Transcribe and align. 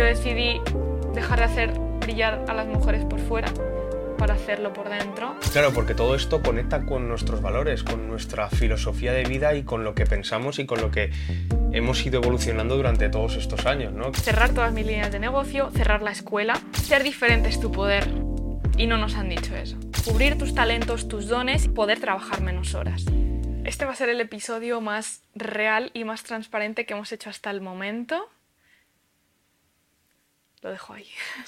yo 0.00 0.06
decidí 0.06 0.62
dejar 1.14 1.40
de 1.40 1.44
hacer 1.44 1.72
brillar 2.00 2.46
a 2.48 2.54
las 2.54 2.66
mujeres 2.66 3.04
por 3.04 3.20
fuera 3.20 3.52
para 4.16 4.32
hacerlo 4.32 4.72
por 4.72 4.88
dentro. 4.88 5.36
Claro, 5.52 5.74
porque 5.74 5.94
todo 5.94 6.14
esto 6.14 6.40
conecta 6.40 6.86
con 6.86 7.06
nuestros 7.06 7.42
valores, 7.42 7.82
con 7.82 8.08
nuestra 8.08 8.48
filosofía 8.48 9.12
de 9.12 9.24
vida 9.24 9.54
y 9.54 9.62
con 9.62 9.84
lo 9.84 9.94
que 9.94 10.06
pensamos 10.06 10.58
y 10.58 10.64
con 10.64 10.80
lo 10.80 10.90
que 10.90 11.10
hemos 11.72 12.04
ido 12.06 12.22
evolucionando 12.22 12.76
durante 12.76 13.10
todos 13.10 13.36
estos 13.36 13.66
años, 13.66 13.92
¿no? 13.92 14.10
Cerrar 14.14 14.54
todas 14.54 14.72
mis 14.72 14.86
líneas 14.86 15.12
de 15.12 15.18
negocio, 15.18 15.70
cerrar 15.70 16.00
la 16.00 16.12
escuela, 16.12 16.58
ser 16.82 17.02
diferente 17.02 17.50
es 17.50 17.60
tu 17.60 17.70
poder. 17.70 18.08
Y 18.78 18.86
no 18.86 18.96
nos 18.96 19.16
han 19.16 19.28
dicho 19.28 19.54
eso. 19.54 19.76
Cubrir 20.06 20.38
tus 20.38 20.54
talentos, 20.54 21.08
tus 21.08 21.28
dones 21.28 21.66
y 21.66 21.68
poder 21.68 22.00
trabajar 22.00 22.40
menos 22.40 22.74
horas. 22.74 23.04
Este 23.66 23.84
va 23.84 23.92
a 23.92 23.96
ser 23.96 24.08
el 24.08 24.22
episodio 24.22 24.80
más 24.80 25.20
real 25.34 25.90
y 25.92 26.04
más 26.04 26.22
transparente 26.22 26.86
que 26.86 26.94
hemos 26.94 27.12
hecho 27.12 27.28
hasta 27.28 27.50
el 27.50 27.60
momento. 27.60 28.30
Lo 30.62 30.70
dejo 30.70 30.92
ahí. 30.92 31.06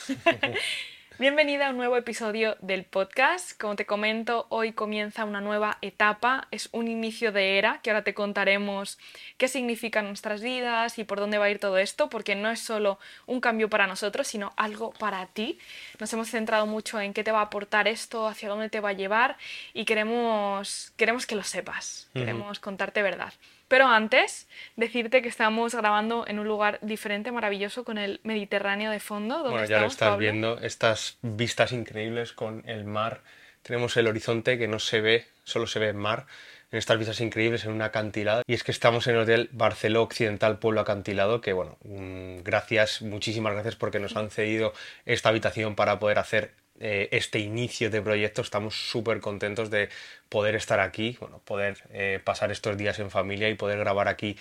Bienvenida 1.19 1.67
a 1.67 1.71
un 1.71 1.77
nuevo 1.77 1.99
episodio 1.99 2.57
del 2.63 2.85
podcast. 2.85 3.61
Como 3.61 3.77
te 3.77 3.85
comento, 3.85 4.47
hoy 4.49 4.73
comienza 4.73 5.27
una 5.27 5.43
nueva 5.43 5.77
etapa, 5.83 6.49
es 6.51 6.71
un 6.73 6.89
inicio 6.89 7.31
de 7.31 7.59
era, 7.59 7.81
que 7.83 7.91
ahora 7.91 8.05
te 8.05 8.15
contaremos 8.15 8.99
qué 9.37 9.49
significan 9.49 10.07
nuestras 10.07 10.41
vidas 10.41 10.99
y 10.99 11.05
por 11.05 11.21
dónde 11.21 11.37
va 11.37 11.45
a 11.45 11.51
ir 11.51 11.59
todo 11.59 11.77
esto, 11.77 12.09
porque 12.09 12.35
no 12.35 12.51
es 12.51 12.61
solo 12.61 12.99
un 13.27 13.43
cambio 13.43 13.69
para 13.69 13.87
nosotros, 13.87 14.27
sino 14.27 14.55
algo 14.57 14.93
para 14.93 15.27
ti. 15.27 15.59
Nos 16.01 16.11
hemos 16.15 16.31
centrado 16.31 16.67
mucho 16.67 16.99
en 16.99 17.13
qué 17.13 17.23
te 17.23 17.33
va 17.33 17.41
a 17.41 17.45
aportar 17.45 17.89
esto, 17.89 18.27
hacia 18.27 18.49
dónde 18.49 18.71
te 18.71 18.81
va 18.81 18.89
a 18.89 18.95
llevar 18.95 19.37
y 19.75 19.85
queremos, 19.85 20.95
queremos 20.97 21.27
que 21.27 21.35
lo 21.35 21.43
sepas, 21.43 22.09
queremos 22.15 22.59
contarte 22.61 23.03
verdad. 23.03 23.35
Pero 23.73 23.89
antes, 23.89 24.49
decirte 24.77 25.23
que 25.23 25.31
estamos 25.31 25.75
grabando 25.75 26.27
en 26.29 26.39
un 26.39 26.47
lugar 26.47 26.79
diferente, 26.83 27.33
maravilloso, 27.33 27.85
con 27.85 27.97
el 27.97 28.21
Mediterráneo 28.23 28.91
de 28.91 29.01
fondo. 29.01 29.43
Bueno, 29.45 29.65
ya 29.65 29.81
lo 29.81 29.87
estás 29.87 30.19
viendo, 30.19 30.59
estas 30.59 31.17
vistas 31.23 31.73
increíbles 31.73 32.35
con 32.35 32.69
el 32.69 32.85
mar. 32.85 33.23
Tenemos 33.63 33.97
el 33.97 34.09
horizonte 34.09 34.59
que 34.59 34.69
no 34.69 34.79
se 34.79 35.01
ve, 35.01 35.27
solo 35.45 35.67
se 35.67 35.79
ve 35.79 35.89
el 35.89 35.95
mar, 35.95 36.27
en 36.71 36.81
estas 36.81 36.99
vistas 36.99 37.23
increíbles 37.23 37.65
en 37.65 37.73
un 37.73 37.81
acantilado. 37.81 38.43
Y 38.47 38.53
es 38.53 38.63
que 38.63 38.73
estamos 38.73 39.07
en 39.07 39.15
el 39.15 39.23
Hotel 39.23 39.49
Barceló 39.53 40.03
Occidental 40.03 40.59
Pueblo 40.59 40.83
Acantilado, 40.83 41.41
que 41.41 41.55
bueno, 41.55 41.79
mm, 41.85 42.43
gracias, 42.43 43.01
muchísimas 43.01 43.55
gracias 43.55 43.77
porque 43.77 44.01
nos 44.01 44.17
han 44.17 44.31
cedido 44.31 44.75
esta 45.07 45.31
habitación 45.31 45.77
para 45.77 45.99
poder 45.99 46.19
hacer 46.19 46.53
eh, 46.83 47.09
este 47.13 47.39
inicio 47.39 47.91
de 47.91 48.03
proyecto. 48.03 48.43
Estamos 48.43 48.75
súper 48.75 49.21
contentos 49.21 49.71
de 49.71 49.89
poder 50.29 50.57
estar 50.57 50.81
aquí, 50.81 51.17
bueno, 51.21 51.41
poder 51.45 51.79
eh, 51.93 52.21
pasar 52.23 52.51
estos 52.51 52.77
días 52.77 52.99
en 52.99 53.11
familia 53.11 53.49
y 53.49 53.55
poder 53.55 53.79
grabar 53.79 54.09
aquí 54.09 54.37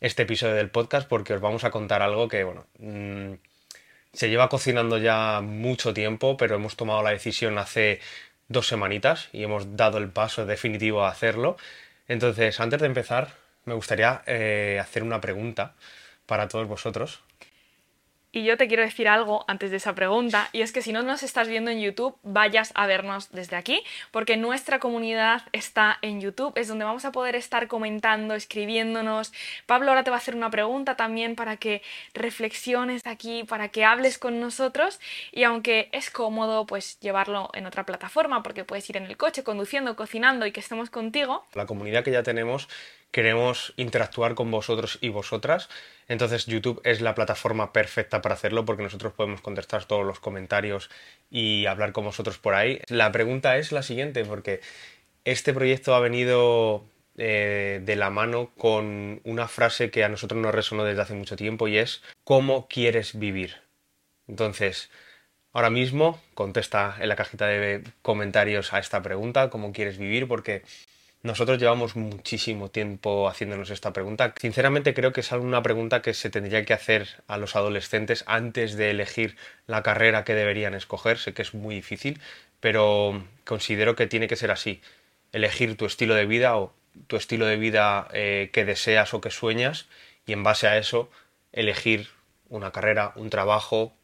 este 0.00 0.24
episodio 0.24 0.54
del 0.54 0.70
podcast 0.70 1.08
porque 1.08 1.34
os 1.34 1.40
vamos 1.40 1.62
a 1.62 1.70
contar 1.70 2.02
algo 2.02 2.28
que, 2.28 2.42
bueno, 2.42 2.66
mm, 2.78 3.34
se 4.12 4.28
lleva 4.28 4.48
cocinando 4.48 4.98
ya 4.98 5.40
mucho 5.40 5.94
tiempo, 5.94 6.36
pero 6.36 6.56
hemos 6.56 6.76
tomado 6.76 7.02
la 7.02 7.10
decisión 7.10 7.58
hace 7.58 8.00
dos 8.48 8.66
semanitas 8.66 9.28
y 9.32 9.44
hemos 9.44 9.76
dado 9.76 9.98
el 9.98 10.08
paso 10.10 10.46
definitivo 10.46 11.04
a 11.04 11.10
hacerlo. 11.10 11.56
Entonces, 12.08 12.58
antes 12.60 12.80
de 12.80 12.86
empezar, 12.86 13.34
me 13.64 13.74
gustaría 13.74 14.22
eh, 14.26 14.78
hacer 14.80 15.04
una 15.04 15.20
pregunta 15.20 15.74
para 16.26 16.48
todos 16.48 16.66
vosotros. 16.66 17.20
Y 18.34 18.42
yo 18.42 18.56
te 18.56 18.66
quiero 18.66 18.82
decir 18.82 19.06
algo 19.06 19.44
antes 19.46 19.70
de 19.70 19.76
esa 19.76 19.94
pregunta, 19.94 20.48
y 20.50 20.62
es 20.62 20.72
que 20.72 20.82
si 20.82 20.92
no 20.92 21.04
nos 21.04 21.22
estás 21.22 21.46
viendo 21.46 21.70
en 21.70 21.80
YouTube, 21.80 22.16
vayas 22.24 22.72
a 22.74 22.84
vernos 22.88 23.30
desde 23.30 23.54
aquí, 23.54 23.84
porque 24.10 24.36
nuestra 24.36 24.80
comunidad 24.80 25.42
está 25.52 25.98
en 26.02 26.20
YouTube, 26.20 26.52
es 26.56 26.66
donde 26.66 26.84
vamos 26.84 27.04
a 27.04 27.12
poder 27.12 27.36
estar 27.36 27.68
comentando, 27.68 28.34
escribiéndonos. 28.34 29.32
Pablo 29.66 29.92
ahora 29.92 30.02
te 30.02 30.10
va 30.10 30.16
a 30.16 30.18
hacer 30.18 30.34
una 30.34 30.50
pregunta 30.50 30.96
también 30.96 31.36
para 31.36 31.58
que 31.58 31.80
reflexiones 32.12 33.02
aquí, 33.06 33.44
para 33.44 33.68
que 33.68 33.84
hables 33.84 34.18
con 34.18 34.40
nosotros, 34.40 34.98
y 35.30 35.44
aunque 35.44 35.88
es 35.92 36.10
cómodo 36.10 36.66
pues 36.66 36.98
llevarlo 36.98 37.50
en 37.54 37.66
otra 37.66 37.86
plataforma, 37.86 38.42
porque 38.42 38.64
puedes 38.64 38.90
ir 38.90 38.96
en 38.96 39.04
el 39.04 39.16
coche, 39.16 39.44
conduciendo, 39.44 39.94
cocinando 39.94 40.44
y 40.44 40.50
que 40.50 40.58
estemos 40.58 40.90
contigo. 40.90 41.46
La 41.54 41.66
comunidad 41.66 42.02
que 42.02 42.10
ya 42.10 42.24
tenemos 42.24 42.68
queremos 43.14 43.72
interactuar 43.76 44.34
con 44.34 44.50
vosotros 44.50 44.98
y 45.00 45.08
vosotras. 45.08 45.68
Entonces 46.08 46.46
YouTube 46.46 46.80
es 46.82 47.00
la 47.00 47.14
plataforma 47.14 47.72
perfecta 47.72 48.20
para 48.20 48.34
hacerlo 48.34 48.64
porque 48.64 48.82
nosotros 48.82 49.12
podemos 49.12 49.40
contestar 49.40 49.84
todos 49.84 50.04
los 50.04 50.18
comentarios 50.18 50.90
y 51.30 51.66
hablar 51.66 51.92
con 51.92 52.04
vosotros 52.04 52.38
por 52.38 52.54
ahí. 52.54 52.80
La 52.88 53.12
pregunta 53.12 53.56
es 53.56 53.70
la 53.70 53.84
siguiente 53.84 54.24
porque 54.24 54.60
este 55.24 55.54
proyecto 55.54 55.94
ha 55.94 56.00
venido 56.00 56.86
eh, 57.16 57.80
de 57.84 57.94
la 57.94 58.10
mano 58.10 58.50
con 58.58 59.20
una 59.22 59.46
frase 59.46 59.92
que 59.92 60.02
a 60.02 60.08
nosotros 60.08 60.42
nos 60.42 60.52
resonó 60.52 60.82
desde 60.82 61.02
hace 61.02 61.14
mucho 61.14 61.36
tiempo 61.36 61.68
y 61.68 61.78
es 61.78 62.02
¿cómo 62.24 62.66
quieres 62.66 63.16
vivir? 63.16 63.58
Entonces, 64.26 64.90
ahora 65.52 65.70
mismo 65.70 66.20
contesta 66.34 66.96
en 66.98 67.08
la 67.08 67.14
cajita 67.14 67.46
de 67.46 67.84
comentarios 68.02 68.72
a 68.72 68.80
esta 68.80 69.02
pregunta, 69.02 69.50
¿cómo 69.50 69.72
quieres 69.72 69.98
vivir? 69.98 70.26
Porque 70.26 70.64
nosotros 71.24 71.58
llevamos 71.58 71.96
muchísimo 71.96 72.70
tiempo 72.70 73.28
haciéndonos 73.30 73.70
esta 73.70 73.94
pregunta. 73.94 74.34
Sinceramente 74.38 74.92
creo 74.92 75.14
que 75.14 75.22
es 75.22 75.32
una 75.32 75.62
pregunta 75.62 76.02
que 76.02 76.12
se 76.12 76.28
tendría 76.28 76.66
que 76.66 76.74
hacer 76.74 77.08
a 77.26 77.38
los 77.38 77.56
adolescentes 77.56 78.24
antes 78.26 78.76
de 78.76 78.90
elegir 78.90 79.36
la 79.66 79.82
carrera 79.82 80.22
que 80.24 80.34
deberían 80.34 80.74
escoger. 80.74 81.16
Sé 81.16 81.32
que 81.32 81.40
es 81.40 81.54
muy 81.54 81.76
difícil, 81.76 82.20
pero 82.60 83.26
considero 83.46 83.96
que 83.96 84.06
tiene 84.06 84.28
que 84.28 84.36
ser 84.36 84.50
así. 84.50 84.82
Elegir 85.32 85.78
tu 85.78 85.86
estilo 85.86 86.14
de 86.14 86.26
vida 86.26 86.58
o 86.58 86.74
tu 87.06 87.16
estilo 87.16 87.46
de 87.46 87.56
vida 87.56 88.06
eh, 88.12 88.50
que 88.52 88.66
deseas 88.66 89.14
o 89.14 89.22
que 89.22 89.30
sueñas 89.30 89.86
y 90.26 90.34
en 90.34 90.42
base 90.42 90.68
a 90.68 90.76
eso 90.76 91.10
elegir 91.52 92.08
una 92.50 92.70
carrera, 92.70 93.14
un 93.16 93.30
trabajo, 93.30 93.94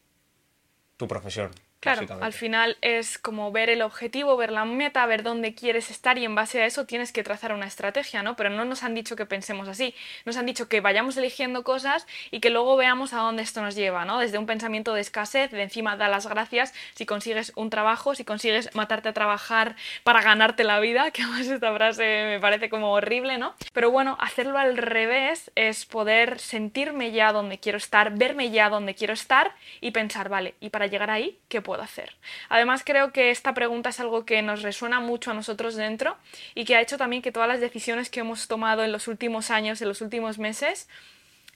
tu 0.96 1.06
profesión. 1.06 1.50
Claro, 1.80 2.06
al 2.20 2.34
final 2.34 2.76
es 2.82 3.16
como 3.16 3.52
ver 3.52 3.70
el 3.70 3.80
objetivo, 3.80 4.36
ver 4.36 4.52
la 4.52 4.66
meta, 4.66 5.06
ver 5.06 5.22
dónde 5.22 5.54
quieres 5.54 5.90
estar 5.90 6.18
y 6.18 6.26
en 6.26 6.34
base 6.34 6.60
a 6.60 6.66
eso 6.66 6.84
tienes 6.84 7.10
que 7.10 7.22
trazar 7.22 7.54
una 7.54 7.66
estrategia, 7.66 8.22
¿no? 8.22 8.36
Pero 8.36 8.50
no 8.50 8.66
nos 8.66 8.82
han 8.82 8.94
dicho 8.94 9.16
que 9.16 9.24
pensemos 9.24 9.66
así, 9.66 9.94
nos 10.26 10.36
han 10.36 10.44
dicho 10.44 10.68
que 10.68 10.82
vayamos 10.82 11.16
eligiendo 11.16 11.64
cosas 11.64 12.06
y 12.30 12.40
que 12.40 12.50
luego 12.50 12.76
veamos 12.76 13.14
a 13.14 13.20
dónde 13.20 13.42
esto 13.42 13.62
nos 13.62 13.76
lleva, 13.76 14.04
¿no? 14.04 14.18
Desde 14.18 14.36
un 14.36 14.44
pensamiento 14.44 14.92
de 14.92 15.00
escasez, 15.00 15.52
de 15.52 15.62
encima 15.62 15.96
da 15.96 16.08
las 16.08 16.26
gracias 16.26 16.74
si 16.94 17.06
consigues 17.06 17.52
un 17.56 17.70
trabajo, 17.70 18.14
si 18.14 18.24
consigues 18.24 18.74
matarte 18.74 19.08
a 19.08 19.14
trabajar 19.14 19.74
para 20.04 20.20
ganarte 20.20 20.64
la 20.64 20.80
vida, 20.80 21.10
que 21.12 21.22
además 21.22 21.46
esta 21.46 21.74
frase 21.74 22.24
me 22.26 22.40
parece 22.40 22.68
como 22.68 22.92
horrible, 22.92 23.38
¿no? 23.38 23.54
Pero 23.72 23.90
bueno, 23.90 24.18
hacerlo 24.20 24.58
al 24.58 24.76
revés 24.76 25.50
es 25.54 25.86
poder 25.86 26.40
sentirme 26.40 27.12
ya 27.12 27.32
donde 27.32 27.58
quiero 27.58 27.78
estar, 27.78 28.12
verme 28.12 28.50
ya 28.50 28.68
donde 28.68 28.94
quiero 28.94 29.14
estar 29.14 29.54
y 29.80 29.92
pensar, 29.92 30.28
vale, 30.28 30.56
y 30.60 30.68
para 30.68 30.86
llegar 30.86 31.08
ahí, 31.08 31.38
¿qué 31.48 31.62
puedo 31.62 31.69
hacer? 31.78 32.14
Además, 32.48 32.82
creo 32.84 33.12
que 33.12 33.30
esta 33.30 33.54
pregunta 33.54 33.90
es 33.90 34.00
algo 34.00 34.24
que 34.24 34.42
nos 34.42 34.62
resuena 34.62 35.00
mucho 35.00 35.30
a 35.30 35.34
nosotros 35.34 35.76
dentro 35.76 36.16
y 36.54 36.64
que 36.64 36.76
ha 36.76 36.80
hecho 36.80 36.98
también 36.98 37.22
que 37.22 37.32
todas 37.32 37.48
las 37.48 37.60
decisiones 37.60 38.10
que 38.10 38.20
hemos 38.20 38.48
tomado 38.48 38.84
en 38.84 38.92
los 38.92 39.08
últimos 39.08 39.50
años, 39.50 39.80
en 39.80 39.88
los 39.88 40.00
últimos 40.00 40.38
meses, 40.38 40.88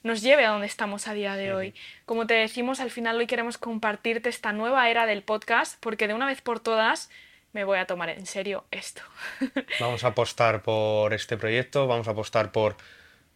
nos 0.03 0.21
lleve 0.21 0.45
a 0.45 0.49
donde 0.49 0.67
estamos 0.67 1.07
a 1.07 1.13
día 1.13 1.35
de 1.35 1.53
hoy. 1.53 1.73
Como 2.05 2.27
te 2.27 2.35
decimos, 2.35 2.79
al 2.79 2.91
final 2.91 3.17
hoy 3.17 3.25
queremos 3.25 3.57
compartirte 3.57 4.29
esta 4.29 4.53
nueva 4.53 4.89
era 4.89 5.05
del 5.07 5.23
podcast 5.23 5.77
porque 5.79 6.07
de 6.07 6.13
una 6.13 6.27
vez 6.27 6.41
por 6.41 6.59
todas 6.59 7.09
me 7.53 7.63
voy 7.63 7.79
a 7.79 7.87
tomar 7.87 8.09
en 8.09 8.25
serio 8.25 8.65
esto. 8.69 9.01
Vamos 9.79 10.03
a 10.03 10.09
apostar 10.09 10.61
por 10.61 11.13
este 11.13 11.37
proyecto, 11.37 11.87
vamos 11.87 12.07
a 12.07 12.11
apostar 12.11 12.51
por, 12.51 12.75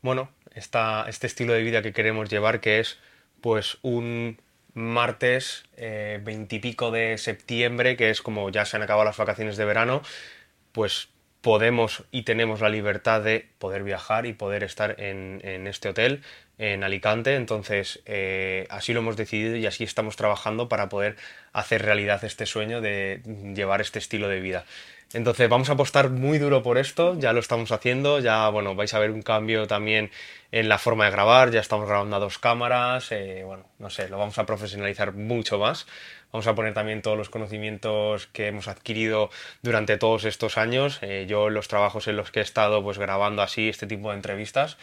bueno, 0.01 0.29
esta, 0.53 1.05
este 1.07 1.25
estilo 1.25 1.53
de 1.53 1.63
vida 1.63 1.81
que 1.81 1.93
queremos 1.93 2.29
llevar, 2.29 2.59
que 2.59 2.79
es 2.79 2.99
pues 3.41 3.77
un 3.81 4.41
martes 4.79 5.65
eh, 5.77 6.19
veintipico 6.23 6.89
de 6.89 7.17
septiembre, 7.17 7.97
que 7.97 8.09
es 8.09 8.21
como 8.21 8.49
ya 8.49 8.65
se 8.65 8.77
han 8.77 8.83
acabado 8.83 9.05
las 9.05 9.17
vacaciones 9.17 9.57
de 9.57 9.65
verano, 9.65 10.01
pues 10.71 11.09
podemos 11.41 12.03
y 12.11 12.23
tenemos 12.23 12.61
la 12.61 12.69
libertad 12.69 13.21
de 13.21 13.47
poder 13.59 13.83
viajar 13.83 14.25
y 14.25 14.33
poder 14.33 14.63
estar 14.63 14.99
en, 14.99 15.67
este 15.67 15.89
hotel 15.89 16.21
en 16.57 16.83
Alicante. 16.83 17.35
Entonces, 17.35 18.01
eh, 18.05 18.67
así 18.69 18.93
lo 18.93 18.99
hemos 18.99 19.17
decidido 19.17 19.55
y 19.55 19.65
así 19.65 19.83
estamos 19.83 20.15
trabajando 20.15 20.69
para 20.69 20.89
poder 20.89 21.15
hacer 21.53 21.83
realidad 21.83 22.23
este 22.23 22.45
sueño 22.45 22.81
de 22.81 23.21
llevar 23.55 23.81
este 23.81 23.99
estilo 23.99 24.27
de 24.27 24.39
vida. 24.39 24.65
Entonces 25.11 25.49
vamos 25.49 25.69
a 25.69 25.73
apostar 25.73 26.11
muy 26.11 26.37
duro 26.37 26.61
por 26.61 26.77
esto, 26.77 27.17
ya 27.17 27.33
lo 27.33 27.39
estamos 27.39 27.71
haciendo, 27.71 28.19
ya 28.19 28.47
bueno, 28.49 28.75
vais 28.75 28.93
a 28.93 28.99
ver 28.99 29.09
un 29.09 29.23
cambio 29.23 29.65
también 29.65 30.11
en 30.51 30.69
la 30.69 30.77
forma 30.77 31.05
de 31.05 31.11
grabar, 31.11 31.49
ya 31.49 31.61
estamos 31.61 31.87
grabando 31.87 32.15
a 32.15 32.19
dos 32.19 32.37
cámaras, 32.37 33.11
eh, 33.11 33.41
bueno, 33.43 33.65
no 33.79 33.89
sé, 33.89 34.07
lo 34.07 34.19
vamos 34.19 34.37
a 34.37 34.45
profesionalizar 34.45 35.13
mucho 35.13 35.57
más. 35.57 35.87
Vamos 36.31 36.45
a 36.45 36.53
poner 36.53 36.75
también 36.75 37.01
todos 37.01 37.17
los 37.17 37.29
conocimientos 37.29 38.27
que 38.27 38.47
hemos 38.47 38.67
adquirido 38.67 39.31
durante 39.63 39.97
todos 39.97 40.25
estos 40.25 40.59
años. 40.59 40.99
Eh, 41.01 41.25
yo 41.27 41.49
los 41.49 41.67
trabajos 41.67 42.07
en 42.07 42.15
los 42.15 42.29
que 42.29 42.39
he 42.39 42.43
estado 42.43 42.83
pues 42.83 42.99
grabando 42.99 43.41
así 43.41 43.67
este 43.67 43.87
tipo 43.87 44.11
de 44.11 44.17
entrevistas, 44.17 44.77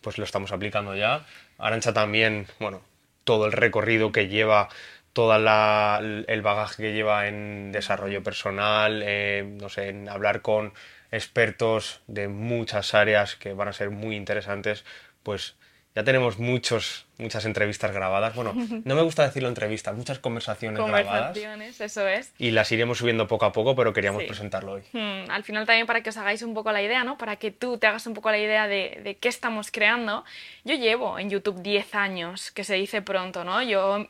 pues 0.00 0.18
lo 0.18 0.24
estamos 0.24 0.52
aplicando 0.52 0.94
ya. 0.94 1.26
Arancha 1.58 1.92
también, 1.92 2.46
bueno, 2.60 2.80
todo 3.24 3.46
el 3.46 3.52
recorrido 3.52 4.12
que 4.12 4.28
lleva 4.28 4.68
todo 5.14 5.34
el 5.36 6.42
bagaje 6.42 6.82
que 6.82 6.92
lleva 6.92 7.28
en 7.28 7.72
desarrollo 7.72 8.22
personal, 8.22 9.00
eh, 9.04 9.48
no 9.60 9.68
sé, 9.68 9.88
en 9.88 10.08
hablar 10.08 10.42
con 10.42 10.74
expertos 11.12 12.02
de 12.08 12.28
muchas 12.28 12.94
áreas 12.94 13.36
que 13.36 13.54
van 13.54 13.68
a 13.68 13.72
ser 13.72 13.90
muy 13.90 14.16
interesantes, 14.16 14.84
pues 15.22 15.54
ya 15.94 16.02
tenemos 16.02 16.40
muchos, 16.40 17.06
muchas 17.18 17.44
entrevistas 17.44 17.92
grabadas. 17.92 18.34
Bueno, 18.34 18.54
no 18.84 18.94
me 18.96 19.02
gusta 19.02 19.22
decirlo 19.22 19.48
entrevistas, 19.48 19.94
muchas 19.94 20.18
conversaciones, 20.18 20.80
conversaciones 20.80 21.80
eso 21.80 22.08
es. 22.08 22.32
Y 22.36 22.50
las 22.50 22.72
iremos 22.72 22.98
subiendo 22.98 23.28
poco 23.28 23.44
a 23.44 23.52
poco, 23.52 23.76
pero 23.76 23.92
queríamos 23.92 24.24
presentarlo 24.24 24.72
hoy. 24.72 24.82
Hmm, 24.92 25.30
al 25.30 25.44
final 25.44 25.64
también 25.64 25.86
para 25.86 26.02
que 26.02 26.10
os 26.10 26.16
hagáis 26.16 26.42
un 26.42 26.54
poco 26.54 26.72
la 26.72 26.82
idea, 26.82 27.04
¿no? 27.04 27.16
Para 27.16 27.36
que 27.36 27.52
tú 27.52 27.78
te 27.78 27.86
hagas 27.86 28.04
un 28.08 28.14
poco 28.14 28.32
la 28.32 28.38
idea 28.38 28.66
de, 28.66 29.00
de 29.04 29.16
qué 29.16 29.28
estamos 29.28 29.70
creando. 29.70 30.24
Yo 30.64 30.74
llevo 30.74 31.20
en 31.20 31.30
YouTube 31.30 31.62
10 31.62 31.94
años, 31.94 32.50
que 32.50 32.64
se 32.64 32.74
dice 32.74 33.00
pronto, 33.00 33.44
¿no? 33.44 33.62
Yo 33.62 34.08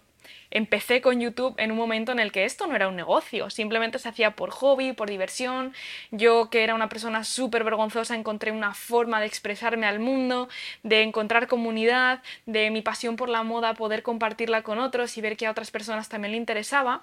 empecé 0.51 1.01
con 1.01 1.21
YouTube 1.21 1.55
en 1.59 1.73
un 1.73 1.77
momento 1.77 2.13
en 2.13 2.21
el 2.21 2.33
que 2.33 2.45
esto 2.45 2.67
no 2.67 2.77
era 2.77 2.89
un 2.89 2.97
negocio, 2.97 3.51
simplemente 3.51 3.99
se 3.99 4.09
hacía 4.09 4.33
por 4.33 4.51
hobby, 4.51 4.93
por 4.93 5.11
diversión. 5.11 5.75
Yo, 6.11 6.49
que 6.51 6.63
era 6.63 6.75
una 6.75 6.89
persona 6.89 7.25
súper 7.25 7.65
vergonzosa, 7.65 8.15
encontré 8.15 8.53
una 8.53 8.75
forma 8.75 9.21
de 9.21 9.27
expresarme 9.27 9.87
al 9.87 9.99
mundo, 9.99 10.49
de 10.83 11.03
encontrar 11.03 11.49
comunidad, 11.49 12.23
de 12.47 12.71
mi 12.71 12.83
pasión 12.83 13.17
por 13.17 13.29
la 13.29 13.43
moda, 13.43 13.75
poder 13.75 14.03
compartirla 14.03 14.63
con 14.63 14.79
otros 14.79 15.17
y 15.17 15.21
ver 15.21 15.37
que 15.37 15.47
a 15.47 15.51
otras 15.51 15.71
personas 15.71 16.09
también 16.09 16.33
le 16.33 16.39
interesaba. 16.39 17.03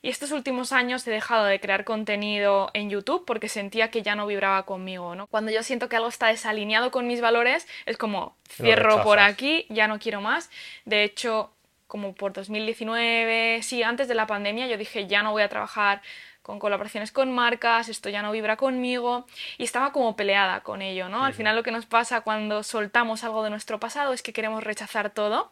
Y 0.00 0.08
estos 0.08 0.32
últimos 0.32 0.72
años 0.72 1.06
he 1.06 1.10
dejado 1.10 1.44
de 1.44 1.60
crear 1.60 1.84
contenido 1.84 2.70
en 2.74 2.90
YouTube 2.90 3.24
porque 3.24 3.48
sentía 3.48 3.90
que 3.90 4.02
ya 4.02 4.14
no 4.14 4.26
vibraba 4.26 4.64
conmigo, 4.64 5.14
¿no? 5.14 5.26
Cuando 5.26 5.50
yo 5.50 5.62
siento 5.62 5.88
que 5.88 5.96
algo 5.96 6.08
está 6.08 6.28
desalineado 6.28 6.90
con 6.90 7.06
mis 7.06 7.20
valores, 7.20 7.66
es 7.86 7.96
como 7.96 8.36
cierro 8.48 9.02
por 9.02 9.18
aquí, 9.18 9.66
ya 9.68 9.88
no 9.88 9.98
quiero 9.98 10.20
más. 10.20 10.50
De 10.84 11.04
hecho, 11.04 11.50
como 11.92 12.14
por 12.14 12.32
2019, 12.32 13.60
sí, 13.62 13.82
antes 13.82 14.08
de 14.08 14.14
la 14.14 14.26
pandemia, 14.26 14.66
yo 14.66 14.78
dije, 14.78 15.06
ya 15.06 15.22
no 15.22 15.32
voy 15.32 15.42
a 15.42 15.50
trabajar 15.50 16.00
con 16.42 16.58
colaboraciones 16.58 17.12
con 17.12 17.32
marcas, 17.32 17.88
esto 17.88 18.08
ya 18.08 18.22
no 18.22 18.32
vibra 18.32 18.56
conmigo 18.56 19.26
y 19.58 19.64
estaba 19.64 19.92
como 19.92 20.16
peleada 20.16 20.60
con 20.60 20.82
ello, 20.82 21.08
¿no? 21.08 21.24
Al 21.24 21.34
final 21.34 21.54
lo 21.54 21.62
que 21.62 21.70
nos 21.70 21.86
pasa 21.86 22.22
cuando 22.22 22.62
soltamos 22.62 23.22
algo 23.24 23.44
de 23.44 23.50
nuestro 23.50 23.78
pasado 23.78 24.12
es 24.12 24.22
que 24.22 24.32
queremos 24.32 24.64
rechazar 24.64 25.10
todo 25.10 25.50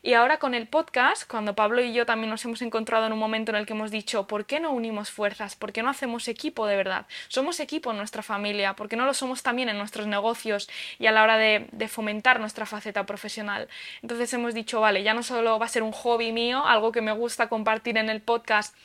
y 0.00 0.14
ahora 0.14 0.38
con 0.38 0.54
el 0.54 0.68
podcast, 0.68 1.28
cuando 1.28 1.56
Pablo 1.56 1.82
y 1.82 1.92
yo 1.92 2.06
también 2.06 2.30
nos 2.30 2.44
hemos 2.44 2.62
encontrado 2.62 3.06
en 3.06 3.12
un 3.12 3.18
momento 3.18 3.50
en 3.50 3.56
el 3.56 3.66
que 3.66 3.72
hemos 3.72 3.90
dicho, 3.90 4.28
¿por 4.28 4.46
qué 4.46 4.60
no 4.60 4.70
unimos 4.70 5.10
fuerzas? 5.10 5.56
¿Por 5.56 5.72
qué 5.72 5.82
no 5.82 5.90
hacemos 5.90 6.28
equipo 6.28 6.66
de 6.66 6.76
verdad? 6.76 7.06
Somos 7.26 7.58
equipo 7.58 7.90
en 7.90 7.96
nuestra 7.96 8.22
familia, 8.22 8.74
¿por 8.74 8.88
qué 8.88 8.94
no 8.94 9.06
lo 9.06 9.14
somos 9.14 9.42
también 9.42 9.68
en 9.68 9.76
nuestros 9.76 10.06
negocios 10.06 10.68
y 11.00 11.06
a 11.06 11.12
la 11.12 11.24
hora 11.24 11.36
de, 11.36 11.66
de 11.72 11.88
fomentar 11.88 12.38
nuestra 12.38 12.64
faceta 12.64 13.06
profesional? 13.06 13.68
Entonces 14.02 14.32
hemos 14.32 14.54
dicho, 14.54 14.80
vale, 14.80 15.02
ya 15.02 15.14
no 15.14 15.24
solo 15.24 15.58
va 15.58 15.66
a 15.66 15.68
ser 15.68 15.82
un 15.82 15.92
hobby 15.92 16.30
mío, 16.30 16.64
algo 16.64 16.92
que 16.92 17.02
me 17.02 17.12
gusta 17.12 17.48
compartir 17.48 17.98
en 17.98 18.08
el 18.08 18.20
podcast, 18.20 18.76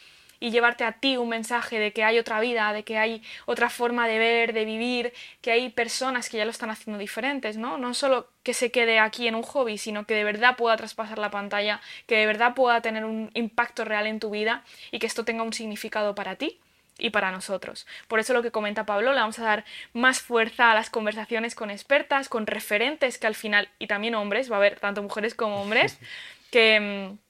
y 0.43 0.51
llevarte 0.51 0.83
a 0.83 0.91
ti 0.91 1.15
un 1.15 1.29
mensaje 1.29 1.79
de 1.79 1.93
que 1.93 2.03
hay 2.03 2.19
otra 2.19 2.41
vida, 2.41 2.73
de 2.73 2.83
que 2.83 2.97
hay 2.97 3.23
otra 3.45 3.69
forma 3.69 4.09
de 4.09 4.17
ver, 4.17 4.51
de 4.51 4.65
vivir, 4.65 5.13
que 5.39 5.53
hay 5.53 5.69
personas 5.69 6.27
que 6.27 6.35
ya 6.35 6.43
lo 6.43 6.51
están 6.51 6.69
haciendo 6.69 6.99
diferentes, 6.99 7.55
¿no? 7.55 7.77
No 7.77 7.93
solo 7.93 8.27
que 8.43 8.53
se 8.53 8.69
quede 8.69 8.99
aquí 8.99 9.29
en 9.29 9.35
un 9.35 9.43
hobby, 9.43 9.77
sino 9.77 10.05
que 10.05 10.15
de 10.15 10.25
verdad 10.25 10.57
pueda 10.57 10.75
traspasar 10.75 11.17
la 11.17 11.31
pantalla, 11.31 11.79
que 12.07 12.17
de 12.17 12.25
verdad 12.25 12.55
pueda 12.55 12.81
tener 12.81 13.05
un 13.05 13.31
impacto 13.35 13.85
real 13.85 14.05
en 14.05 14.19
tu 14.19 14.31
vida 14.31 14.65
y 14.91 14.99
que 14.99 15.07
esto 15.07 15.23
tenga 15.23 15.43
un 15.43 15.53
significado 15.53 16.13
para 16.13 16.35
ti 16.35 16.59
y 16.97 17.11
para 17.11 17.31
nosotros. 17.31 17.87
Por 18.09 18.19
eso 18.19 18.33
lo 18.33 18.43
que 18.43 18.51
comenta 18.51 18.85
Pablo, 18.85 19.13
le 19.13 19.21
vamos 19.21 19.39
a 19.39 19.45
dar 19.45 19.63
más 19.93 20.19
fuerza 20.19 20.71
a 20.71 20.75
las 20.75 20.89
conversaciones 20.89 21.55
con 21.55 21.71
expertas, 21.71 22.27
con 22.27 22.47
referentes 22.47 23.17
que 23.17 23.27
al 23.27 23.35
final, 23.35 23.69
y 23.79 23.87
también 23.87 24.13
hombres, 24.13 24.51
va 24.51 24.57
a 24.57 24.59
haber 24.59 24.81
tanto 24.81 25.01
mujeres 25.01 25.35
como 25.35 25.61
hombres, 25.61 25.97
que 26.51 26.81
mm, 26.81 27.22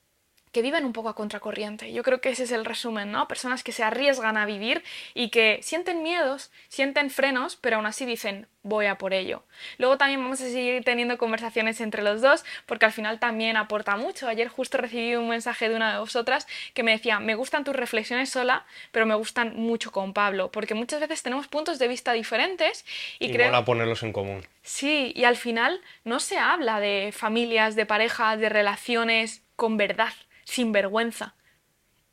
que 0.54 0.62
viven 0.62 0.86
un 0.86 0.94
poco 0.94 1.10
a 1.10 1.16
contracorriente. 1.16 1.92
Yo 1.92 2.04
creo 2.04 2.22
que 2.22 2.30
ese 2.30 2.44
es 2.44 2.52
el 2.52 2.64
resumen, 2.64 3.12
¿no? 3.12 3.28
Personas 3.28 3.64
que 3.64 3.72
se 3.72 3.84
arriesgan 3.84 4.38
a 4.38 4.46
vivir 4.46 4.84
y 5.16 5.30
que 5.30 5.60
sienten 5.64 6.04
miedos, 6.04 6.52
sienten 6.70 7.10
frenos, 7.10 7.56
pero 7.56 7.78
aún 7.78 7.88
así 7.88 8.06
dicen, 8.06 8.48
voy 8.62 8.86
a 8.86 9.00
por 9.00 9.14
ello. 9.14 9.44
Luego 9.80 9.98
también 9.98 10.22
vamos 10.22 10.40
a 10.42 10.46
seguir 10.46 10.84
teniendo 10.84 11.18
conversaciones 11.18 11.82
entre 11.82 12.04
los 12.04 12.22
dos, 12.22 12.46
porque 12.68 12.86
al 12.86 12.92
final 12.92 13.20
también 13.20 13.58
aporta 13.58 13.98
mucho. 13.98 14.28
Ayer 14.28 14.48
justo 14.48 14.78
recibí 14.78 15.16
un 15.16 15.28
mensaje 15.28 15.70
de 15.70 15.76
una 15.76 15.94
de 15.94 16.00
vosotras 16.00 16.48
que 16.76 16.84
me 16.84 16.92
decía, 16.92 17.20
me 17.20 17.34
gustan 17.34 17.64
tus 17.64 17.76
reflexiones 17.76 18.30
sola, 18.30 18.64
pero 18.92 19.08
me 19.08 19.16
gustan 19.16 19.56
mucho 19.56 19.92
con 19.92 20.14
Pablo, 20.14 20.52
porque 20.52 20.76
muchas 20.76 21.00
veces 21.00 21.24
tenemos 21.24 21.48
puntos 21.48 21.80
de 21.80 21.88
vista 21.88 22.14
diferentes 22.14 22.86
y, 23.18 23.32
y 23.32 23.34
creo... 23.34 23.66
ponerlos 23.66 24.04
en 24.04 24.14
común. 24.14 24.46
Sí, 24.62 25.14
y 25.16 25.24
al 25.24 25.36
final 25.36 25.82
no 26.04 26.20
se 26.20 26.38
habla 26.38 26.80
de 26.80 27.12
familias, 27.12 27.76
de 27.76 27.88
parejas, 27.88 28.40
de 28.40 28.50
relaciones 28.50 29.42
con 29.56 29.78
verdad 29.78 30.14
sin 30.44 30.72
vergüenza. 30.72 31.36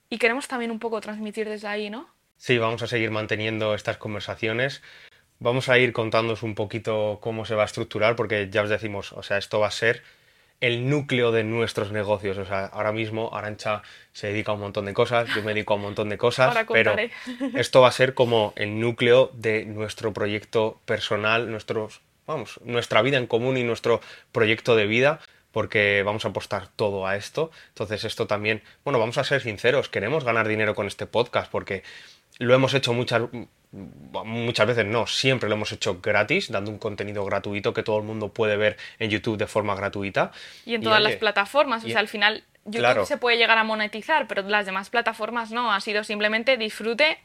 Y 0.09 0.19
queremos 0.19 0.49
también 0.49 0.71
un 0.71 0.79
poco 0.79 1.01
transmitir 1.01 1.49
desde 1.49 1.69
ahí, 1.69 1.91
¿no? 1.91 2.09
Sí, 2.37 2.59
vamos 2.59 2.83
a 2.83 2.87
seguir 2.87 3.11
manteniendo 3.11 3.75
estas 3.75 3.97
conversaciones. 3.99 4.83
Vamos 5.39 5.69
a 5.69 5.79
ir 5.79 5.93
contándoos 5.93 6.43
un 6.43 6.55
poquito 6.55 7.19
cómo 7.21 7.45
se 7.45 7.55
va 7.55 7.63
a 7.63 7.67
estructurar, 7.67 8.17
porque 8.17 8.49
ya 8.51 8.63
os 8.63 8.71
decimos, 8.71 9.13
o 9.13 9.23
sea, 9.23 9.39
esto 9.39 9.61
va 9.61 9.69
a 9.69 9.73
ser 9.73 10.03
el 10.61 10.89
núcleo 10.89 11.33
de 11.33 11.45
nuestros 11.45 11.93
negocios. 11.93 12.39
O 12.39 12.45
sea, 12.45 12.67
ahora 12.67 12.93
mismo 12.93 13.35
Arancha 13.35 13.83
se 14.13 14.29
dedica 14.29 14.53
a 14.53 14.55
un 14.55 14.61
montón 14.61 14.85
de 14.85 14.95
cosas, 14.95 15.29
yo 15.35 15.43
me 15.43 15.55
dedico 15.55 15.75
a 15.75 15.77
un 15.77 15.83
montón 15.83 16.09
de 16.09 16.19
cosas, 16.19 16.55
pero 16.73 16.95
esto 17.55 17.81
va 17.81 17.89
a 17.89 17.93
ser 17.93 18.15
como 18.15 18.53
el 18.57 18.81
núcleo 18.81 19.31
de 19.35 19.65
nuestro 19.65 20.13
proyecto 20.13 20.81
personal, 20.85 21.51
nuestros, 21.51 22.01
vamos, 22.27 22.61
nuestra 22.65 23.03
vida 23.03 23.17
en 23.17 23.27
común 23.27 23.57
y 23.57 23.65
nuestro 23.65 24.01
proyecto 24.33 24.77
de 24.77 24.87
vida 24.87 25.21
porque 25.53 26.03
vamos 26.05 26.25
a 26.25 26.29
apostar 26.29 26.69
todo 26.69 27.07
a 27.07 27.17
esto. 27.17 27.51
Entonces 27.69 28.05
esto 28.05 28.27
también, 28.27 28.63
bueno, 28.85 28.99
vamos 28.99 29.19
a 29.19 29.25
ser 29.25 29.41
sinceros, 29.43 29.89
queremos 29.89 30.25
ganar 30.25 30.49
dinero 30.49 30.75
con 30.75 30.87
este 30.87 31.07
podcast 31.07 31.51
porque 31.51 31.83
lo 32.39 32.55
hemos 32.55 32.75
hecho 32.75 32.93
muchas 32.93 33.23
muchas 33.73 34.67
veces 34.67 34.87
no, 34.87 35.07
siempre 35.07 35.49
lo 35.49 35.55
hemos 35.55 35.71
hecho 35.73 36.01
gratis, 36.01 36.51
dando 36.51 36.71
un 36.71 36.79
contenido 36.79 37.25
gratuito 37.25 37.73
que 37.73 37.83
todo 37.83 37.99
el 37.99 38.05
mundo 38.05 38.33
puede 38.33 38.57
ver 38.57 38.77
en 38.99 39.11
YouTube 39.11 39.37
de 39.37 39.47
forma 39.47 39.75
gratuita. 39.75 40.33
Y 40.67 40.75
en 40.75 40.83
todas 40.83 41.01
las 41.01 41.17
plataformas, 41.17 41.85
o 41.85 41.89
sea, 41.89 42.01
al 42.01 42.09
final 42.09 42.43
YouTube 42.65 43.07
se 43.07 43.17
puede 43.17 43.37
llegar 43.37 43.59
a 43.59 43.65
monetizar, 43.65 44.27
pero 44.27 44.43
las 44.43 44.67
demás 44.67 44.91
plataformas 44.91 45.53
no, 45.53 45.73
ha 45.73 45.81
sido 45.81 46.03
simplemente 46.03 46.57
disfrute 46.57 47.19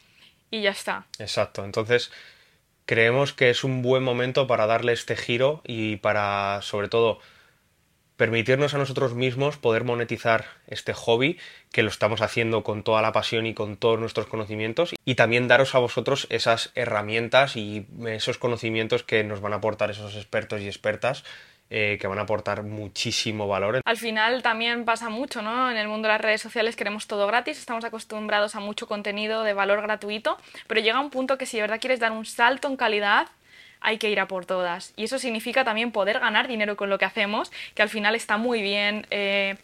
y 0.52 0.62
ya 0.62 0.72
está. 0.72 1.08
Exacto, 1.18 1.66
entonces 1.66 2.12
creemos 2.86 3.34
que 3.34 3.50
es 3.50 3.64
un 3.64 3.82
buen 3.82 4.04
momento 4.04 4.46
para 4.46 4.68
darle 4.68 4.94
este 4.94 5.16
giro 5.16 5.62
y 5.66 5.98
para, 5.98 6.60
sobre 6.62 6.90
todo, 6.90 7.20
permitirnos 8.18 8.74
a 8.74 8.78
nosotros 8.78 9.14
mismos 9.14 9.58
poder 9.58 9.84
monetizar 9.84 10.46
este 10.68 10.94
hobby 10.94 11.38
que 11.72 11.84
lo 11.84 11.90
estamos 11.90 12.22
haciendo 12.22 12.64
con 12.64 12.84
toda 12.84 13.02
la 13.02 13.12
pasión 13.12 13.46
y 13.46 13.54
con 13.54 13.78
todos 13.78 14.00
nuestros 14.00 14.28
conocimientos 14.28 14.96
y 15.04 15.16
también 15.16 15.48
daros 15.48 15.76
a 15.76 15.80
vosotros 15.80 16.28
esas 16.30 16.72
herramientas 16.76 17.56
y 17.56 17.88
esos 18.08 18.38
conocimientos 18.38 19.04
que 19.04 19.24
nos 19.24 19.42
van 19.42 19.54
a 19.54 19.58
aportar 19.58 19.92
esos 19.92 20.16
expertos 20.16 20.62
y 20.62 20.68
expertas 20.68 21.24
eh, 21.72 21.98
que 22.00 22.06
van 22.06 22.20
a 22.20 22.22
aportar 22.22 22.62
muchísimo 22.62 23.48
valor. 23.48 23.82
Al 23.84 23.98
final 23.98 24.44
también 24.44 24.86
pasa 24.86 25.10
mucho, 25.10 25.42
¿no? 25.42 25.72
En 25.72 25.78
el 25.78 25.88
mundo 25.88 26.08
de 26.08 26.14
las 26.14 26.22
redes 26.22 26.40
sociales 26.40 26.76
queremos 26.76 27.08
todo 27.08 27.26
gratis, 27.26 27.58
estamos 27.58 27.84
acostumbrados 27.84 28.54
a 28.54 28.60
mucho 28.60 28.88
contenido 28.88 29.42
de 29.42 29.54
valor 29.54 29.82
gratuito, 29.82 30.38
pero 30.68 30.80
llega 30.80 31.00
un 31.00 31.10
punto 31.10 31.40
que 31.40 31.48
si 31.48 31.58
de 31.58 31.62
verdad 31.62 31.80
quieres 31.82 32.00
dar 32.00 32.12
un 32.12 32.26
salto 32.26 32.68
en 32.68 32.78
calidad, 32.78 33.30
hay 33.86 34.00
que 34.00 34.10
ir 34.10 34.20
a 34.20 34.28
por 34.28 34.46
todas. 34.46 34.94
Y 34.98 35.04
eso 35.04 35.20
significa 35.20 35.64
también 35.64 35.92
poder 35.92 36.20
ganar 36.20 36.48
dinero 36.48 36.76
con 36.76 36.90
lo 36.90 36.98
que 36.98 37.06
hacemos, 37.06 37.52
que 37.76 37.84
al 37.84 37.90
final 37.90 38.16
está 38.16 38.38
muy 38.38 38.62
bien 38.62 39.06
eh, 39.12 39.58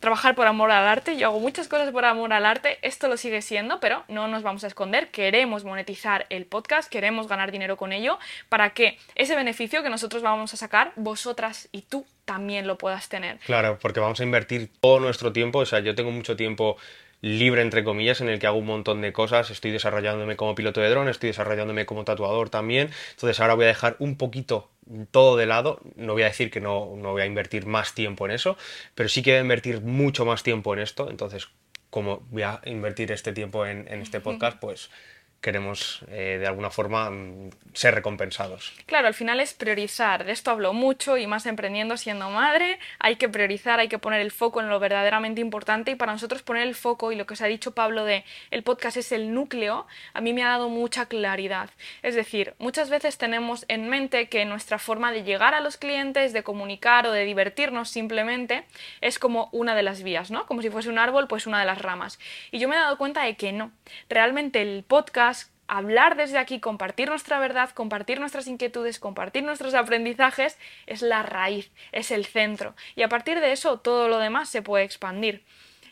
trabajar 0.00 0.34
por 0.34 0.48
amor 0.48 0.72
al 0.72 0.86
arte. 0.86 1.16
Yo 1.16 1.28
hago 1.28 1.38
muchas 1.38 1.68
cosas 1.68 1.92
por 1.92 2.04
amor 2.04 2.32
al 2.32 2.44
arte, 2.44 2.78
esto 2.82 3.06
lo 3.06 3.16
sigue 3.16 3.40
siendo, 3.40 3.78
pero 3.78 4.04
no 4.08 4.26
nos 4.26 4.42
vamos 4.42 4.64
a 4.64 4.66
esconder. 4.66 5.08
Queremos 5.10 5.64
monetizar 5.64 6.26
el 6.28 6.44
podcast, 6.44 6.90
queremos 6.90 7.28
ganar 7.28 7.52
dinero 7.52 7.76
con 7.76 7.92
ello, 7.92 8.18
para 8.48 8.70
que 8.70 8.98
ese 9.14 9.36
beneficio 9.36 9.82
que 9.84 9.90
nosotros 9.90 10.22
vamos 10.22 10.52
a 10.54 10.56
sacar, 10.56 10.92
vosotras 10.96 11.68
y 11.70 11.82
tú 11.82 12.04
también 12.24 12.66
lo 12.66 12.78
puedas 12.78 13.08
tener. 13.08 13.38
Claro, 13.46 13.78
porque 13.80 14.00
vamos 14.00 14.18
a 14.18 14.24
invertir 14.24 14.70
todo 14.80 14.98
nuestro 14.98 15.32
tiempo, 15.32 15.60
o 15.60 15.66
sea, 15.66 15.78
yo 15.78 15.94
tengo 15.94 16.10
mucho 16.10 16.36
tiempo 16.36 16.76
libre, 17.20 17.62
entre 17.62 17.84
comillas, 17.84 18.20
en 18.20 18.28
el 18.28 18.38
que 18.38 18.46
hago 18.46 18.58
un 18.58 18.66
montón 18.66 19.00
de 19.00 19.12
cosas. 19.12 19.50
Estoy 19.50 19.70
desarrollándome 19.70 20.36
como 20.36 20.54
piloto 20.54 20.80
de 20.80 20.90
dron, 20.90 21.08
estoy 21.08 21.28
desarrollándome 21.28 21.86
como 21.86 22.04
tatuador 22.04 22.50
también. 22.50 22.90
Entonces 23.10 23.40
ahora 23.40 23.54
voy 23.54 23.64
a 23.64 23.68
dejar 23.68 23.96
un 23.98 24.16
poquito 24.16 24.70
todo 25.10 25.36
de 25.36 25.46
lado. 25.46 25.80
No 25.96 26.12
voy 26.12 26.22
a 26.22 26.26
decir 26.26 26.50
que 26.50 26.60
no, 26.60 26.94
no 26.96 27.12
voy 27.12 27.22
a 27.22 27.26
invertir 27.26 27.66
más 27.66 27.94
tiempo 27.94 28.26
en 28.26 28.32
eso, 28.32 28.56
pero 28.94 29.08
sí 29.08 29.22
que 29.22 29.32
voy 29.32 29.38
a 29.38 29.42
invertir 29.42 29.80
mucho 29.80 30.24
más 30.24 30.42
tiempo 30.42 30.74
en 30.74 30.80
esto. 30.80 31.10
Entonces, 31.10 31.48
como 31.90 32.20
voy 32.30 32.42
a 32.42 32.60
invertir 32.64 33.12
este 33.12 33.32
tiempo 33.32 33.66
en, 33.66 33.86
en 33.88 34.02
este 34.02 34.20
podcast, 34.20 34.58
pues 34.58 34.90
queremos 35.40 36.00
eh, 36.08 36.38
de 36.40 36.46
alguna 36.46 36.70
forma 36.70 37.10
mm, 37.10 37.50
ser 37.72 37.94
recompensados. 37.94 38.72
Claro, 38.86 39.06
al 39.06 39.14
final 39.14 39.38
es 39.40 39.54
priorizar. 39.54 40.24
De 40.24 40.32
esto 40.32 40.50
hablo 40.50 40.72
mucho 40.72 41.16
y 41.16 41.26
más 41.26 41.46
emprendiendo 41.46 41.96
siendo 41.96 42.28
madre. 42.30 42.78
Hay 42.98 43.16
que 43.16 43.28
priorizar, 43.28 43.78
hay 43.78 43.88
que 43.88 43.98
poner 43.98 44.20
el 44.20 44.32
foco 44.32 44.60
en 44.60 44.68
lo 44.68 44.80
verdaderamente 44.80 45.40
importante 45.40 45.92
y 45.92 45.94
para 45.94 46.12
nosotros 46.12 46.42
poner 46.42 46.66
el 46.66 46.74
foco 46.74 47.12
y 47.12 47.16
lo 47.16 47.26
que 47.26 47.34
os 47.34 47.40
ha 47.40 47.46
dicho 47.46 47.72
Pablo 47.72 48.04
de 48.04 48.24
el 48.50 48.62
podcast 48.64 48.96
es 48.96 49.12
el 49.12 49.32
núcleo, 49.32 49.86
a 50.12 50.20
mí 50.20 50.32
me 50.32 50.42
ha 50.42 50.48
dado 50.48 50.68
mucha 50.68 51.06
claridad. 51.06 51.70
Es 52.02 52.14
decir, 52.14 52.54
muchas 52.58 52.90
veces 52.90 53.16
tenemos 53.16 53.64
en 53.68 53.88
mente 53.88 54.28
que 54.28 54.44
nuestra 54.44 54.78
forma 54.78 55.12
de 55.12 55.22
llegar 55.22 55.54
a 55.54 55.60
los 55.60 55.76
clientes, 55.76 56.32
de 56.32 56.42
comunicar 56.42 57.06
o 57.06 57.12
de 57.12 57.24
divertirnos 57.24 57.90
simplemente 57.90 58.64
es 59.00 59.18
como 59.18 59.48
una 59.52 59.76
de 59.76 59.82
las 59.84 60.02
vías, 60.02 60.30
¿no? 60.30 60.46
Como 60.46 60.62
si 60.62 60.70
fuese 60.70 60.88
un 60.88 60.98
árbol, 60.98 61.28
pues 61.28 61.46
una 61.46 61.60
de 61.60 61.66
las 61.66 61.80
ramas. 61.80 62.18
Y 62.50 62.58
yo 62.58 62.68
me 62.68 62.74
he 62.74 62.78
dado 62.78 62.98
cuenta 62.98 63.22
de 63.22 63.36
que 63.36 63.52
no. 63.52 63.70
Realmente 64.08 64.62
el 64.62 64.82
podcast 64.82 65.27
hablar 65.68 66.16
desde 66.16 66.38
aquí, 66.38 66.58
compartir 66.58 67.08
nuestra 67.08 67.38
verdad, 67.38 67.70
compartir 67.70 68.18
nuestras 68.18 68.48
inquietudes, 68.48 68.98
compartir 68.98 69.44
nuestros 69.44 69.74
aprendizajes, 69.74 70.58
es 70.86 71.02
la 71.02 71.22
raíz, 71.22 71.70
es 71.92 72.10
el 72.10 72.26
centro. 72.26 72.74
Y 72.96 73.02
a 73.02 73.08
partir 73.08 73.40
de 73.40 73.52
eso 73.52 73.78
todo 73.78 74.08
lo 74.08 74.18
demás 74.18 74.48
se 74.48 74.62
puede 74.62 74.84
expandir. 74.84 75.44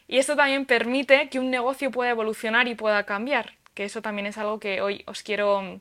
Y 0.08 0.18
esto 0.18 0.34
también 0.36 0.66
permite 0.66 1.28
que 1.28 1.38
un 1.38 1.50
negocio 1.50 1.90
pueda 1.90 2.10
evolucionar 2.10 2.68
y 2.68 2.74
pueda 2.74 3.04
cambiar, 3.04 3.52
que 3.74 3.84
eso 3.84 4.02
también 4.02 4.26
es 4.26 4.38
algo 4.38 4.58
que 4.58 4.80
hoy 4.80 5.04
os 5.06 5.22
quiero 5.22 5.80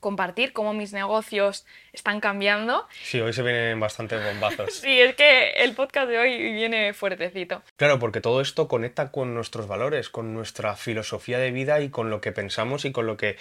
compartir 0.00 0.52
cómo 0.52 0.72
mis 0.74 0.92
negocios 0.92 1.66
están 1.92 2.20
cambiando. 2.20 2.86
Sí, 3.02 3.20
hoy 3.20 3.32
se 3.32 3.42
vienen 3.42 3.80
bastantes 3.80 4.22
bombazos. 4.24 4.72
sí, 4.80 5.00
es 5.00 5.14
que 5.16 5.50
el 5.52 5.74
podcast 5.74 6.08
de 6.08 6.18
hoy 6.18 6.52
viene 6.52 6.92
fuertecito. 6.94 7.62
Claro, 7.76 7.98
porque 7.98 8.20
todo 8.20 8.40
esto 8.40 8.68
conecta 8.68 9.10
con 9.10 9.34
nuestros 9.34 9.66
valores, 9.66 10.08
con 10.08 10.34
nuestra 10.34 10.76
filosofía 10.76 11.38
de 11.38 11.50
vida 11.50 11.80
y 11.80 11.90
con 11.90 12.10
lo 12.10 12.20
que 12.20 12.32
pensamos 12.32 12.84
y 12.84 12.92
con 12.92 13.06
lo 13.06 13.16
que 13.16 13.36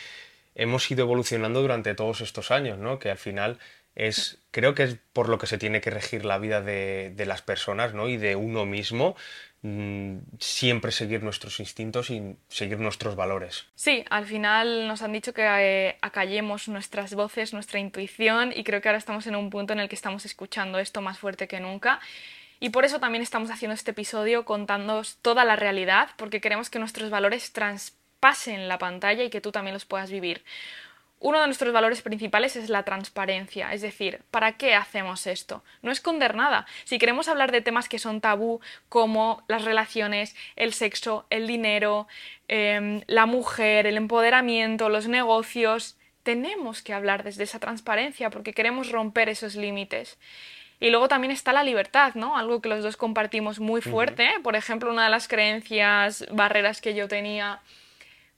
hemos 0.55 0.89
ido 0.89 1.03
evolucionando 1.03 1.61
durante 1.61 1.93
todos 1.93 2.21
estos 2.21 2.51
años, 2.51 2.79
¿no? 2.79 2.97
Que 2.97 3.11
al 3.11 3.17
final 3.17 3.59
es, 3.95 4.39
creo 4.51 4.75
que 4.75 4.83
es 4.83 4.97
por 5.13 5.29
lo 5.29 5.37
que 5.37 5.47
se 5.47 5.57
tiene 5.57 5.81
que 5.81 5.91
regir 5.91 6.25
la 6.25 6.37
vida 6.37 6.61
de, 6.61 7.11
de 7.15 7.25
las 7.25 7.41
personas, 7.41 7.93
¿no? 7.93 8.09
Y 8.09 8.17
de 8.17 8.35
uno 8.35 8.65
mismo, 8.65 9.15
siempre 10.39 10.91
seguir 10.91 11.23
nuestros 11.23 11.59
instintos 11.59 12.09
y 12.09 12.37
seguir 12.47 12.79
nuestros 12.79 13.15
valores. 13.15 13.65
Sí, 13.75 14.05
al 14.09 14.25
final 14.25 14.87
nos 14.87 15.01
han 15.01 15.11
dicho 15.11 15.33
que 15.33 15.43
eh, 15.45 15.97
acallemos 16.01 16.67
nuestras 16.67 17.15
voces, 17.15 17.53
nuestra 17.53 17.79
intuición 17.79 18.53
y 18.55 18.63
creo 18.63 18.81
que 18.81 18.87
ahora 18.87 18.99
estamos 18.99 19.27
en 19.27 19.35
un 19.35 19.49
punto 19.49 19.73
en 19.73 19.79
el 19.79 19.89
que 19.89 19.95
estamos 19.95 20.25
escuchando 20.25 20.79
esto 20.79 21.01
más 21.01 21.17
fuerte 21.19 21.47
que 21.47 21.59
nunca. 21.59 21.99
Y 22.59 22.69
por 22.69 22.85
eso 22.85 22.99
también 22.99 23.21
estamos 23.21 23.51
haciendo 23.51 23.73
este 23.73 23.91
episodio 23.91 24.45
contándoos 24.45 25.17
toda 25.21 25.45
la 25.45 25.55
realidad, 25.55 26.09
porque 26.17 26.41
queremos 26.41 26.69
que 26.69 26.79
nuestros 26.79 27.09
valores 27.09 27.51
traspasen 27.51 28.67
la 28.67 28.79
pantalla 28.79 29.23
y 29.23 29.29
que 29.29 29.41
tú 29.41 29.51
también 29.51 29.73
los 29.73 29.85
puedas 29.85 30.09
vivir. 30.09 30.43
Uno 31.19 31.39
de 31.39 31.47
nuestros 31.47 31.73
valores 31.73 32.03
principales 32.03 32.55
es 32.55 32.69
la 32.69 32.83
transparencia, 32.83 33.73
es 33.73 33.81
decir, 33.81 34.21
¿para 34.29 34.57
qué 34.57 34.75
hacemos 34.75 35.25
esto? 35.25 35.63
No 35.81 35.91
esconder 35.91 36.35
nada. 36.35 36.67
Si 36.83 36.99
queremos 36.99 37.27
hablar 37.27 37.51
de 37.51 37.61
temas 37.61 37.89
que 37.89 37.97
son 37.97 38.21
tabú, 38.21 38.61
como 38.87 39.43
las 39.47 39.65
relaciones, 39.65 40.35
el 40.55 40.73
sexo, 40.73 41.25
el 41.31 41.47
dinero, 41.47 42.07
em, 42.47 43.01
la 43.07 43.25
mujer, 43.25 43.87
el 43.87 43.97
empoderamiento, 43.97 44.89
los 44.89 45.07
negocios, 45.07 45.97
tenemos 46.21 46.83
que 46.83 46.93
hablar 46.93 47.23
desde 47.23 47.45
esa 47.45 47.59
transparencia 47.59 48.29
porque 48.29 48.53
queremos 48.53 48.91
romper 48.91 49.27
esos 49.29 49.55
límites. 49.55 50.19
Y 50.79 50.91
luego 50.91 51.07
también 51.07 51.31
está 51.31 51.53
la 51.53 51.63
libertad, 51.63 52.13
¿no? 52.13 52.37
Algo 52.37 52.61
que 52.61 52.69
los 52.69 52.83
dos 52.83 52.97
compartimos 52.97 53.59
muy 53.59 53.81
fuerte. 53.81 54.29
Por 54.43 54.55
ejemplo, 54.55 54.91
una 54.91 55.05
de 55.05 55.09
las 55.09 55.27
creencias, 55.27 56.25
barreras 56.31 56.81
que 56.81 56.93
yo 56.93 57.07
tenía 57.07 57.61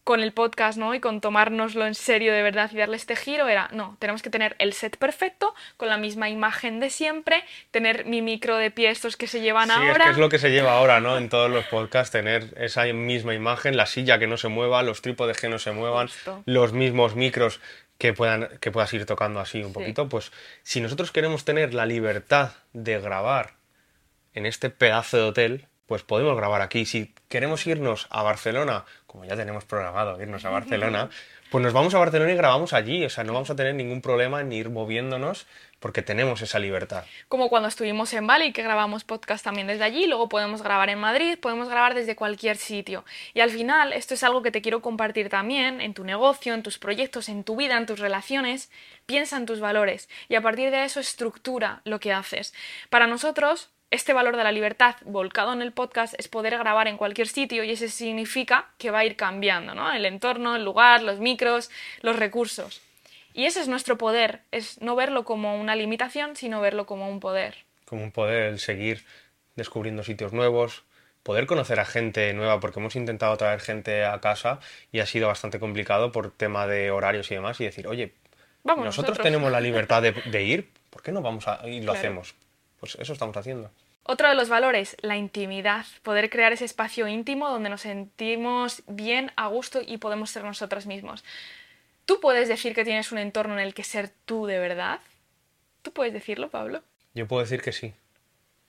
con 0.03 0.21
el 0.21 0.31
podcast, 0.31 0.77
¿no? 0.77 0.95
Y 0.95 0.99
con 0.99 1.21
tomárnoslo 1.21 1.85
en 1.85 1.95
serio 1.95 2.33
de 2.33 2.41
verdad 2.41 2.69
y 2.73 2.77
darle 2.77 2.97
este 2.97 3.15
giro 3.15 3.47
era, 3.47 3.69
no, 3.71 3.95
tenemos 3.99 4.21
que 4.21 4.29
tener 4.29 4.55
el 4.59 4.73
set 4.73 4.97
perfecto, 4.97 5.53
con 5.77 5.87
la 5.87 5.97
misma 5.97 6.29
imagen 6.29 6.79
de 6.79 6.89
siempre, 6.89 7.43
tener 7.71 8.05
mi 8.05 8.21
micro 8.21 8.57
de 8.57 8.71
pie 8.71 8.89
estos 8.89 9.17
que 9.17 9.27
se 9.27 9.41
llevan 9.41 9.71
ahora. 9.71 9.91
Es 9.91 10.03
que 10.03 10.11
es 10.11 10.17
lo 10.17 10.29
que 10.29 10.39
se 10.39 10.49
lleva 10.49 10.77
ahora, 10.77 10.99
¿no? 10.99 11.17
En 11.17 11.29
todos 11.29 11.49
los 11.49 11.65
podcasts, 11.65 12.11
tener 12.11 12.53
esa 12.57 12.85
misma 12.85 13.33
imagen, 13.33 13.77
la 13.77 13.85
silla 13.85 14.19
que 14.19 14.27
no 14.27 14.37
se 14.37 14.47
mueva, 14.47 14.81
los 14.83 15.01
trípodes 15.01 15.39
que 15.39 15.49
no 15.49 15.59
se 15.59 15.71
muevan, 15.71 16.09
los 16.45 16.73
mismos 16.73 17.15
micros 17.15 17.59
que, 17.99 18.13
puedan, 18.13 18.49
que 18.59 18.71
puedas 18.71 18.91
ir 18.93 19.05
tocando 19.05 19.39
así 19.39 19.61
un 19.61 19.73
poquito, 19.73 20.09
pues 20.09 20.31
si 20.63 20.81
nosotros 20.81 21.11
queremos 21.11 21.45
tener 21.45 21.73
la 21.73 21.85
libertad 21.85 22.53
de 22.73 22.99
grabar 22.99 23.55
en 24.33 24.45
este 24.45 24.69
pedazo 24.69 25.17
de 25.17 25.23
hotel, 25.23 25.68
pues 25.89 26.03
podemos 26.03 26.37
grabar 26.37 26.61
aquí. 26.61 26.85
Si 26.85 27.11
queremos 27.29 27.65
irnos 27.65 28.05
a 28.11 28.21
Barcelona, 28.21 28.85
como 29.07 29.25
ya 29.25 29.35
tenemos 29.35 29.65
programado 29.65 30.21
irnos 30.21 30.45
a 30.45 30.51
Barcelona, 30.51 31.09
pues 31.49 31.63
nos 31.63 31.73
vamos 31.73 31.95
a 31.95 31.97
Barcelona 31.97 32.31
y 32.31 32.35
grabamos 32.35 32.73
allí. 32.73 33.03
O 33.05 33.09
sea, 33.09 33.23
no 33.23 33.33
vamos 33.33 33.49
a 33.49 33.55
tener 33.55 33.73
ningún 33.73 33.99
problema 33.99 34.39
en 34.39 34.51
ir 34.51 34.69
moviéndonos 34.69 35.47
porque 35.79 36.03
tenemos 36.03 36.43
esa 36.43 36.59
libertad. 36.59 37.05
Como 37.27 37.49
cuando 37.49 37.69
estuvimos 37.69 38.13
en 38.13 38.27
Bali, 38.27 38.53
que 38.53 38.61
grabamos 38.61 39.03
podcast 39.03 39.43
también 39.43 39.65
desde 39.65 39.83
allí, 39.83 40.05
luego 40.05 40.29
podemos 40.29 40.61
grabar 40.61 40.89
en 40.89 40.99
Madrid, 40.99 41.39
podemos 41.41 41.69
grabar 41.69 41.95
desde 41.95 42.15
cualquier 42.15 42.57
sitio. 42.57 43.03
Y 43.33 43.39
al 43.39 43.49
final, 43.49 43.91
esto 43.91 44.13
es 44.13 44.23
algo 44.23 44.43
que 44.43 44.51
te 44.51 44.61
quiero 44.61 44.83
compartir 44.83 45.29
también 45.29 45.81
en 45.81 45.95
tu 45.95 46.03
negocio, 46.03 46.53
en 46.53 46.61
tus 46.61 46.77
proyectos, 46.77 47.29
en 47.29 47.43
tu 47.43 47.55
vida, 47.55 47.77
en 47.77 47.87
tus 47.87 47.97
relaciones. 47.97 48.69
Piensa 49.07 49.37
en 49.37 49.47
tus 49.47 49.59
valores 49.59 50.07
y 50.27 50.35
a 50.35 50.41
partir 50.41 50.69
de 50.69 50.83
eso 50.83 50.99
estructura 50.99 51.81
lo 51.83 51.99
que 51.99 52.13
haces. 52.13 52.53
Para 52.91 53.07
nosotros, 53.07 53.71
este 53.91 54.13
valor 54.13 54.37
de 54.37 54.43
la 54.43 54.51
libertad 54.51 54.95
volcado 55.05 55.53
en 55.53 55.61
el 55.61 55.71
podcast 55.71 56.13
es 56.17 56.27
poder 56.27 56.57
grabar 56.57 56.87
en 56.87 56.97
cualquier 56.97 57.27
sitio 57.27 57.63
y 57.63 57.71
eso 57.71 57.87
significa 57.87 58.67
que 58.77 58.91
va 58.91 58.99
a 58.99 59.05
ir 59.05 59.15
cambiando, 59.15 59.73
¿no? 59.73 59.91
El 59.91 60.05
entorno, 60.05 60.55
el 60.55 60.63
lugar, 60.63 61.01
los 61.01 61.19
micros, 61.19 61.71
los 62.01 62.15
recursos. 62.15 62.81
Y 63.33 63.45
ese 63.45 63.61
es 63.61 63.67
nuestro 63.67 63.97
poder, 63.97 64.41
es 64.51 64.81
no 64.81 64.95
verlo 64.95 65.23
como 65.23 65.59
una 65.59 65.75
limitación, 65.75 66.35
sino 66.35 66.61
verlo 66.61 66.85
como 66.85 67.09
un 67.09 67.19
poder. 67.19 67.55
Como 67.85 68.03
un 68.03 68.11
poder, 68.11 68.43
el 68.43 68.59
seguir 68.59 69.05
descubriendo 69.55 70.03
sitios 70.03 70.33
nuevos, 70.33 70.83
poder 71.23 71.45
conocer 71.45 71.79
a 71.79 71.85
gente 71.85 72.33
nueva, 72.33 72.59
porque 72.59 72.79
hemos 72.79 72.95
intentado 72.95 73.35
traer 73.37 73.59
gente 73.59 74.05
a 74.05 74.19
casa 74.19 74.59
y 74.91 74.99
ha 74.99 75.05
sido 75.05 75.27
bastante 75.27 75.59
complicado 75.59 76.11
por 76.11 76.31
tema 76.31 76.67
de 76.67 76.91
horarios 76.91 77.29
y 77.31 77.35
demás, 77.35 77.59
y 77.59 77.65
decir, 77.65 77.87
oye, 77.87 78.13
nosotros, 78.63 79.17
tenemos 79.19 79.51
la 79.51 79.61
libertad 79.61 80.01
de, 80.01 80.43
ir, 80.43 80.71
¿por 80.89 81.01
qué 81.01 81.11
no 81.11 81.21
vamos 81.21 81.47
a 81.47 81.67
y 81.67 81.81
lo 81.81 81.93
hacemos? 81.93 82.35
Pues 82.79 82.95
eso 82.95 83.13
estamos 83.13 83.35
haciendo. 83.35 83.71
Otro 84.03 84.27
de 84.27 84.35
los 84.35 84.49
valores, 84.49 84.97
la 85.01 85.17
intimidad, 85.17 85.85
poder 86.01 86.29
crear 86.29 86.51
ese 86.51 86.65
espacio 86.65 87.07
íntimo 87.07 87.49
donde 87.49 87.69
nos 87.69 87.81
sentimos 87.81 88.81
bien, 88.87 89.31
a 89.35 89.47
gusto 89.47 89.81
y 89.85 89.97
podemos 89.97 90.31
ser 90.31 90.43
nosotros 90.43 90.87
mismos. 90.87 91.23
¿Tú 92.05 92.19
puedes 92.19 92.47
decir 92.47 92.73
que 92.73 92.83
tienes 92.83 93.11
un 93.11 93.19
entorno 93.19 93.53
en 93.53 93.59
el 93.59 93.75
que 93.75 93.83
ser 93.83 94.09
tú 94.25 94.47
de 94.47 94.57
verdad? 94.57 94.99
¿Tú 95.83 95.91
puedes 95.93 96.11
decirlo, 96.11 96.49
Pablo? 96.49 96.81
Yo 97.13 97.27
puedo 97.27 97.43
decir 97.43 97.61
que 97.61 97.71
sí. 97.71 97.93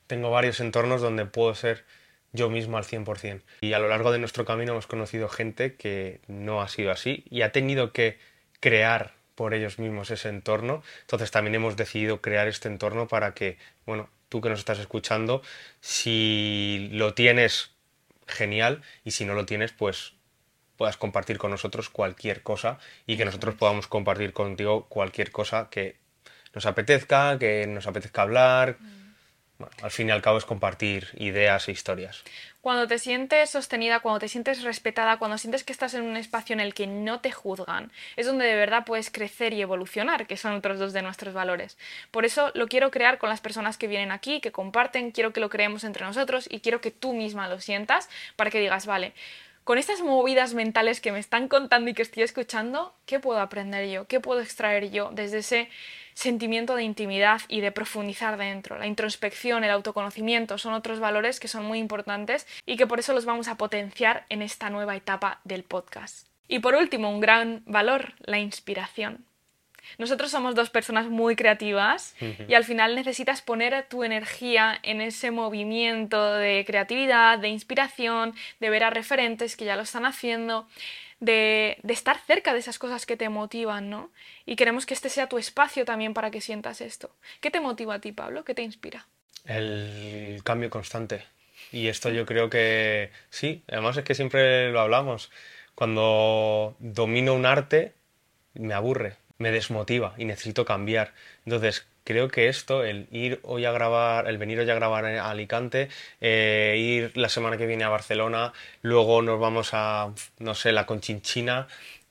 Tengo 0.07 0.31
varios 0.31 0.61
entornos 0.61 1.01
donde 1.01 1.25
puedo 1.25 1.55
ser 1.55 1.85
yo 2.33 2.51
mismo 2.51 2.77
al 2.77 2.85
100%. 2.85 3.43
Y 3.63 3.73
a 3.73 3.79
lo 3.79 3.89
largo 3.89 4.13
de 4.13 4.19
nuestro 4.19 4.45
camino 4.45 4.73
hemos 4.73 4.87
conocido 4.87 5.29
gente 5.29 5.75
que 5.77 6.21
no 6.27 6.61
ha 6.61 6.69
sido 6.69 6.91
así 6.91 7.25
y 7.31 7.43
ha 7.43 7.53
tenido 7.53 7.93
que 7.93 8.19
crear 8.61 9.15
por 9.41 9.55
ellos 9.55 9.79
mismos 9.79 10.11
ese 10.11 10.29
entorno. 10.29 10.83
Entonces 11.01 11.31
también 11.31 11.55
hemos 11.55 11.75
decidido 11.75 12.21
crear 12.21 12.47
este 12.47 12.69
entorno 12.69 13.09
para 13.09 13.33
que, 13.33 13.57
bueno, 13.87 14.11
tú 14.29 14.43
que 14.43 14.51
nos 14.51 14.59
estás 14.59 14.79
escuchando, 14.79 15.41
si 15.81 16.91
lo 16.93 17.15
tienes, 17.15 17.71
genial, 18.27 18.83
y 19.03 19.13
si 19.13 19.25
no 19.25 19.33
lo 19.33 19.47
tienes, 19.47 19.73
pues 19.73 20.13
puedas 20.77 20.99
compartir 20.99 21.39
con 21.39 21.51
nosotros 21.51 21.89
cualquier 21.89 22.43
cosa 22.43 22.79
y 23.07 23.17
que 23.17 23.25
nosotros 23.25 23.55
podamos 23.55 23.87
compartir 23.87 24.35
contigo 24.35 24.85
cualquier 24.91 25.31
cosa 25.31 25.69
que 25.71 25.97
nos 26.53 26.67
apetezca, 26.67 27.39
que 27.39 27.67
nos 27.67 27.87
apetezca 27.87 28.21
hablar. 28.21 28.77
Mm 29.61 29.71
al 29.83 29.91
fin 29.91 30.09
y 30.09 30.13
al 30.13 30.23
cabo 30.23 30.39
es 30.39 30.45
compartir 30.45 31.09
ideas 31.17 31.69
e 31.69 31.73
historias. 31.73 32.23
Cuando 32.61 32.87
te 32.87 32.99
sientes 32.99 33.51
sostenida, 33.51 34.01
cuando 34.01 34.19
te 34.19 34.29
sientes 34.29 34.63
respetada, 34.63 35.19
cuando 35.19 35.39
sientes 35.39 35.65
que 35.65 35.73
estás 35.73 35.95
en 35.95 36.03
un 36.03 36.17
espacio 36.17 36.53
en 36.53 36.61
el 36.61 36.75
que 36.75 36.87
no 36.87 37.21
te 37.21 37.33
juzgan, 37.33 37.91
es 38.17 38.27
donde 38.27 38.45
de 38.45 38.55
verdad 38.55 38.85
puedes 38.85 39.11
crecer 39.11 39.55
y 39.55 39.63
evolucionar, 39.63 40.27
que 40.27 40.37
son 40.37 40.55
otros 40.55 40.79
dos 40.79 40.93
de 40.93 41.03
nuestros 41.03 41.33
valores. 41.33 41.79
Por 42.11 42.25
eso 42.25 42.51
lo 42.55 42.69
quiero 42.69 42.91
crear 42.91 43.19
con 43.19 43.31
las 43.31 43.41
personas 43.41 43.79
que 43.79 43.87
vienen 43.87 44.13
aquí, 44.13 44.41
que 44.41 44.53
comparten, 44.53 45.11
quiero 45.13 45.33
que 45.33 45.41
lo 45.41 45.49
creemos 45.49 45.85
entre 45.85 46.05
nosotros 46.05 46.47
y 46.51 46.61
quiero 46.61 46.81
que 46.81 46.91
tú 46.91 47.15
misma 47.15 47.49
lo 47.49 47.61
sientas 47.61 48.11
para 48.37 48.51
que 48.51 48.61
digas, 48.61 48.85
vale, 48.85 49.15
con 49.65 49.79
estas 49.79 50.01
movidas 50.01 50.55
mentales 50.55 51.01
que 51.01 51.13
me 51.13 51.19
están 51.19 51.49
contando 51.49 51.91
y 51.91 51.95
que 51.95 52.03
estoy 52.03 52.23
escuchando, 52.23 52.95
¿qué 53.07 53.21
puedo 53.21 53.41
aprender 53.41 53.89
yo? 53.89 54.07
¿Qué 54.07 54.21
puedo 54.21 54.41
extraer 54.41 54.91
yo 54.91 55.11
desde 55.13 55.39
ese 55.39 55.69
sentimiento 56.21 56.77
de 56.77 56.83
intimidad 56.83 57.41
y 57.49 57.63
de 57.63 57.73
profundizar 57.73 58.37
dentro. 58.37 58.79
La 58.79 58.87
introspección, 58.87 59.65
el 59.65 59.71
autoconocimiento 59.71 60.59
son 60.59 60.75
otros 60.75 61.01
valores 61.01 61.41
que 61.41 61.49
son 61.49 61.65
muy 61.65 61.79
importantes 61.79 62.47
y 62.67 62.77
que 62.77 62.87
por 62.87 62.99
eso 62.99 63.15
los 63.15 63.25
vamos 63.25 63.49
a 63.49 63.57
potenciar 63.57 64.27
en 64.29 64.43
esta 64.43 64.69
nueva 64.69 64.97
etapa 64.97 65.41
del 65.45 65.63
podcast. 65.63 66.27
Y 66.47 66.59
por 66.59 66.75
último, 66.75 67.09
un 67.09 67.21
gran 67.21 67.63
valor, 67.65 68.13
la 68.21 68.39
inspiración. 68.39 69.25
Nosotros 69.97 70.31
somos 70.31 70.55
dos 70.55 70.69
personas 70.69 71.07
muy 71.07 71.37
creativas 71.37 72.15
y 72.47 72.53
al 72.55 72.65
final 72.65 72.95
necesitas 72.95 73.41
poner 73.41 73.87
tu 73.89 74.05
energía 74.05 74.79
en 74.83 75.01
ese 75.01 75.31
movimiento 75.31 76.35
de 76.35 76.65
creatividad, 76.67 77.39
de 77.39 77.49
inspiración, 77.49 78.35
de 78.61 78.71
ver 78.71 78.85
a 78.85 78.91
referentes 78.91 79.57
que 79.57 79.65
ya 79.65 79.77
lo 79.77 79.83
están 79.83 80.05
haciendo 80.05 80.69
de, 81.21 81.79
estar 81.89 82.19
cerca 82.27 82.53
de 82.53 82.59
esas 82.59 82.79
cosas 82.79 83.07
que 83.07 83.17
te 83.17 83.29
motivan, 83.29 83.91
¿no? 83.91 84.11
Y 84.47 84.57
queremos 84.57 84.87
que 84.87 84.95
este 84.95 85.09
sea 85.09 85.29
tu 85.29 85.39
espacio 85.39 85.85
también 85.85 86.15
para 86.15 86.31
que 86.31 86.41
sientas 86.41 86.81
esto. 86.81 87.11
¿Qué 87.41 87.51
te 87.51 87.61
motiva 87.61 87.95
a 87.95 88.01
ti, 88.01 88.13
Pablo? 88.13 88.45
¿Qué 88.45 88.55
te 88.55 88.63
inspira? 88.63 89.07
El 89.45 90.41
cambio 90.45 90.71
constante. 90.71 91.25
Y 91.73 91.89
esto 91.89 92.11
yo 92.11 92.27
creo 92.27 92.51
que 92.51 93.11
sí, 93.29 93.63
además 93.69 93.97
es 93.97 94.05
que 94.05 94.15
siempre 94.15 94.73
lo 94.73 94.81
hablamos. 94.81 95.31
Cuando 95.75 96.75
domino 96.79 97.35
un 97.35 97.47
arte, 97.47 97.95
me 98.55 98.75
aburre, 98.75 99.17
me 99.39 99.53
desmotiva 99.53 100.15
y 100.17 100.25
necesito 100.25 100.65
cambiar. 100.65 101.15
Entonces, 101.45 101.87
creo 102.11 102.27
que 102.27 102.49
esto, 102.49 102.83
el 102.83 103.07
ir 103.13 103.39
hoy 103.45 103.65
a 103.67 103.71
grabar, 103.71 104.27
el 104.27 104.37
venir 104.37 104.59
hoy 104.59 104.69
a 104.69 104.75
grabar 104.75 105.05
a 105.05 105.31
Alicante, 105.31 105.89
eh, 106.21 106.75
ir 106.77 107.17
la 107.17 107.29
semana 107.29 107.57
que 107.57 107.67
viene 107.67 107.85
a 107.85 107.89
Barcelona, 107.89 108.53
luego 108.83 109.23
nos 109.23 109.39
vamos 109.39 109.71
a, 109.75 110.13
no 110.41 110.57
sé, 110.57 110.73
la 110.73 110.87
Conchinchina, 110.87 111.69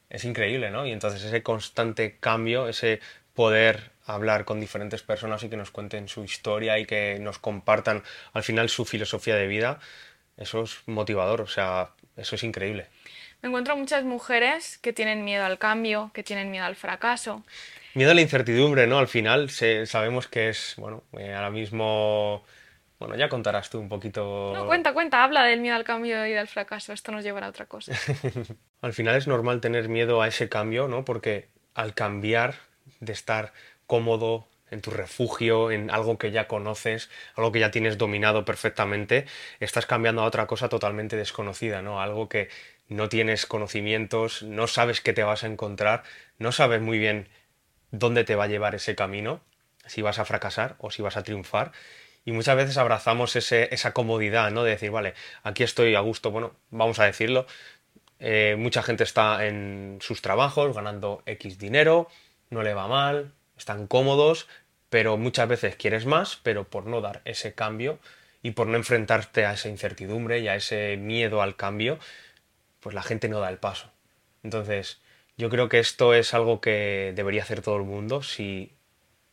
es 0.10 0.24
increíble, 0.24 0.72
¿no? 0.72 0.86
Y 0.86 0.94
entonces 0.94 1.22
ese 1.22 1.44
constante 1.44 2.16
cambio, 2.18 2.70
ese 2.70 3.02
poder 3.34 3.92
hablar 4.06 4.46
con 4.46 4.62
diferentes 4.62 5.04
personas 5.04 5.44
y 5.44 5.50
que 5.50 5.58
nos 5.58 5.70
cuenten 5.70 6.08
su 6.08 6.24
historia 6.24 6.80
y 6.80 6.86
que 6.86 7.18
nos 7.20 7.38
compartan 7.38 8.02
al 8.32 8.44
final 8.44 8.70
su 8.70 8.86
filosofía 8.86 9.36
de 9.36 9.48
vida, 9.48 9.82
eso 10.38 10.64
es 10.64 10.78
motivador, 10.86 11.42
o 11.42 11.48
sea, 11.48 11.90
eso 12.16 12.36
es 12.36 12.44
increíble. 12.44 12.88
Me 13.42 13.50
encuentro 13.50 13.76
muchas 13.76 14.06
mujeres 14.06 14.78
que 14.78 14.94
tienen 14.94 15.26
miedo 15.26 15.44
al 15.44 15.60
cambio, 15.60 16.12
que 16.14 16.24
tienen 16.24 16.52
miedo 16.52 16.66
al 16.66 16.78
fracaso. 16.78 17.44
Miedo 18.00 18.12
a 18.12 18.16
la 18.16 18.22
incertidumbre, 18.22 18.88
¿no? 18.88 18.98
Al 18.98 19.10
final 19.10 19.50
sabemos 19.50 20.30
que 20.30 20.48
es, 20.48 20.76
bueno, 20.78 21.04
eh, 21.18 21.34
ahora 21.34 21.50
mismo... 21.50 22.46
Bueno, 22.98 23.18
ya 23.18 23.28
contarás 23.28 23.70
tú 23.70 23.78
un 23.78 23.90
poquito. 23.90 24.54
No, 24.56 24.68
cuenta, 24.68 24.94
cuenta, 24.94 25.22
habla 25.22 25.44
del 25.44 25.60
miedo 25.60 25.76
al 25.76 25.84
cambio 25.84 26.26
y 26.26 26.32
del 26.32 26.48
fracaso. 26.48 26.94
Esto 26.94 27.12
nos 27.12 27.26
llevará 27.26 27.48
a 27.48 27.50
otra 27.50 27.66
cosa. 27.66 27.92
al 28.82 28.94
final 28.94 29.18
es 29.18 29.28
normal 29.28 29.60
tener 29.60 29.90
miedo 29.90 30.22
a 30.22 30.30
ese 30.30 30.48
cambio, 30.48 30.88
¿no? 30.88 31.04
Porque 31.04 31.50
al 31.74 31.94
cambiar 31.94 32.56
de 33.02 33.12
estar 33.12 33.52
cómodo 33.86 34.48
en 34.72 34.80
tu 34.80 34.92
refugio, 34.92 35.70
en 35.70 35.92
algo 35.92 36.18
que 36.18 36.32
ya 36.32 36.48
conoces, 36.48 37.10
algo 37.36 37.52
que 37.52 37.60
ya 37.60 37.70
tienes 37.70 37.98
dominado 37.98 38.46
perfectamente, 38.46 39.26
estás 39.60 39.86
cambiando 39.86 40.22
a 40.22 40.26
otra 40.26 40.48
cosa 40.48 40.70
totalmente 40.70 41.18
desconocida, 41.18 41.82
¿no? 41.82 42.02
Algo 42.02 42.30
que 42.30 42.48
no 42.88 43.10
tienes 43.10 43.46
conocimientos, 43.46 44.42
no 44.44 44.68
sabes 44.68 45.02
qué 45.02 45.12
te 45.12 45.24
vas 45.24 45.44
a 45.44 45.48
encontrar, 45.48 46.04
no 46.38 46.54
sabes 46.54 46.80
muy 46.80 46.98
bien 46.98 47.28
dónde 47.92 48.24
te 48.24 48.36
va 48.36 48.46
a 48.46 48.48
llevar 48.48 48.76
ese 48.76 48.96
camino, 48.96 49.42
si 49.86 50.02
vas 50.02 50.20
a 50.20 50.26
fracasar 50.26 50.76
o 50.80 50.92
si 50.92 51.02
vas 51.02 51.18
a 51.18 51.24
triunfar. 51.24 51.72
Y 52.26 52.32
muchas 52.32 52.56
veces 52.56 52.78
abrazamos 52.78 53.36
esa 53.36 53.94
comodidad, 53.94 54.52
¿no? 54.52 54.64
De 54.64 54.72
decir, 54.72 54.92
vale, 54.92 55.14
aquí 55.44 55.64
estoy 55.64 55.96
a 55.96 56.02
gusto, 56.02 56.32
bueno, 56.32 56.54
vamos 56.70 57.00
a 57.00 57.06
decirlo. 57.06 57.48
Eh, 58.20 58.56
mucha 58.58 58.84
gente 58.84 59.04
está 59.04 59.46
en 59.48 59.98
sus 60.02 60.22
trabajos 60.22 60.76
ganando 60.76 61.24
X 61.26 61.58
dinero, 61.58 62.10
no 62.50 62.62
le 62.64 62.74
va 62.74 62.88
mal, 62.88 63.32
están 63.58 63.88
cómodos, 63.88 64.48
pero 64.90 65.18
muchas 65.18 65.48
veces 65.48 65.76
quieres 65.76 66.06
más, 66.06 66.40
pero 66.44 66.66
por 66.66 66.86
no 66.86 67.02
dar 67.02 67.22
ese 67.26 67.54
cambio 67.54 68.00
y 68.44 68.52
por 68.52 68.68
no 68.68 68.78
enfrentarte 68.78 69.46
a 69.46 69.54
esa 69.54 69.70
incertidumbre 69.70 70.40
y 70.40 70.48
a 70.48 70.56
ese 70.56 70.98
miedo 70.98 71.42
al 71.42 71.56
cambio, 71.56 72.00
pues 72.80 72.96
la 72.96 73.04
gente 73.04 73.30
no 73.30 73.40
da 73.40 73.50
el 73.50 73.58
paso. 73.58 73.92
Entonces, 74.44 75.02
yo 75.40 75.50
creo 75.50 75.70
que 75.70 75.80
esto 75.80 76.14
es 76.14 76.34
algo 76.34 76.60
que 76.60 77.14
debería 77.16 77.44
hacer 77.44 77.62
todo 77.62 77.78
el 77.78 77.84
mundo 77.84 78.22
si, 78.22 78.74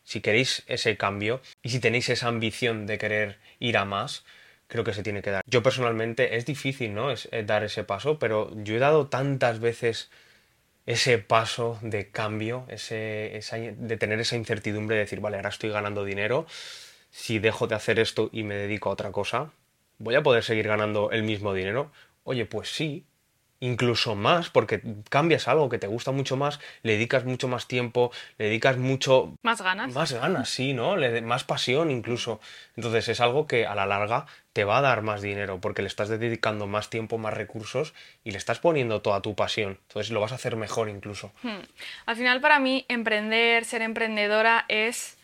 si 0.03 0.21
queréis 0.21 0.63
ese 0.67 0.95
cambio 0.95 1.41
y 1.61 1.69
si 1.69 1.81
tenéis 1.81 2.07
esa 2.07 2.29
ambición 2.29 2.87
de 2.87 2.97
querer 2.97 3.39
ir 3.59 3.77
a 3.77 3.83
más, 3.83 4.23
creo 4.67 4.85
que 4.85 4.93
se 4.93 5.03
tiene 5.03 5.21
que 5.21 5.31
dar. 5.31 5.43
Yo 5.45 5.61
personalmente 5.61 6.37
es 6.37 6.45
difícil, 6.45 6.93
¿no? 6.93 7.11
Es, 7.11 7.27
dar 7.43 7.65
ese 7.65 7.83
paso, 7.83 8.19
pero 8.19 8.49
yo 8.55 8.77
he 8.77 8.79
dado 8.79 9.07
tantas 9.07 9.59
veces 9.59 10.09
ese 10.85 11.17
paso 11.17 11.77
de 11.81 12.09
cambio, 12.09 12.65
ese, 12.69 13.75
de 13.77 13.97
tener 13.97 14.21
esa 14.21 14.37
incertidumbre 14.37 14.95
de 14.95 15.01
decir, 15.01 15.19
vale, 15.19 15.35
ahora 15.35 15.49
estoy 15.49 15.71
ganando 15.71 16.05
dinero, 16.05 16.47
si 17.11 17.39
dejo 17.39 17.67
de 17.67 17.75
hacer 17.75 17.99
esto 17.99 18.29
y 18.31 18.43
me 18.43 18.55
dedico 18.55 18.89
a 18.89 18.93
otra 18.93 19.11
cosa, 19.11 19.51
¿voy 19.97 20.15
a 20.15 20.23
poder 20.23 20.45
seguir 20.45 20.69
ganando 20.69 21.11
el 21.11 21.23
mismo 21.23 21.53
dinero? 21.53 21.91
Oye, 22.23 22.45
pues 22.45 22.69
sí, 22.73 23.05
incluso 23.59 24.15
más, 24.15 24.49
porque 24.49 24.81
cambias 25.09 25.47
algo 25.47 25.69
que 25.69 25.79
te 25.79 25.87
gusta 25.87 26.11
mucho 26.11 26.37
más, 26.37 26.59
le 26.83 26.93
dedicas 26.93 27.25
mucho 27.25 27.47
más 27.47 27.67
tiempo, 27.67 28.11
le 28.37 28.45
dedicas 28.45 28.77
mucho... 28.77 29.35
Más 29.41 29.61
ganas. 29.61 29.93
Más 29.93 30.13
ganas, 30.13 30.49
sí, 30.49 30.73
¿no? 30.73 30.95
Le, 30.95 31.21
más 31.21 31.43
pasión 31.43 31.91
incluso. 31.91 32.39
Entonces 32.75 33.07
es 33.09 33.21
algo 33.21 33.47
que 33.47 33.65
a 33.65 33.75
la 33.75 33.85
larga 33.85 34.25
te 34.53 34.63
va 34.63 34.79
a 34.79 34.81
dar 34.81 35.01
más 35.01 35.21
dinero, 35.21 35.59
porque 35.61 35.81
le 35.81 35.87
estás 35.87 36.09
dedicando 36.09 36.67
más 36.67 36.89
tiempo, 36.89 37.17
más 37.17 37.33
recursos 37.33 37.93
y 38.23 38.31
le 38.31 38.37
estás 38.37 38.59
poniendo 38.59 39.01
toda 39.01 39.21
tu 39.21 39.35
pasión. 39.35 39.79
Entonces 39.87 40.11
lo 40.11 40.21
vas 40.21 40.31
a 40.31 40.35
hacer 40.35 40.55
mejor 40.55 40.89
incluso. 40.89 41.31
Hmm. 41.43 41.61
Al 42.05 42.15
final 42.15 42.41
para 42.41 42.59
mí 42.59 42.85
emprender, 42.87 43.65
ser 43.65 43.81
emprendedora 43.81 44.65
es 44.67 45.16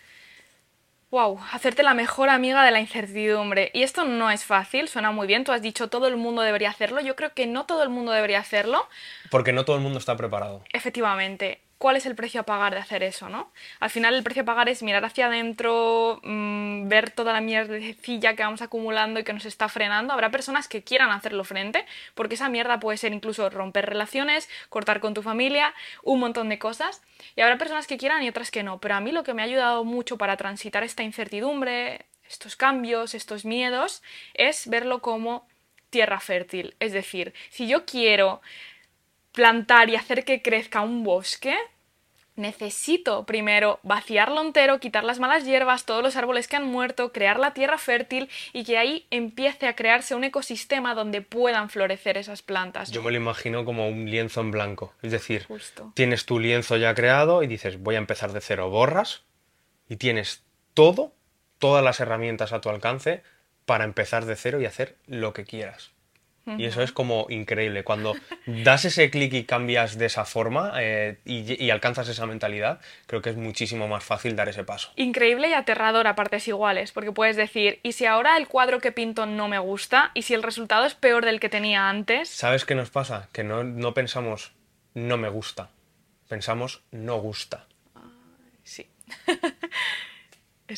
wow, 1.13 1.39
hacerte 1.51 1.83
la 1.83 1.93
mejor 1.93 2.29
amiga 2.29 2.65
de 2.65 2.71
la 2.71 2.79
incertidumbre. 2.79 3.69
Y 3.75 3.83
esto 3.83 4.03
no 4.03 4.31
es 4.31 4.45
fácil, 4.45 4.87
suena 4.87 5.11
muy 5.11 5.27
bien, 5.27 5.43
tú 5.43 5.51
has 5.51 5.61
dicho 5.61 5.87
todo 5.87 6.07
el 6.07 6.17
mundo 6.17 6.41
debería 6.41 6.71
hacerlo, 6.71 7.01
yo 7.01 7.15
creo 7.15 7.35
que 7.35 7.45
no 7.45 7.67
todo 7.67 7.83
el 7.83 7.89
mundo 7.89 8.11
debería 8.11 8.39
hacerlo. 8.39 8.87
Porque 9.29 9.53
no 9.53 9.63
todo 9.63 9.75
el 9.75 9.83
mundo 9.83 9.99
está 9.99 10.17
preparado. 10.17 10.63
Efectivamente 10.73 11.61
cuál 11.77 11.97
es 11.97 12.05
el 12.05 12.15
precio 12.15 12.41
a 12.41 12.43
pagar 12.43 12.73
de 12.73 12.79
hacer 12.79 13.03
eso, 13.03 13.29
¿no? 13.29 13.51
Al 13.79 13.89
final 13.89 14.15
el 14.15 14.23
precio 14.23 14.43
a 14.43 14.45
pagar 14.45 14.69
es 14.69 14.83
mirar 14.83 15.03
hacia 15.03 15.27
adentro, 15.27 16.19
mm, 16.23 16.87
ver 16.87 17.11
toda 17.11 17.33
la 17.33 17.41
mierdecilla 17.41 18.35
que 18.35 18.43
vamos 18.43 18.61
acumulando 18.61 19.19
y 19.19 19.23
que 19.23 19.33
nos 19.33 19.45
está 19.45 19.67
frenando. 19.67 20.13
Habrá 20.13 20.31
personas 20.31 20.67
que 20.67 20.83
quieran 20.83 21.11
hacerlo 21.11 21.43
frente, 21.43 21.85
porque 22.15 22.35
esa 22.35 22.49
mierda 22.49 22.79
puede 22.79 22.97
ser 22.97 23.13
incluso 23.13 23.49
romper 23.49 23.85
relaciones, 23.85 24.49
cortar 24.69 24.99
con 24.99 25.13
tu 25.13 25.21
familia, 25.21 25.73
un 26.03 26.19
montón 26.19 26.49
de 26.49 26.59
cosas. 26.59 27.01
Y 27.35 27.41
habrá 27.41 27.57
personas 27.57 27.87
que 27.87 27.97
quieran 27.97 28.23
y 28.23 28.29
otras 28.29 28.51
que 28.51 28.63
no. 28.63 28.79
Pero 28.79 28.95
a 28.95 29.01
mí 29.01 29.11
lo 29.11 29.23
que 29.23 29.33
me 29.33 29.41
ha 29.41 29.45
ayudado 29.45 29.83
mucho 29.83 30.17
para 30.17 30.37
transitar 30.37 30.83
esta 30.83 31.03
incertidumbre, 31.03 32.05
estos 32.27 32.55
cambios, 32.55 33.13
estos 33.13 33.45
miedos, 33.45 34.01
es 34.33 34.67
verlo 34.67 35.01
como 35.01 35.47
tierra 35.89 36.19
fértil. 36.19 36.75
Es 36.79 36.91
decir, 36.91 37.33
si 37.49 37.67
yo 37.67 37.85
quiero 37.85 38.41
plantar 39.33 39.89
y 39.89 39.95
hacer 39.95 40.23
que 40.23 40.41
crezca 40.41 40.81
un 40.81 41.03
bosque, 41.03 41.55
necesito 42.35 43.25
primero 43.25 43.79
vaciarlo 43.83 44.41
entero, 44.41 44.79
quitar 44.79 45.03
las 45.03 45.19
malas 45.19 45.45
hierbas, 45.45 45.85
todos 45.85 46.01
los 46.01 46.15
árboles 46.15 46.47
que 46.47 46.55
han 46.55 46.65
muerto, 46.65 47.11
crear 47.11 47.39
la 47.39 47.53
tierra 47.53 47.77
fértil 47.77 48.29
y 48.53 48.63
que 48.63 48.77
ahí 48.77 49.05
empiece 49.11 49.67
a 49.67 49.75
crearse 49.75 50.15
un 50.15 50.23
ecosistema 50.23 50.95
donde 50.95 51.21
puedan 51.21 51.69
florecer 51.69 52.17
esas 52.17 52.41
plantas. 52.41 52.91
Yo 52.91 53.03
me 53.03 53.11
lo 53.11 53.17
imagino 53.17 53.65
como 53.65 53.87
un 53.87 54.09
lienzo 54.09 54.41
en 54.41 54.51
blanco. 54.51 54.93
Es 55.01 55.11
decir, 55.11 55.47
tienes 55.93 56.25
tu 56.25 56.39
lienzo 56.39 56.77
ya 56.77 56.95
creado 56.95 57.43
y 57.43 57.47
dices, 57.47 57.79
voy 57.79 57.95
a 57.95 57.99
empezar 57.99 58.31
de 58.31 58.41
cero, 58.41 58.69
borras 58.69 59.23
y 59.87 59.97
tienes 59.97 60.43
todo, 60.73 61.13
todas 61.59 61.83
las 61.83 61.99
herramientas 61.99 62.51
a 62.53 62.61
tu 62.61 62.69
alcance 62.69 63.23
para 63.65 63.83
empezar 63.83 64.25
de 64.25 64.35
cero 64.35 64.59
y 64.59 64.65
hacer 64.65 64.97
lo 65.05 65.33
que 65.33 65.45
quieras. 65.45 65.91
Y 66.45 66.65
eso 66.65 66.81
es 66.81 66.91
como 66.91 67.27
increíble. 67.29 67.83
Cuando 67.83 68.15
das 68.45 68.85
ese 68.85 69.09
clic 69.09 69.33
y 69.33 69.43
cambias 69.45 69.97
de 69.97 70.07
esa 70.07 70.25
forma 70.25 70.73
eh, 70.77 71.17
y, 71.25 71.69
alcanzas 71.69 72.09
esa 72.09 72.25
mentalidad, 72.25 72.81
creo 73.07 73.21
que 73.21 73.29
es 73.29 73.37
muchísimo 73.37 73.87
más 73.87 74.03
fácil 74.03 74.35
dar 74.35 74.49
ese 74.49 74.63
paso. 74.63 74.91
Increíble 74.95 75.49
y 75.49 75.53
aterrador 75.53 76.07
a 76.07 76.15
partes 76.15 76.47
iguales, 76.47 76.91
porque 76.91 77.11
puedes 77.11 77.37
decir, 77.37 77.79
¿y 77.83 77.93
si 77.93 78.05
ahora 78.05 78.37
el 78.37 78.47
cuadro 78.47 78.79
que 78.79 78.91
pinto 78.91 79.25
no 79.25 79.47
me 79.47 79.59
gusta? 79.59 80.11
¿Y 80.13 80.23
si 80.23 80.33
el 80.33 80.43
resultado 80.43 80.85
es 80.85 80.95
peor 80.95 81.25
del 81.25 81.39
que 81.39 81.49
tenía 81.49 81.89
antes? 81.89 82.29
¿Sabes 82.29 82.65
qué 82.65 82.75
nos 82.75 82.89
pasa? 82.89 83.29
Que 83.31 83.43
no, 83.43 83.63
no 83.63 83.93
pensamos, 83.93 84.51
no 84.93 85.17
me 85.17 85.29
gusta. 85.29 85.69
Pensamos, 86.27 86.83
no 86.91 87.17
gusta. 87.19 87.67
sí. 88.63 88.89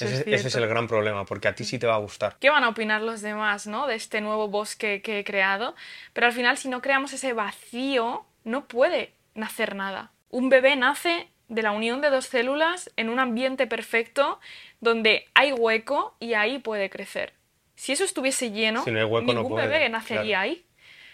ese, 0.02 0.36
es 0.36 0.56
el 0.56 0.68
gran 0.68 0.88
problema, 0.88 1.26
porque 1.26 1.48
a 1.48 1.56
ti 1.56 1.64
sí 1.64 1.80
te 1.80 1.88
va 1.88 1.96
a 1.96 2.00
gustar. 2.00 2.38
¿Qué 2.40 2.50
van 2.50 2.64
a 2.64 2.70
opinar 2.70 3.02
los 3.02 3.22
demás, 3.22 3.68
¿no? 3.68 3.88
De 3.88 3.96
este 3.96 4.22
nuevo 4.22 4.48
bosque 4.48 5.02
que 5.02 5.20
he 5.20 5.24
creado. 5.24 5.76
Pero 6.14 6.28
al 6.28 6.34
final, 6.34 6.58
si 6.58 6.70
no 6.70 6.82
creamos 6.82 7.14
ese 7.14 7.34
vacío, 7.34 8.26
no 8.44 8.66
puede 8.66 9.14
nacer 9.34 9.76
nada. 9.76 10.12
Un 10.30 10.50
bebé 10.50 10.76
nace 10.76 11.28
de 11.48 11.62
la 11.62 11.72
unión 11.72 12.02
de 12.02 12.10
dos 12.10 12.26
células 12.26 12.92
en 12.98 13.10
un 13.10 13.20
ambiente 13.20 13.68
perfecto 13.68 14.40
donde 14.80 15.26
hay 15.34 15.54
hueco 15.54 16.16
y 16.20 16.34
ahí 16.34 16.60
puede 16.60 16.90
crecer. 16.90 17.34
Si 17.76 17.92
eso 17.92 18.04
estuviese 18.04 18.52
lleno, 18.52 18.84
ningún 18.86 19.56
bebé 19.56 19.90
nacería 19.90 20.42
ahí. 20.42 20.66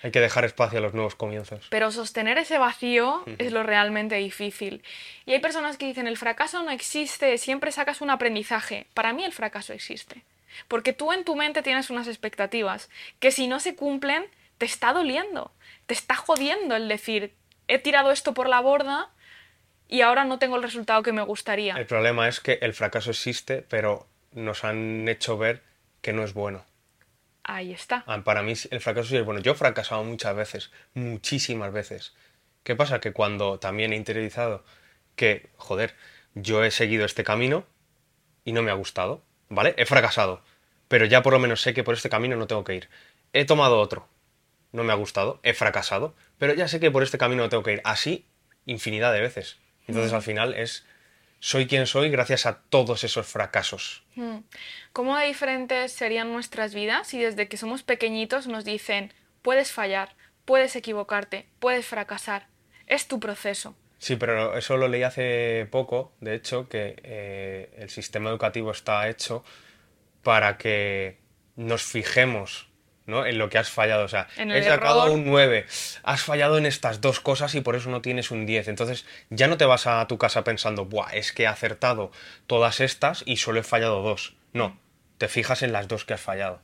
Hay 0.04 0.12
que 0.12 0.20
dejar 0.20 0.46
espacio 0.46 0.80
a 0.80 0.82
los 0.82 0.94
nuevos 0.94 1.16
comienzos. 1.16 1.68
Pero 1.70 1.92
sostener 1.92 2.38
ese 2.38 2.58
vacío 2.58 3.24
es 3.38 3.52
lo 3.52 3.64
realmente 3.64 4.16
difícil. 4.16 4.84
Y 5.26 5.34
hay 5.34 5.40
personas 5.40 5.78
que 5.78 5.86
dicen, 5.86 6.08
el 6.08 6.18
fracaso 6.18 6.64
no 6.64 6.72
existe, 6.72 7.38
siempre 7.38 7.72
sacas 7.72 8.02
un 8.02 8.10
aprendizaje. 8.10 8.88
Para 8.94 9.14
mí 9.14 9.24
el 9.24 9.34
fracaso 9.34 9.74
existe. 9.74 10.24
Porque 10.68 10.94
tú 10.94 11.14
en 11.14 11.24
tu 11.24 11.36
mente 11.36 11.62
tienes 11.62 11.90
unas 11.90 12.08
expectativas 12.08 12.90
que 13.20 13.32
si 13.32 13.48
no 13.48 13.60
se 13.60 13.76
cumplen, 13.76 14.26
te 14.58 14.66
está 14.66 14.94
doliendo, 14.94 15.52
te 15.86 15.94
está 15.94 16.16
jodiendo 16.16 16.76
el 16.76 16.88
decir, 16.88 17.34
he 17.68 17.80
tirado 17.80 18.12
esto 18.12 18.34
por 18.34 18.50
la 18.50 18.60
borda 18.60 19.10
y 19.88 20.02
ahora 20.02 20.24
no 20.24 20.40
tengo 20.40 20.56
el 20.56 20.64
resultado 20.64 21.04
que 21.04 21.14
me 21.14 21.22
gustaría. 21.22 21.76
El 21.76 21.86
problema 21.86 22.28
es 22.28 22.40
que 22.40 22.60
el 22.62 22.74
fracaso 22.74 23.12
existe, 23.12 23.62
pero 23.62 24.08
nos 24.34 24.64
han 24.64 25.08
hecho 25.08 25.38
ver 25.38 25.62
que 26.02 26.14
no 26.14 26.24
es 26.24 26.34
bueno. 26.34 26.64
Ahí 27.43 27.73
está. 27.73 28.04
Ah, 28.08 28.23
para 28.23 28.43
mí 28.43 28.54
el 28.69 28.82
fracaso 28.82 29.15
es 29.15 29.25
bueno. 29.25 29.41
Yo 29.41 29.54
he 29.54 29.56
fracasado 29.56 30.04
muchas 30.04 30.36
veces, 30.36 30.71
muchísimas 30.93 31.73
veces. 31.73 32.13
¿Qué 32.63 32.75
pasa? 32.75 32.99
Que 32.99 33.12
cuando 33.12 33.60
también 33.60 33.93
he 33.93 33.95
interiorizado 33.95 34.63
que, 35.15 35.49
joder, 35.58 35.95
yo 36.36 36.63
he 36.63 36.71
seguido 36.71 37.06
este 37.06 37.23
camino 37.23 37.65
y 38.45 38.51
no 38.51 38.62
me 38.62 38.71
ha 38.71 38.75
gustado, 38.75 39.23
¿vale? 39.49 39.73
He 39.77 39.86
fracasado, 39.86 40.41
pero 40.88 41.06
ya 41.06 41.21
por 41.21 41.34
lo 41.34 41.39
menos 41.39 41.62
sé 41.62 41.73
que 41.73 41.84
por 41.84 41.95
este 41.95 42.10
camino 42.10 42.36
no 42.36 42.47
tengo 42.47 42.63
que 42.63 42.75
ir. 42.75 42.89
He 43.34 43.45
tomado 43.45 43.80
otro, 43.80 44.08
no 44.71 44.84
me 44.84 44.93
ha 44.93 44.95
gustado, 44.95 45.39
he 45.43 45.54
fracasado, 45.54 46.15
pero 46.38 46.54
ya 46.54 46.67
sé 46.67 46.80
que 46.80 46.91
por 46.91 47.04
este 47.04 47.17
camino 47.17 47.43
no 47.43 47.49
tengo 47.49 47.63
que 47.63 47.73
ir. 47.73 47.82
Así, 47.84 48.27
infinidad 48.65 49.12
de 49.13 49.21
veces. 49.21 49.58
Entonces 49.88 50.13
al 50.13 50.21
final 50.21 50.54
es 50.54 50.86
soy 51.41 51.67
quien 51.67 51.86
soy 51.86 52.10
gracias 52.10 52.45
a 52.45 52.62
todos 52.62 53.04
esos 53.04 53.27
fracasos. 53.27 54.06
Hmm. 54.15 54.38
¿Cómo 54.93 55.17
de 55.17 55.27
diferentes 55.27 55.91
serían 55.91 56.32
nuestras 56.32 56.73
vidas 56.73 57.10
si 57.10 57.19
desde 57.19 57.49
que 57.49 57.58
somos 57.58 57.84
pequeñitos 57.84 58.47
nos 58.47 58.63
dicen, 58.63 59.13
puedes 59.41 59.73
fallar, 59.73 60.15
puedes 60.45 60.77
equivocarte, 60.77 61.47
puedes 61.60 61.86
fracasar? 61.86 62.47
es 62.91 63.08
tu 63.08 63.19
proceso. 63.19 63.73
Sí, 63.97 64.17
pero 64.17 64.58
eso 64.58 64.75
lo 64.77 64.88
leí 64.88 65.04
hace 65.04 65.65
poco, 65.71 66.12
de 66.19 66.36
hecho, 66.36 66.67
que 66.67 66.99
eh, 67.04 67.73
el 67.77 67.89
sistema 67.89 68.30
educativo 68.30 68.71
está 68.71 69.08
hecho 69.08 69.43
para 70.23 70.58
que 70.58 71.17
nos 71.56 71.84
fijemos 71.84 72.67
¿no? 73.06 73.26
en 73.26 73.38
lo 73.38 73.50
que 73.50 73.58
has 73.58 73.70
fallado. 73.70 74.06
O 74.06 74.08
sea, 74.08 74.28
he 74.38 74.64
sacado 74.64 75.06
error. 75.06 75.18
un 75.18 75.26
9, 75.26 75.66
has 76.04 76.22
fallado 76.24 76.58
en 76.58 76.66
estas 76.66 77.02
dos 77.02 77.20
cosas 77.20 77.56
y 77.56 77.62
por 77.62 77.76
eso 77.76 77.90
no 77.90 78.02
tienes 78.02 78.32
un 78.32 78.46
10. 78.46 78.68
Entonces 78.68 79.06
ya 79.30 79.48
no 79.48 79.58
te 79.58 79.66
vas 79.66 79.88
a 79.88 80.06
tu 80.08 80.18
casa 80.18 80.44
pensando, 80.44 80.86
Buah, 80.86 81.12
es 81.14 81.32
que 81.32 81.44
he 81.44 81.48
acertado 81.48 82.12
todas 82.48 82.80
estas 82.80 83.24
y 83.26 83.38
solo 83.38 83.60
he 83.60 83.64
fallado 83.64 84.02
dos. 84.02 84.36
No, 84.54 84.78
te 85.18 85.28
fijas 85.28 85.62
en 85.64 85.72
las 85.72 85.88
dos 85.88 86.06
que 86.06 86.14
has 86.14 86.22
fallado. 86.22 86.62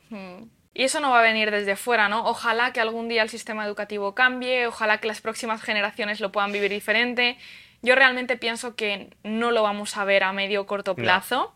Y 0.74 0.84
eso 0.84 1.00
no 1.00 1.10
va 1.10 1.20
a 1.20 1.24
venir 1.24 1.50
desde 1.52 1.76
fuera, 1.76 2.08
¿no? 2.08 2.26
Ojalá 2.26 2.72
que 2.72 2.80
algún 2.80 3.10
día 3.10 3.24
el 3.24 3.30
sistema 3.30 3.66
educativo 3.66 4.14
cambie, 4.14 4.68
ojalá 4.68 5.00
que 5.00 5.08
las 5.08 5.22
próximas 5.22 5.62
generaciones 5.62 6.20
lo 6.20 6.32
puedan 6.32 6.52
vivir 6.52 6.70
diferente. 6.70 7.38
Yo 7.82 7.96
realmente 7.96 8.38
pienso 8.38 8.76
que 8.76 9.10
no 9.24 9.52
lo 9.52 9.64
vamos 9.64 9.98
a 9.98 10.04
ver 10.04 10.24
a 10.24 10.34
medio 10.34 10.62
o 10.62 10.66
corto 10.68 10.94
No. 10.96 11.04
plazo, 11.04 11.56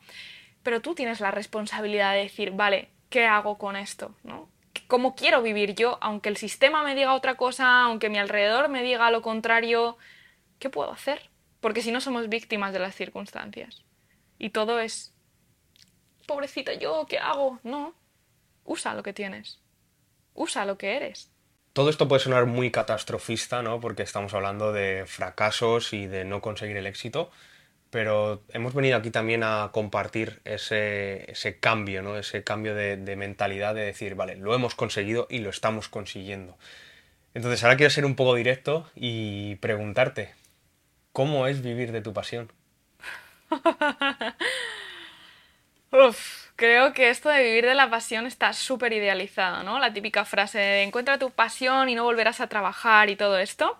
pero 0.63 0.81
tú 0.81 0.95
tienes 0.95 1.19
la 1.19 1.29
responsabilidad 1.31 2.13
de 2.13 2.19
decir, 2.23 2.51
vale, 2.51 2.89
¿qué 3.09 3.25
hago 3.25 3.57
con 3.57 3.75
esto? 3.75 4.15
¿no? 4.23 4.49
¿Cómo 4.87 5.15
quiero 5.15 5.41
vivir 5.41 5.75
yo? 5.75 5.97
Aunque 6.01 6.29
el 6.29 6.37
sistema 6.37 6.83
me 6.83 6.95
diga 6.95 7.13
otra 7.13 7.35
cosa, 7.35 7.83
aunque 7.83 8.09
mi 8.09 8.17
alrededor 8.17 8.69
me 8.69 8.83
diga 8.83 9.11
lo 9.11 9.21
contrario, 9.21 9.97
¿qué 10.59 10.69
puedo 10.69 10.91
hacer? 10.91 11.29
Porque 11.59 11.81
si 11.81 11.91
no 11.91 12.01
somos 12.01 12.29
víctimas 12.29 12.73
de 12.73 12.79
las 12.79 12.95
circunstancias. 12.95 13.83
Y 14.37 14.49
todo 14.49 14.79
es, 14.79 15.13
pobrecita 16.25 16.73
yo, 16.73 17.05
¿qué 17.07 17.19
hago? 17.19 17.59
No, 17.63 17.93
usa 18.63 18.93
lo 18.93 19.03
que 19.03 19.13
tienes. 19.13 19.59
Usa 20.33 20.65
lo 20.65 20.77
que 20.77 20.95
eres. 20.95 21.31
Todo 21.73 21.89
esto 21.89 22.07
puede 22.07 22.21
sonar 22.21 22.45
muy 22.45 22.71
catastrofista, 22.71 23.61
¿no? 23.61 23.79
Porque 23.79 24.03
estamos 24.03 24.33
hablando 24.33 24.73
de 24.73 25.05
fracasos 25.05 25.93
y 25.93 26.05
de 26.07 26.25
no 26.25 26.41
conseguir 26.41 26.75
el 26.75 26.87
éxito, 26.87 27.31
pero 27.91 28.41
hemos 28.53 28.73
venido 28.73 28.97
aquí 28.97 29.11
también 29.11 29.43
a 29.43 29.69
compartir 29.73 30.41
ese, 30.45 31.57
cambio, 31.59 32.01
¿no? 32.01 32.17
Ese 32.17 32.43
cambio 32.43 32.73
de, 32.73 32.97
mentalidad 33.17 33.75
de 33.75 33.81
decir, 33.81 34.15
vale, 34.15 34.37
lo 34.37 34.55
hemos 34.55 34.75
conseguido 34.75 35.27
y 35.29 35.39
lo 35.39 35.49
estamos 35.49 35.89
consiguiendo. 35.89 36.57
Entonces 37.33 37.63
ahora 37.63 37.75
quiero 37.75 37.89
ser 37.89 38.05
un 38.05 38.15
poco 38.15 38.35
directo 38.35 38.89
y 38.95 39.55
preguntarte, 39.55 40.33
¿cómo 41.11 41.47
es 41.47 41.61
vivir 41.61 41.91
de 41.91 42.01
tu 42.01 42.13
pasión? 42.13 42.51
Uf, 45.91 46.47
creo 46.55 46.93
que 46.93 47.09
esto 47.09 47.27
de 47.27 47.43
vivir 47.43 47.65
de 47.65 47.75
la 47.75 47.89
pasión 47.89 48.25
está 48.25 48.53
súper 48.53 48.93
idealizado, 48.93 49.63
¿no? 49.63 49.79
La 49.79 49.91
típica 49.91 50.23
frase 50.23 50.83
encuentra 50.83 51.19
tu 51.19 51.31
pasión 51.31 51.89
y 51.89 51.95
no 51.95 52.05
volverás 52.05 52.39
a 52.39 52.47
trabajar 52.47 53.09
y 53.09 53.17
todo 53.17 53.37
esto. 53.37 53.77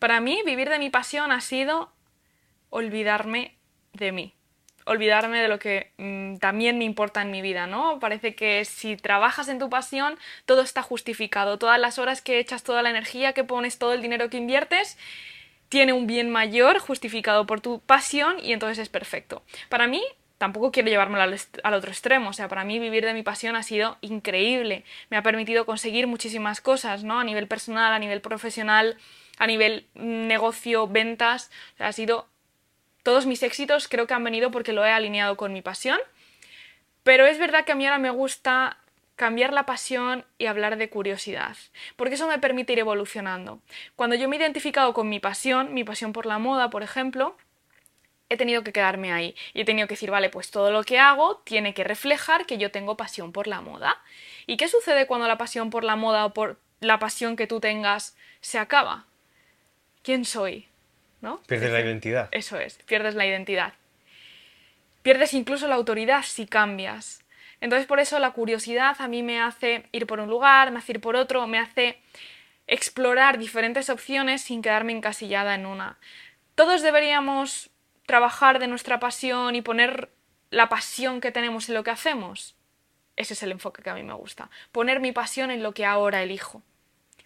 Para 0.00 0.20
mí, 0.20 0.42
vivir 0.44 0.68
de 0.68 0.80
mi 0.80 0.90
pasión 0.90 1.30
ha 1.30 1.40
sido 1.40 1.93
olvidarme 2.74 3.54
de 3.92 4.10
mí. 4.10 4.34
Olvidarme 4.84 5.40
de 5.40 5.48
lo 5.48 5.60
que 5.60 5.92
mm, 5.96 6.38
también 6.38 6.76
me 6.76 6.84
importa 6.84 7.22
en 7.22 7.30
mi 7.30 7.40
vida, 7.40 7.68
¿no? 7.68 8.00
Parece 8.00 8.34
que 8.34 8.64
si 8.64 8.96
trabajas 8.96 9.48
en 9.48 9.60
tu 9.60 9.70
pasión, 9.70 10.18
todo 10.44 10.60
está 10.60 10.82
justificado. 10.82 11.56
Todas 11.56 11.78
las 11.78 12.00
horas 12.00 12.20
que 12.20 12.40
echas, 12.40 12.64
toda 12.64 12.82
la 12.82 12.90
energía 12.90 13.32
que 13.32 13.44
pones, 13.44 13.78
todo 13.78 13.92
el 13.94 14.02
dinero 14.02 14.28
que 14.28 14.38
inviertes, 14.38 14.98
tiene 15.68 15.92
un 15.92 16.08
bien 16.08 16.30
mayor 16.30 16.80
justificado 16.80 17.46
por 17.46 17.60
tu 17.60 17.78
pasión 17.78 18.36
y 18.42 18.52
entonces 18.52 18.78
es 18.80 18.88
perfecto. 18.88 19.42
Para 19.68 19.86
mí, 19.86 20.02
tampoco 20.36 20.72
quiero 20.72 20.88
llevármelo 20.88 21.22
al, 21.62 21.74
otro 21.74 21.90
extremo, 21.90 22.30
o 22.30 22.32
sea, 22.32 22.48
para 22.48 22.64
mí 22.64 22.80
vivir 22.80 23.04
de 23.04 23.14
mi 23.14 23.22
pasión 23.22 23.54
ha 23.54 23.62
sido 23.62 23.98
increíble, 24.00 24.84
me 25.10 25.16
ha 25.16 25.22
permitido 25.22 25.64
conseguir 25.64 26.08
muchísimas 26.08 26.60
cosas, 26.60 27.04
¿no? 27.04 27.20
A 27.20 27.24
nivel 27.24 27.46
personal, 27.46 27.92
a 27.92 28.00
nivel 28.00 28.20
profesional, 28.20 28.98
a 29.38 29.46
nivel 29.46 29.86
mm, 29.94 30.26
negocio, 30.26 30.88
ventas, 30.88 31.52
ha 31.78 31.92
sido... 31.92 32.28
Todos 33.04 33.26
mis 33.26 33.42
éxitos 33.42 33.86
creo 33.86 34.06
que 34.08 34.14
han 34.14 34.24
venido 34.24 34.50
porque 34.50 34.72
lo 34.72 34.84
he 34.84 34.90
alineado 34.90 35.36
con 35.36 35.52
mi 35.52 35.62
pasión, 35.62 36.00
pero 37.02 37.26
es 37.26 37.38
verdad 37.38 37.64
que 37.64 37.72
a 37.72 37.74
mí 37.74 37.84
ahora 37.86 37.98
me 37.98 38.10
gusta 38.10 38.78
cambiar 39.14 39.52
la 39.52 39.66
pasión 39.66 40.24
y 40.38 40.46
hablar 40.46 40.78
de 40.78 40.88
curiosidad, 40.88 41.56
porque 41.96 42.14
eso 42.14 42.26
me 42.26 42.38
permite 42.38 42.72
ir 42.72 42.78
evolucionando. 42.78 43.60
Cuando 43.94 44.16
yo 44.16 44.26
me 44.26 44.36
he 44.36 44.38
identificado 44.38 44.94
con 44.94 45.10
mi 45.10 45.20
pasión, 45.20 45.74
mi 45.74 45.84
pasión 45.84 46.14
por 46.14 46.24
la 46.24 46.38
moda, 46.38 46.70
por 46.70 46.82
ejemplo, 46.82 47.36
he 48.30 48.38
tenido 48.38 48.64
que 48.64 48.72
quedarme 48.72 49.12
ahí 49.12 49.36
y 49.52 49.60
he 49.60 49.64
tenido 49.66 49.86
que 49.86 49.94
decir, 49.94 50.10
vale, 50.10 50.30
pues 50.30 50.50
todo 50.50 50.72
lo 50.72 50.82
que 50.82 50.98
hago 50.98 51.42
tiene 51.44 51.74
que 51.74 51.84
reflejar 51.84 52.46
que 52.46 52.56
yo 52.56 52.70
tengo 52.70 52.96
pasión 52.96 53.32
por 53.32 53.48
la 53.48 53.60
moda. 53.60 54.02
¿Y 54.46 54.56
qué 54.56 54.66
sucede 54.66 55.06
cuando 55.06 55.28
la 55.28 55.36
pasión 55.36 55.68
por 55.68 55.84
la 55.84 55.94
moda 55.94 56.24
o 56.24 56.32
por 56.32 56.58
la 56.80 56.98
pasión 56.98 57.36
que 57.36 57.46
tú 57.46 57.60
tengas 57.60 58.16
se 58.40 58.58
acaba? 58.58 59.04
¿Quién 60.02 60.24
soy? 60.24 60.68
¿No? 61.24 61.40
Pierdes 61.46 61.72
la 61.72 61.80
identidad. 61.80 62.28
Eso 62.32 62.58
es, 62.58 62.74
pierdes 62.84 63.14
la 63.14 63.24
identidad. 63.24 63.72
Pierdes 65.02 65.32
incluso 65.32 65.66
la 65.66 65.74
autoridad 65.74 66.22
si 66.22 66.46
cambias. 66.46 67.24
Entonces 67.62 67.86
por 67.86 67.98
eso 67.98 68.18
la 68.18 68.32
curiosidad 68.32 68.96
a 68.98 69.08
mí 69.08 69.22
me 69.22 69.40
hace 69.40 69.86
ir 69.90 70.06
por 70.06 70.20
un 70.20 70.28
lugar, 70.28 70.70
me 70.70 70.80
hace 70.80 70.92
ir 70.92 71.00
por 71.00 71.16
otro, 71.16 71.46
me 71.46 71.58
hace 71.58 71.98
explorar 72.66 73.38
diferentes 73.38 73.88
opciones 73.88 74.42
sin 74.42 74.60
quedarme 74.60 74.92
encasillada 74.92 75.54
en 75.54 75.64
una. 75.64 75.96
Todos 76.56 76.82
deberíamos 76.82 77.70
trabajar 78.04 78.58
de 78.58 78.66
nuestra 78.66 79.00
pasión 79.00 79.54
y 79.54 79.62
poner 79.62 80.10
la 80.50 80.68
pasión 80.68 81.22
que 81.22 81.32
tenemos 81.32 81.70
en 81.70 81.74
lo 81.74 81.84
que 81.84 81.90
hacemos. 81.90 82.54
Ese 83.16 83.32
es 83.32 83.42
el 83.42 83.52
enfoque 83.52 83.82
que 83.82 83.88
a 83.88 83.94
mí 83.94 84.02
me 84.02 84.12
gusta. 84.12 84.50
Poner 84.72 85.00
mi 85.00 85.12
pasión 85.12 85.50
en 85.50 85.62
lo 85.62 85.72
que 85.72 85.86
ahora 85.86 86.22
elijo. 86.22 86.60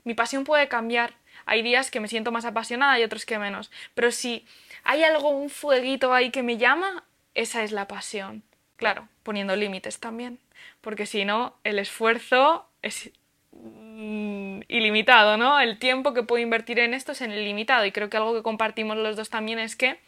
Mi 0.05 0.15
pasión 0.15 0.45
puede 0.45 0.69
cambiar. 0.69 1.15
Hay 1.49 1.63
días 1.63 1.91
que 1.91 1.99
me 1.99 2.09
siento 2.09 2.31
más 2.31 2.45
apasionada 2.45 3.01
y 3.01 3.05
otros 3.05 3.25
que 3.25 3.39
menos. 3.39 3.71
Pero 3.95 4.11
si 4.13 4.47
hay 4.85 5.03
algo, 5.03 5.31
un 5.31 5.49
fueguito 5.49 6.13
ahí 6.13 6.31
que 6.31 6.43
me 6.43 6.59
llama, 6.59 7.05
esa 7.35 7.65
es 7.65 7.73
la 7.73 7.89
pasión. 7.89 8.43
Claro, 8.77 9.09
poniendo 9.23 9.57
límites 9.57 9.99
también. 9.99 10.39
Porque 10.83 11.07
si 11.07 11.25
no, 11.25 11.57
el 11.65 11.79
esfuerzo 11.79 12.69
es 12.83 13.11
mm, 13.53 14.61
ilimitado, 14.69 15.39
¿no? 15.39 15.59
El 15.59 15.79
tiempo 15.79 16.13
que 16.13 16.23
puedo 16.23 16.43
invertir 16.43 16.79
en 16.81 16.93
esto 16.93 17.13
es 17.13 17.23
en 17.23 17.33
ilimitado. 17.33 17.87
Y 17.87 17.93
creo 17.93 18.11
que 18.11 18.19
algo 18.19 18.35
que 18.35 18.43
compartimos 18.43 18.99
los 18.99 19.17
dos 19.17 19.31
también 19.31 19.59
es 19.59 19.75
que 19.75 19.99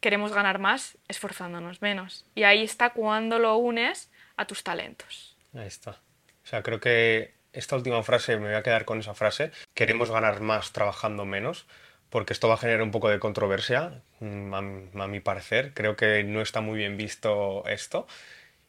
queremos 0.00 0.32
ganar 0.32 0.58
más 0.58 0.96
esforzándonos 1.08 1.82
menos. 1.82 2.24
Y 2.34 2.44
ahí 2.44 2.64
está 2.64 2.90
cuando 2.90 3.38
lo 3.38 3.58
unes 3.58 4.10
a 4.38 4.46
tus 4.46 4.64
talentos. 4.64 5.36
Ahí 5.54 5.66
está. 5.66 5.90
O 5.90 6.48
sea, 6.48 6.62
creo 6.62 6.80
que 6.80 7.35
esta 7.56 7.76
última 7.76 8.02
frase, 8.02 8.36
me 8.38 8.46
voy 8.48 8.54
a 8.54 8.62
quedar 8.62 8.84
con 8.84 9.00
esa 9.00 9.14
frase. 9.14 9.50
Queremos 9.74 10.10
ganar 10.10 10.40
más 10.40 10.72
trabajando 10.72 11.24
menos, 11.24 11.66
porque 12.10 12.32
esto 12.32 12.48
va 12.48 12.54
a 12.54 12.58
generar 12.58 12.82
un 12.82 12.90
poco 12.90 13.08
de 13.08 13.18
controversia, 13.18 14.02
mm, 14.20 14.54
a, 14.54 14.62
mi- 14.62 15.02
a 15.02 15.06
mi 15.06 15.20
parecer. 15.20 15.72
Creo 15.74 15.96
que 15.96 16.22
no 16.24 16.40
está 16.40 16.60
muy 16.60 16.78
bien 16.78 16.96
visto 16.96 17.66
esto. 17.66 18.06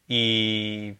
Y 0.08 0.94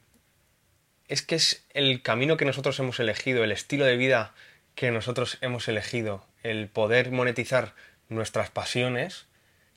es 1.08 1.22
que 1.22 1.34
es 1.36 1.66
el 1.72 2.02
camino 2.02 2.36
que 2.36 2.44
nosotros 2.44 2.78
hemos 2.78 3.00
elegido, 3.00 3.42
el 3.44 3.52
estilo 3.52 3.84
de 3.84 3.96
vida 3.96 4.34
que 4.74 4.90
nosotros 4.90 5.38
hemos 5.40 5.66
elegido, 5.68 6.24
el 6.42 6.68
poder 6.68 7.10
monetizar 7.10 7.74
nuestras 8.08 8.50
pasiones, 8.50 9.26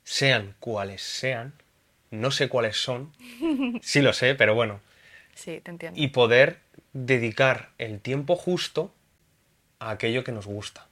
sean 0.04 0.54
cuales 0.60 1.02
sean. 1.02 1.54
No 2.10 2.30
sé 2.30 2.48
cuáles 2.48 2.76
son. 2.76 3.12
Sí 3.82 4.00
lo 4.02 4.12
sé, 4.12 4.34
pero 4.36 4.54
bueno, 4.54 4.80
Sí, 5.34 5.60
te 5.64 5.70
entiendo. 5.70 5.98
y 6.00 6.08
poder 6.08 6.60
dedicar 6.92 7.70
el 7.78 8.00
tiempo 8.00 8.36
justo 8.36 8.92
a 9.78 9.90
aquello 9.90 10.24
que 10.24 10.32
nos 10.32 10.46
gusta. 10.46 10.88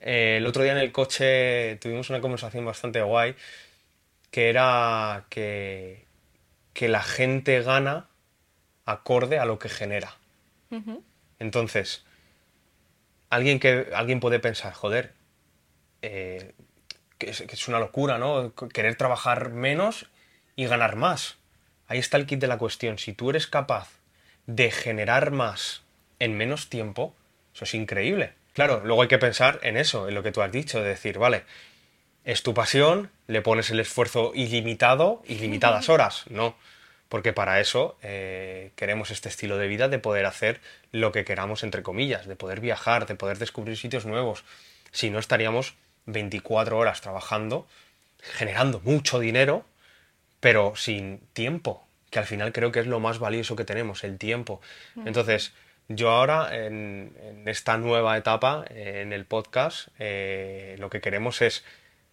Eh, 0.00 0.36
el 0.38 0.46
otro 0.46 0.62
día 0.62 0.72
en 0.72 0.78
el 0.78 0.90
coche 0.90 1.76
tuvimos 1.76 2.08
una 2.08 2.22
conversación 2.22 2.64
bastante 2.64 3.02
guay 3.02 3.34
que 4.30 4.48
era 4.48 5.26
que, 5.28 6.06
que 6.72 6.88
la 6.88 7.02
gente 7.02 7.60
gana 7.60 8.08
acorde 8.86 9.38
a 9.38 9.44
lo 9.44 9.58
que 9.58 9.68
genera. 9.68 10.16
Entonces, 11.38 12.04
alguien 13.30 13.60
que 13.60 13.90
alguien 13.94 14.18
puede 14.18 14.40
pensar, 14.40 14.72
joder, 14.72 15.12
eh, 16.02 16.54
que, 17.18 17.30
es, 17.30 17.42
que 17.42 17.54
es 17.54 17.68
una 17.68 17.78
locura, 17.78 18.18
¿no? 18.18 18.54
Querer 18.54 18.96
trabajar 18.96 19.50
menos 19.50 20.10
y 20.56 20.66
ganar 20.66 20.96
más. 20.96 21.36
Ahí 21.86 21.98
está 21.98 22.16
el 22.16 22.26
kit 22.26 22.40
de 22.40 22.48
la 22.48 22.58
cuestión. 22.58 22.98
Si 22.98 23.12
tú 23.12 23.30
eres 23.30 23.46
capaz 23.46 24.00
de 24.46 24.70
generar 24.70 25.30
más 25.30 25.82
en 26.18 26.36
menos 26.36 26.68
tiempo, 26.68 27.14
eso 27.54 27.64
es 27.64 27.74
increíble. 27.74 28.32
Claro, 28.52 28.82
luego 28.84 29.02
hay 29.02 29.08
que 29.08 29.18
pensar 29.18 29.58
en 29.62 29.76
eso, 29.76 30.08
en 30.08 30.14
lo 30.14 30.22
que 30.22 30.32
tú 30.32 30.42
has 30.42 30.52
dicho, 30.52 30.80
de 30.80 30.88
decir, 30.88 31.18
vale, 31.18 31.44
es 32.24 32.42
tu 32.42 32.54
pasión, 32.54 33.10
le 33.26 33.42
pones 33.42 33.70
el 33.70 33.80
esfuerzo 33.80 34.32
ilimitado, 34.34 35.22
ilimitadas 35.26 35.88
horas, 35.88 36.24
no. 36.30 36.56
Porque 37.08 37.32
para 37.32 37.60
eso 37.60 37.96
eh, 38.02 38.70
queremos 38.76 39.10
este 39.10 39.28
estilo 39.28 39.58
de 39.58 39.68
vida 39.68 39.88
de 39.88 39.98
poder 39.98 40.24
hacer 40.26 40.60
lo 40.90 41.12
que 41.12 41.24
queramos, 41.24 41.62
entre 41.62 41.82
comillas, 41.82 42.26
de 42.26 42.36
poder 42.36 42.60
viajar, 42.60 43.06
de 43.06 43.14
poder 43.14 43.38
descubrir 43.38 43.76
sitios 43.76 44.06
nuevos. 44.06 44.44
Si 44.90 45.10
no, 45.10 45.18
estaríamos 45.18 45.74
24 46.06 46.78
horas 46.78 47.00
trabajando, 47.00 47.66
generando 48.20 48.80
mucho 48.80 49.20
dinero, 49.20 49.64
pero 50.40 50.74
sin 50.76 51.18
tiempo, 51.34 51.86
que 52.14 52.20
al 52.20 52.26
final 52.26 52.52
creo 52.52 52.70
que 52.70 52.78
es 52.78 52.86
lo 52.86 53.00
más 53.00 53.18
valioso 53.18 53.56
que 53.56 53.64
tenemos, 53.64 54.04
el 54.04 54.18
tiempo. 54.18 54.60
Entonces, 55.04 55.52
Yo 55.88 56.10
ahora, 56.10 56.48
en, 56.64 57.12
en 57.20 57.48
esta 57.48 57.76
nueva 57.76 58.16
etapa, 58.16 58.64
eh, 58.70 59.00
en 59.02 59.12
el 59.12 59.24
podcast, 59.26 59.88
eh, 59.98 60.76
lo 60.78 60.88
que 60.90 61.00
queremos 61.00 61.42
es 61.42 61.64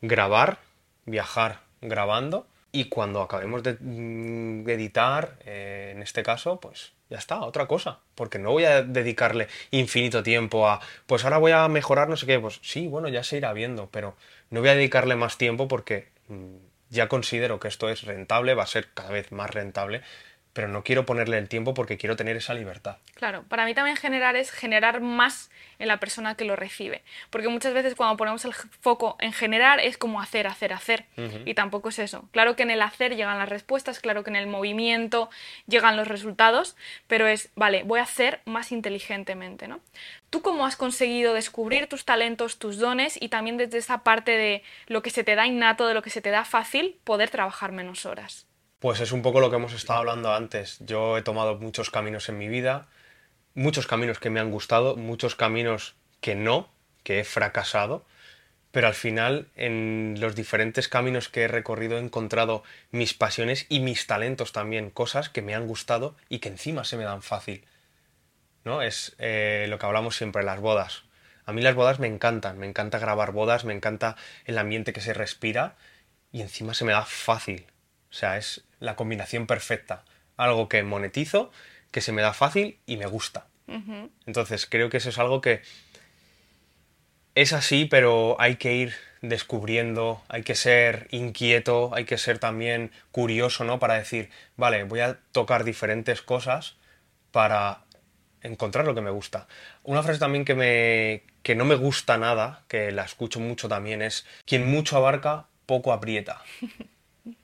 grabar, 0.01 0.57
viajar 1.05 1.59
grabando 1.81 2.47
y 2.73 2.85
cuando 2.89 3.21
acabemos 3.21 3.61
de, 3.63 3.77
mm, 3.79 4.67
editar, 4.69 5.37
eh, 5.45 5.91
en 5.95 6.01
este 6.01 6.23
caso, 6.23 6.59
pues 6.59 6.93
ya 7.09 7.17
está, 7.17 7.41
otra 7.41 7.67
cosa. 7.67 7.99
Porque 8.15 8.39
no 8.39 8.51
voy 8.51 8.65
a 8.65 8.81
dedicarle 8.81 9.47
infinito 9.69 10.21
tiempo 10.23 10.67
a, 10.67 10.81
pues 11.05 11.23
ahora 11.23 11.37
voy 11.37 11.51
a 11.53 11.67
mejorar 11.69 12.09
no 12.09 12.17
sé 12.17 12.25
qué. 12.25 12.39
Pues 12.39 12.59
sí, 12.63 12.87
bueno, 12.87 13.07
ya 13.07 13.23
se 13.23 13.37
irá 13.37 13.53
viendo, 13.53 13.87
pero 13.91 14.15
no 14.49 14.61
voy 14.61 14.69
a 14.69 14.75
dedicarle 14.75 15.15
más 15.15 15.37
tiempo 15.37 15.67
porque 15.67 16.09
mm, 16.27 16.55
ya 16.91 17.07
considero 17.07 17.59
que 17.59 17.69
esto 17.69 17.89
es 17.89 18.03
rentable, 18.03 18.53
va 18.53 18.63
a 18.63 18.67
ser 18.67 18.93
cada 18.93 19.09
vez 19.09 19.31
más 19.31 19.49
rentable 19.49 20.03
pero 20.53 20.67
no 20.67 20.83
quiero 20.83 21.05
ponerle 21.05 21.37
el 21.37 21.47
tiempo 21.47 21.73
porque 21.73 21.97
quiero 21.97 22.15
tener 22.15 22.37
esa 22.37 22.53
libertad. 22.53 22.97
Claro, 23.15 23.43
para 23.47 23.65
mí 23.65 23.73
también 23.73 23.97
generar 23.97 24.35
es 24.35 24.51
generar 24.51 25.01
más 25.01 25.49
en 25.79 25.87
la 25.87 25.99
persona 25.99 26.35
que 26.35 26.45
lo 26.45 26.55
recibe, 26.55 27.03
porque 27.29 27.47
muchas 27.47 27.73
veces 27.73 27.95
cuando 27.95 28.17
ponemos 28.17 28.45
el 28.45 28.53
foco 28.53 29.15
en 29.19 29.33
generar 29.33 29.79
es 29.79 29.97
como 29.97 30.21
hacer, 30.21 30.47
hacer, 30.47 30.73
hacer, 30.73 31.05
y 31.45 31.53
tampoco 31.53 31.89
es 31.89 31.99
eso. 31.99 32.29
Claro 32.31 32.55
que 32.55 32.63
en 32.63 32.71
el 32.71 32.81
hacer 32.81 33.15
llegan 33.15 33.39
las 33.39 33.49
respuestas, 33.49 33.99
claro 33.99 34.23
que 34.23 34.29
en 34.29 34.35
el 34.35 34.47
movimiento 34.47 35.29
llegan 35.67 35.97
los 35.97 36.07
resultados, 36.07 36.75
pero 37.07 37.27
es, 37.27 37.49
vale, 37.55 37.83
voy 37.83 37.99
a 37.99 38.03
hacer 38.03 38.41
más 38.45 38.71
inteligentemente, 38.71 39.67
¿no? 39.67 39.79
¿Tú 40.29 40.41
cómo 40.41 40.65
has 40.65 40.75
conseguido 40.75 41.33
descubrir 41.33 41.87
tus 41.87 42.05
talentos, 42.05 42.59
tus 42.59 42.77
dones 42.77 43.21
y 43.21 43.29
también 43.29 43.57
desde 43.57 43.79
esa 43.79 44.03
parte 44.03 44.37
de 44.37 44.63
lo 44.87 45.01
que 45.01 45.09
se 45.09 45.23
te 45.23 45.35
da 45.35 45.47
innato, 45.47 45.87
de 45.87 45.93
lo 45.93 46.01
que 46.01 46.09
se 46.09 46.21
te 46.21 46.29
da 46.29 46.45
fácil, 46.45 46.97
poder 47.03 47.29
trabajar 47.29 47.71
menos 47.71 48.05
horas? 48.05 48.47
Pues 48.81 48.99
es 48.99 49.11
un 49.11 49.21
poco 49.21 49.41
lo 49.41 49.51
que 49.51 49.57
hemos 49.57 49.73
estado 49.73 49.99
hablando 49.99 50.33
antes. 50.33 50.77
Yo 50.79 51.15
he 51.15 51.21
tomado 51.21 51.55
muchos 51.59 51.91
caminos 51.91 52.29
en 52.29 52.39
mi 52.39 52.47
vida, 52.47 52.87
muchos 53.53 53.85
caminos 53.85 54.17
que 54.17 54.31
me 54.31 54.39
han 54.39 54.49
gustado, 54.49 54.95
muchos 54.95 55.35
caminos 55.35 55.93
que 56.19 56.33
no, 56.33 56.67
que 57.03 57.19
he 57.19 57.23
fracasado, 57.23 58.03
pero 58.71 58.87
al 58.87 58.95
final 58.95 59.49
en 59.55 60.15
los 60.17 60.33
diferentes 60.33 60.87
caminos 60.87 61.29
que 61.29 61.43
he 61.43 61.47
recorrido 61.47 61.97
he 61.97 62.01
encontrado 62.01 62.63
mis 62.89 63.13
pasiones 63.13 63.67
y 63.69 63.81
mis 63.81 64.07
talentos 64.07 64.51
también, 64.51 64.89
cosas 64.89 65.29
que 65.29 65.43
me 65.43 65.53
han 65.53 65.67
gustado 65.67 66.15
y 66.27 66.39
que 66.39 66.49
encima 66.49 66.83
se 66.83 66.97
me 66.97 67.03
dan 67.03 67.21
fácil. 67.21 67.63
¿No? 68.65 68.81
Es 68.81 69.15
eh, 69.19 69.67
lo 69.69 69.77
que 69.77 69.85
hablamos 69.85 70.15
siempre, 70.15 70.41
las 70.41 70.59
bodas. 70.59 71.03
A 71.45 71.53
mí 71.53 71.61
las 71.61 71.75
bodas 71.75 71.99
me 71.99 72.07
encantan, 72.07 72.57
me 72.57 72.65
encanta 72.65 72.97
grabar 72.97 73.31
bodas, 73.31 73.63
me 73.63 73.75
encanta 73.75 74.15
el 74.45 74.57
ambiente 74.57 74.91
que 74.91 75.01
se 75.01 75.13
respira 75.13 75.75
y 76.31 76.41
encima 76.41 76.73
se 76.73 76.83
me 76.83 76.93
da 76.93 77.05
fácil. 77.05 77.67
O 78.09 78.13
sea, 78.13 78.37
es 78.37 78.63
la 78.81 78.97
combinación 78.97 79.47
perfecta. 79.47 80.03
Algo 80.35 80.67
que 80.67 80.83
monetizo, 80.83 81.51
que 81.91 82.01
se 82.01 82.11
me 82.11 82.21
da 82.21 82.33
fácil 82.33 82.79
y 82.85 82.97
me 82.97 83.05
gusta. 83.05 83.47
Entonces, 84.25 84.65
creo 84.65 84.89
que 84.89 84.97
eso 84.97 85.07
es 85.07 85.17
algo 85.17 85.39
que 85.39 85.61
es 87.35 87.53
así, 87.53 87.85
pero 87.85 88.35
hay 88.39 88.57
que 88.57 88.73
ir 88.73 88.93
descubriendo, 89.21 90.21
hay 90.27 90.43
que 90.43 90.55
ser 90.55 91.07
inquieto, 91.11 91.91
hay 91.93 92.03
que 92.03 92.17
ser 92.17 92.39
también 92.39 92.91
curioso, 93.11 93.63
¿no? 93.63 93.79
Para 93.79 93.93
decir, 93.93 94.29
vale, 94.57 94.83
voy 94.83 94.99
a 94.99 95.19
tocar 95.31 95.63
diferentes 95.63 96.21
cosas 96.21 96.75
para 97.31 97.85
encontrar 98.41 98.85
lo 98.85 98.95
que 98.95 99.01
me 99.01 99.11
gusta. 99.11 99.47
Una 99.83 100.03
frase 100.03 100.19
también 100.19 100.43
que 100.43 100.55
me 100.55 101.23
que 101.43 101.55
no 101.55 101.65
me 101.65 101.75
gusta 101.75 102.17
nada, 102.17 102.63
que 102.67 102.91
la 102.91 103.03
escucho 103.03 103.39
mucho 103.39 103.67
también 103.69 104.01
es 104.01 104.25
quien 104.45 104.69
mucho 104.69 104.97
abarca, 104.97 105.47
poco 105.65 105.93
aprieta. 105.93 106.41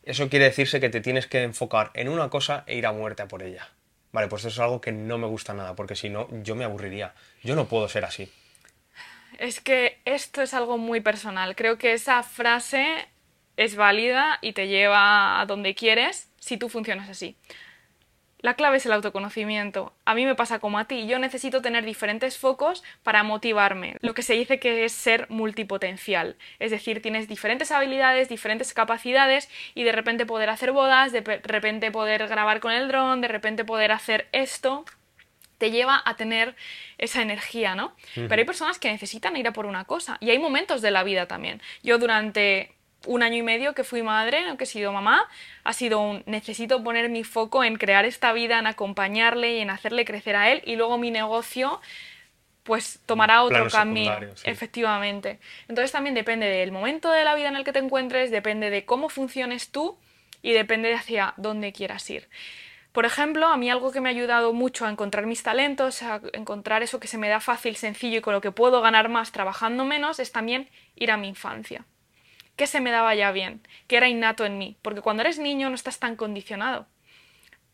Eso 0.03 0.29
quiere 0.29 0.45
decirse 0.45 0.79
que 0.79 0.89
te 0.89 1.01
tienes 1.01 1.27
que 1.27 1.43
enfocar 1.43 1.91
en 1.93 2.09
una 2.09 2.29
cosa 2.29 2.63
e 2.67 2.75
ir 2.75 2.85
a 2.85 2.91
muerte 2.91 3.25
por 3.25 3.43
ella. 3.43 3.69
Vale, 4.11 4.27
pues 4.27 4.41
eso 4.41 4.49
es 4.49 4.59
algo 4.59 4.81
que 4.81 4.91
no 4.91 5.17
me 5.17 5.27
gusta 5.27 5.53
nada, 5.53 5.75
porque 5.75 5.95
si 5.95 6.09
no, 6.09 6.27
yo 6.43 6.55
me 6.55 6.63
aburriría. 6.63 7.13
Yo 7.43 7.55
no 7.55 7.67
puedo 7.67 7.87
ser 7.87 8.05
así. 8.05 8.31
Es 9.37 9.59
que 9.59 9.99
esto 10.05 10.41
es 10.41 10.53
algo 10.53 10.77
muy 10.77 11.01
personal. 11.01 11.55
Creo 11.55 11.77
que 11.77 11.93
esa 11.93 12.23
frase 12.23 13.07
es 13.57 13.75
válida 13.75 14.39
y 14.41 14.53
te 14.53 14.67
lleva 14.67 15.39
a 15.39 15.45
donde 15.45 15.75
quieres 15.75 16.29
si 16.39 16.57
tú 16.57 16.69
funcionas 16.69 17.09
así. 17.09 17.35
La 18.39 18.54
clave 18.54 18.78
es 18.78 18.86
el 18.86 18.91
autoconocimiento. 18.91 19.93
A 20.06 20.13
mí 20.13 20.26
me 20.26 20.36
pasa 20.36 20.60
como 20.60 20.78
a 20.78 20.86
ti. 20.86 21.08
Yo 21.08 21.17
necesito 21.17 21.62
tener 21.62 21.86
diferentes 21.86 22.38
focos 22.38 22.84
para 23.02 23.23
motivarme. 23.23 23.97
Lo 24.02 24.13
que 24.13 24.21
se 24.21 24.34
dice 24.34 24.60
que 24.60 24.86
es 24.86 24.91
ser 24.91 25.26
multipotencial. 25.30 26.38
Es 26.60 26.69
decir, 26.69 27.02
tienes 27.02 27.28
diferentes 27.28 27.71
habilidades, 27.71 28.30
diferentes 28.30 28.73
capacidades 28.73 29.50
y 29.73 29.84
de 29.84 29.91
repente 29.91 30.28
poder 30.28 30.50
hacer 30.50 30.71
bodas, 30.71 31.12
de 31.12 31.21
repente 31.21 31.91
poder 31.91 32.28
grabar 32.28 32.60
con 32.60 32.71
el 32.71 32.88
dron, 32.88 33.21
de 33.21 33.28
repente 33.28 33.65
poder 33.65 33.91
hacer 33.91 34.28
esto 34.32 34.86
te 35.58 35.71
lleva 35.71 36.02
a 36.06 36.15
tener 36.15 36.56
esa 37.00 37.23
energía, 37.23 37.73
¿no? 37.73 37.95
Pero 38.13 38.36
hay 38.36 38.45
personas 38.45 38.78
que 38.78 38.91
necesitan 38.91 39.36
ir 39.38 39.47
a 39.47 39.54
por 39.54 39.65
una 39.65 39.86
cosa 39.86 40.17
y 40.19 40.30
hay 40.30 40.38
momentos 40.38 40.84
de 40.84 40.91
la 40.91 41.04
vida 41.04 41.28
también. 41.28 41.62
Yo 41.82 41.97
durante 41.97 42.76
un 43.05 43.23
año 43.23 43.38
y 43.38 43.43
medio 43.43 43.73
que 43.73 43.83
fui 43.83 44.01
madre, 44.01 44.43
que 44.57 44.63
he 44.63 44.67
sido 44.67 44.91
mamá, 44.91 45.27
ha 45.63 45.73
sido 45.73 45.99
un 45.99 46.23
necesito 46.25 46.83
poner 46.83 47.10
mi 47.10 47.23
foco 47.23 47.63
en 47.63 47.75
crear 47.75 48.05
esta 48.05 48.33
vida, 48.33 48.60
en 48.60 48.67
acompañarle 48.67 49.57
y 49.57 49.60
en 49.60 49.69
hacerle 49.69 50.05
crecer 50.05 50.36
a 50.36 50.51
él 50.51 50.62
y 50.65 50.75
luego 50.75 50.97
mi 50.97 51.12
negocio 51.12 51.79
pues 52.63 52.99
tomará 53.05 53.43
otro 53.43 53.69
camino, 53.69 54.13
efectivamente. 54.43 55.39
Entonces 55.69 55.93
también 55.93 56.15
depende 56.15 56.47
del 56.47 56.73
momento 56.73 57.12
de 57.12 57.23
la 57.23 57.33
vida 57.33 57.47
en 57.47 57.55
el 57.55 57.63
que 57.63 57.71
te 57.71 57.79
encuentres, 57.79 58.29
depende 58.29 58.69
de 58.69 58.83
cómo 58.83 59.07
funciones 59.07 59.71
tú 59.71 59.97
y 60.41 60.51
depende 60.51 60.89
de 60.89 60.95
hacia 60.95 61.33
dónde 61.38 61.71
quieras 61.71 62.10
ir. 62.10 62.27
Por 62.91 63.05
ejemplo, 63.05 63.47
a 63.47 63.55
mí 63.55 63.69
algo 63.69 63.93
que 63.93 64.01
me 64.01 64.10
ha 64.10 64.12
ayudado 64.12 64.51
mucho 64.51 64.86
a 64.86 64.89
encontrar 64.89 65.27
mis 65.27 65.43
talentos, 65.43 66.01
a 66.01 66.19
encontrar 66.33 66.83
eso 66.83 66.99
que 66.99 67.07
se 67.07 67.17
me 67.17 67.29
da 67.29 67.39
fácil, 67.39 67.77
sencillo 67.77 68.17
y 68.17 68.21
con 68.21 68.33
lo 68.33 68.41
que 68.41 68.51
puedo 68.51 68.81
ganar 68.81 69.07
más 69.07 69.31
trabajando 69.31 69.86
menos, 69.86 70.19
es 70.19 70.33
también 70.33 70.67
ir 70.95 71.12
a 71.12 71.17
mi 71.17 71.29
infancia 71.29 71.86
que 72.57 72.67
se 72.67 72.81
me 72.81 72.91
daba 72.91 73.15
ya 73.15 73.31
bien, 73.31 73.61
que 73.87 73.95
era 73.95 74.09
innato 74.09 74.45
en 74.45 74.57
mí, 74.57 74.75
porque 74.81 75.01
cuando 75.01 75.21
eres 75.21 75.39
niño 75.39 75.69
no 75.69 75.75
estás 75.75 75.99
tan 75.99 76.17
condicionado. 76.17 76.87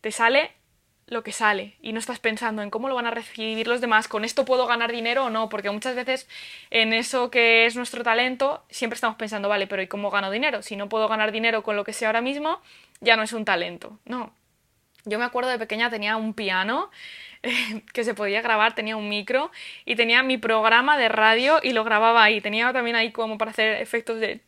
Te 0.00 0.12
sale 0.12 0.52
lo 1.06 1.22
que 1.22 1.32
sale 1.32 1.74
y 1.82 1.92
no 1.92 1.98
estás 1.98 2.18
pensando 2.18 2.62
en 2.62 2.70
cómo 2.70 2.88
lo 2.88 2.94
van 2.94 3.06
a 3.06 3.10
recibir 3.10 3.66
los 3.66 3.80
demás, 3.80 4.08
con 4.08 4.24
esto 4.24 4.44
puedo 4.44 4.66
ganar 4.66 4.92
dinero 4.92 5.24
o 5.24 5.30
no, 5.30 5.48
porque 5.48 5.70
muchas 5.70 5.94
veces 5.96 6.28
en 6.70 6.92
eso 6.92 7.30
que 7.30 7.66
es 7.66 7.76
nuestro 7.76 8.02
talento 8.02 8.64
siempre 8.70 8.94
estamos 8.94 9.16
pensando, 9.16 9.48
vale, 9.48 9.66
pero 9.66 9.82
¿y 9.82 9.86
cómo 9.86 10.10
gano 10.10 10.30
dinero? 10.30 10.62
Si 10.62 10.76
no 10.76 10.88
puedo 10.88 11.08
ganar 11.08 11.32
dinero 11.32 11.62
con 11.62 11.76
lo 11.76 11.84
que 11.84 11.92
sé 11.92 12.06
ahora 12.06 12.20
mismo, 12.20 12.60
ya 13.00 13.16
no 13.16 13.22
es 13.22 13.32
un 13.32 13.44
talento. 13.44 13.98
No. 14.04 14.32
Yo 15.06 15.18
me 15.18 15.26
acuerdo 15.26 15.50
de 15.50 15.58
pequeña 15.58 15.90
tenía 15.90 16.16
un 16.16 16.32
piano 16.32 16.90
que 17.92 18.04
se 18.04 18.14
podía 18.14 18.40
grabar, 18.40 18.74
tenía 18.74 18.96
un 18.96 19.08
micro 19.08 19.50
y 19.84 19.96
tenía 19.96 20.22
mi 20.22 20.38
programa 20.38 20.96
de 20.96 21.08
radio 21.10 21.60
y 21.62 21.72
lo 21.72 21.84
grababa 21.84 22.24
ahí. 22.24 22.40
Tenía 22.40 22.72
también 22.72 22.96
ahí 22.96 23.12
como 23.12 23.36
para 23.36 23.50
hacer 23.50 23.82
efectos 23.82 24.18
de, 24.18 24.40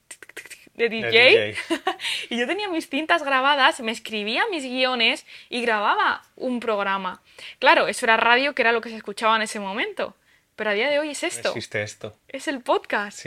de 0.77 0.89
DJ. 0.89 1.57
y 2.31 2.39
yo 2.39 2.47
tenía 2.47 2.69
mis 2.69 2.89
cintas 2.89 3.23
grabadas, 3.23 3.81
me 3.81 3.93
escribía 3.93 4.45
mis 4.51 4.65
guiones 4.65 5.27
y 5.49 5.62
grababa 5.62 6.23
un 6.37 6.61
programa. 6.61 7.23
Claro, 7.59 7.89
eso 7.89 8.07
era 8.07 8.17
radio, 8.17 8.55
que 8.55 8.62
era 8.62 8.73
lo 8.73 8.81
que 8.81 8.91
se 8.91 8.97
escuchaba 8.97 9.37
en 9.37 9.43
ese 9.43 9.59
momento. 9.59 10.15
Pero 10.55 10.71
a 10.71 10.73
día 10.75 10.89
de 10.89 10.99
hoy 10.99 11.11
es 11.11 11.23
esto. 11.23 11.49
Existe 11.49 11.83
esto. 11.83 12.17
Es 12.29 12.49
el 12.49 12.61
podcast. 12.62 13.27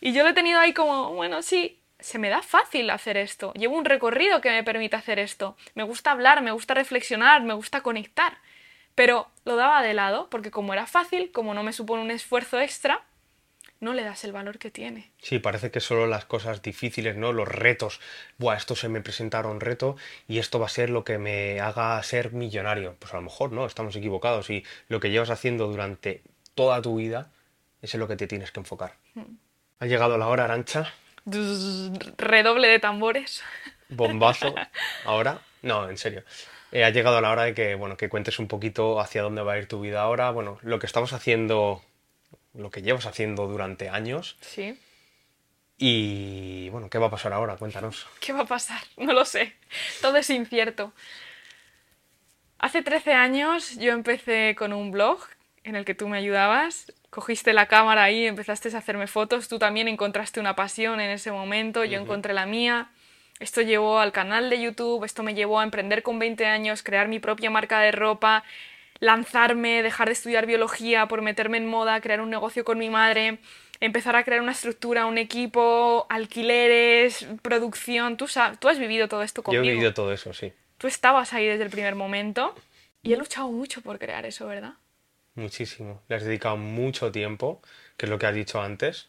Y 0.00 0.12
yo 0.12 0.22
lo 0.22 0.30
he 0.30 0.34
tenido 0.34 0.60
ahí 0.60 0.72
como, 0.72 1.14
bueno, 1.14 1.42
sí, 1.42 1.78
se 1.98 2.18
me 2.18 2.28
da 2.28 2.42
fácil 2.42 2.90
hacer 2.90 3.16
esto. 3.16 3.52
Llevo 3.54 3.76
un 3.76 3.84
recorrido 3.84 4.40
que 4.40 4.50
me 4.50 4.64
permite 4.64 4.96
hacer 4.96 5.18
esto. 5.18 5.56
Me 5.74 5.82
gusta 5.82 6.12
hablar, 6.12 6.42
me 6.42 6.52
gusta 6.52 6.74
reflexionar, 6.74 7.42
me 7.42 7.54
gusta 7.54 7.82
conectar. 7.82 8.38
Pero 8.94 9.28
lo 9.44 9.56
daba 9.56 9.82
de 9.82 9.94
lado 9.94 10.28
porque 10.30 10.50
como 10.50 10.72
era 10.72 10.86
fácil, 10.86 11.32
como 11.32 11.54
no 11.54 11.62
me 11.62 11.72
supone 11.72 12.02
un 12.02 12.10
esfuerzo 12.10 12.60
extra, 12.60 13.02
no 13.80 13.94
le 13.94 14.04
das 14.04 14.24
el 14.24 14.32
valor 14.32 14.58
que 14.58 14.70
tiene. 14.70 15.10
Sí, 15.18 15.38
parece 15.38 15.70
que 15.70 15.80
solo 15.80 16.06
las 16.06 16.26
cosas 16.26 16.62
difíciles, 16.62 17.16
¿no? 17.16 17.32
Los 17.32 17.48
retos. 17.48 18.00
Buah, 18.38 18.56
esto 18.56 18.76
se 18.76 18.88
me 18.88 19.00
presentaron 19.00 19.60
reto 19.60 19.96
y 20.28 20.38
esto 20.38 20.60
va 20.60 20.66
a 20.66 20.70
ser 20.70 20.90
lo 20.90 21.02
que 21.02 21.18
me 21.18 21.60
haga 21.60 22.02
ser 22.02 22.32
millonario. 22.32 22.94
Pues 22.98 23.12
a 23.14 23.16
lo 23.16 23.22
mejor 23.22 23.52
no, 23.52 23.66
estamos 23.66 23.96
equivocados 23.96 24.50
y 24.50 24.64
lo 24.88 25.00
que 25.00 25.10
llevas 25.10 25.30
haciendo 25.30 25.66
durante 25.66 26.22
toda 26.54 26.82
tu 26.82 26.96
vida 26.96 27.30
es 27.82 27.94
en 27.94 28.00
lo 28.00 28.08
que 28.08 28.16
te 28.16 28.26
tienes 28.26 28.52
que 28.52 28.60
enfocar. 28.60 28.94
Hmm. 29.14 29.36
Ha 29.78 29.86
llegado 29.86 30.18
la 30.18 30.28
hora, 30.28 30.44
Arancha. 30.44 30.92
Redoble 31.24 32.68
de 32.68 32.78
tambores. 32.78 33.42
Bombazo. 33.88 34.54
Ahora. 35.04 35.40
No, 35.62 35.90
en 35.90 35.96
serio. 35.96 36.22
Eh, 36.72 36.84
ha 36.84 36.90
llegado 36.90 37.20
la 37.20 37.30
hora 37.30 37.44
de 37.44 37.54
que, 37.54 37.74
bueno, 37.74 37.96
que 37.96 38.08
cuentes 38.08 38.38
un 38.38 38.46
poquito 38.46 39.00
hacia 39.00 39.22
dónde 39.22 39.42
va 39.42 39.54
a 39.54 39.58
ir 39.58 39.66
tu 39.66 39.80
vida 39.80 40.02
ahora. 40.02 40.30
Bueno, 40.30 40.58
lo 40.62 40.78
que 40.78 40.86
estamos 40.86 41.12
haciendo, 41.12 41.82
lo 42.60 42.70
que 42.70 42.82
llevas 42.82 43.06
haciendo 43.06 43.46
durante 43.46 43.88
años. 43.88 44.36
Sí. 44.40 44.78
Y 45.78 46.68
bueno, 46.68 46.90
¿qué 46.90 46.98
va 46.98 47.06
a 47.06 47.10
pasar 47.10 47.32
ahora? 47.32 47.56
Cuéntanos. 47.56 48.06
¿Qué 48.20 48.32
va 48.32 48.42
a 48.42 48.46
pasar? 48.46 48.80
No 48.96 49.12
lo 49.12 49.24
sé. 49.24 49.54
Todo 50.02 50.16
es 50.18 50.28
incierto. 50.30 50.92
Hace 52.58 52.82
13 52.82 53.14
años 53.14 53.76
yo 53.78 53.92
empecé 53.92 54.54
con 54.58 54.74
un 54.74 54.90
blog 54.90 55.20
en 55.64 55.76
el 55.76 55.86
que 55.86 55.94
tú 55.94 56.08
me 56.08 56.18
ayudabas. 56.18 56.92
Cogiste 57.08 57.54
la 57.54 57.66
cámara 57.66 58.04
ahí, 58.04 58.26
empezaste 58.26 58.68
a 58.74 58.78
hacerme 58.78 59.06
fotos. 59.06 59.48
Tú 59.48 59.58
también 59.58 59.88
encontraste 59.88 60.38
una 60.38 60.54
pasión 60.54 61.00
en 61.00 61.10
ese 61.10 61.32
momento, 61.32 61.84
yo 61.84 61.98
encontré 61.98 62.34
la 62.34 62.44
mía. 62.44 62.90
Esto 63.40 63.62
llevó 63.62 63.98
al 63.98 64.12
canal 64.12 64.50
de 64.50 64.60
YouTube, 64.60 65.02
esto 65.04 65.22
me 65.22 65.34
llevó 65.34 65.60
a 65.60 65.64
emprender 65.64 66.02
con 66.02 66.18
20 66.18 66.44
años, 66.44 66.82
crear 66.82 67.08
mi 67.08 67.18
propia 67.18 67.48
marca 67.48 67.80
de 67.80 67.90
ropa. 67.90 68.44
Lanzarme, 69.00 69.82
dejar 69.82 70.08
de 70.08 70.12
estudiar 70.12 70.46
biología 70.46 71.08
por 71.08 71.22
meterme 71.22 71.56
en 71.56 71.66
moda, 71.66 72.00
crear 72.00 72.20
un 72.20 72.30
negocio 72.30 72.64
con 72.64 72.78
mi 72.78 72.90
madre, 72.90 73.38
empezar 73.80 74.14
a 74.14 74.24
crear 74.24 74.42
una 74.42 74.52
estructura, 74.52 75.06
un 75.06 75.18
equipo, 75.18 76.06
alquileres, 76.08 77.26
producción. 77.42 78.16
Tú, 78.16 78.28
sabes, 78.28 78.60
tú 78.60 78.68
has 78.68 78.78
vivido 78.78 79.08
todo 79.08 79.22
esto 79.22 79.42
conmigo. 79.42 79.64
Yo 79.64 79.70
he 79.70 79.74
vivido 79.74 79.94
todo 79.94 80.12
eso, 80.12 80.32
sí. 80.32 80.52
Tú 80.78 80.86
estabas 80.86 81.32
ahí 81.32 81.46
desde 81.46 81.64
el 81.64 81.70
primer 81.70 81.94
momento 81.94 82.54
y 83.02 83.12
he 83.12 83.16
luchado 83.16 83.50
mucho 83.50 83.80
por 83.80 83.98
crear 83.98 84.26
eso, 84.26 84.46
¿verdad? 84.46 84.74
Muchísimo. 85.34 86.02
Le 86.08 86.16
has 86.16 86.24
dedicado 86.24 86.56
mucho 86.56 87.10
tiempo, 87.10 87.62
que 87.96 88.06
es 88.06 88.10
lo 88.10 88.18
que 88.18 88.26
has 88.26 88.34
dicho 88.34 88.60
antes. 88.60 89.08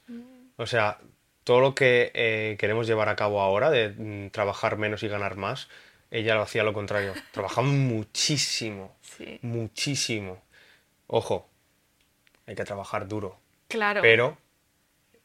O 0.56 0.65
sea, 0.65 0.99
todo 1.43 1.60
lo 1.60 1.75
que 1.75 2.12
eh, 2.13 2.56
queremos 2.60 2.88
llevar 2.88 3.10
a 3.10 3.15
cabo 3.15 3.41
ahora, 3.41 3.69
de 3.71 3.89
mm, 3.89 4.30
trabajar 4.30 4.77
menos 4.77 5.04
y 5.04 5.08
ganar 5.08 5.36
más, 5.36 5.67
ella 6.12 6.36
lo 6.36 6.41
hacía 6.41 6.63
lo 6.63 6.74
contrario. 6.74 7.13
Trabajaba 7.32 7.67
muchísimo. 7.67 8.95
Sí. 9.02 9.39
Muchísimo. 9.41 10.41
Ojo, 11.08 11.50
hay 12.45 12.56
que 12.56 12.63
trabajar 12.63 13.08
duro. 13.08 13.39
Claro. 13.67 14.02
Pero 14.02 14.38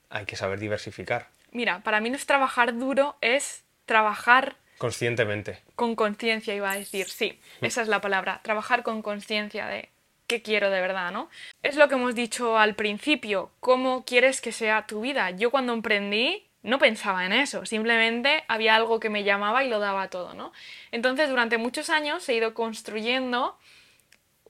hay 0.08 0.24
que 0.24 0.36
saber 0.36 0.58
diversificar. 0.58 1.28
Mira, 1.50 1.80
para 1.80 2.00
mí 2.00 2.10
no 2.10 2.16
es 2.16 2.26
trabajar 2.26 2.78
duro, 2.78 3.16
es 3.20 3.64
trabajar 3.86 4.56
Conscientemente. 4.78 5.58
con 5.74 5.96
conciencia, 5.96 6.54
iba 6.54 6.70
a 6.70 6.76
decir. 6.76 7.08
Sí, 7.08 7.38
esa 7.60 7.82
es 7.82 7.88
la 7.88 8.00
palabra. 8.00 8.40
Trabajar 8.42 8.82
con 8.82 9.02
conciencia 9.02 9.66
de 9.66 9.88
qué 10.26 10.42
quiero 10.42 10.70
de 10.70 10.80
verdad, 10.80 11.12
¿no? 11.12 11.30
Es 11.62 11.76
lo 11.76 11.88
que 11.88 11.94
hemos 11.94 12.14
dicho 12.14 12.58
al 12.58 12.74
principio. 12.74 13.50
¿Cómo 13.60 14.04
quieres 14.04 14.40
que 14.40 14.52
sea 14.52 14.86
tu 14.86 15.00
vida? 15.00 15.30
Yo 15.30 15.50
cuando 15.50 15.72
emprendí 15.72 16.46
no 16.62 16.78
pensaba 16.78 17.24
en 17.26 17.32
eso, 17.32 17.64
simplemente 17.64 18.44
había 18.48 18.74
algo 18.74 18.98
que 19.00 19.10
me 19.10 19.24
llamaba 19.24 19.64
y 19.64 19.68
lo 19.68 19.78
daba 19.78 20.08
todo, 20.08 20.34
¿no? 20.34 20.52
Entonces, 20.90 21.28
durante 21.28 21.58
muchos 21.58 21.90
años 21.90 22.28
he 22.28 22.34
ido 22.34 22.54
construyendo 22.54 23.56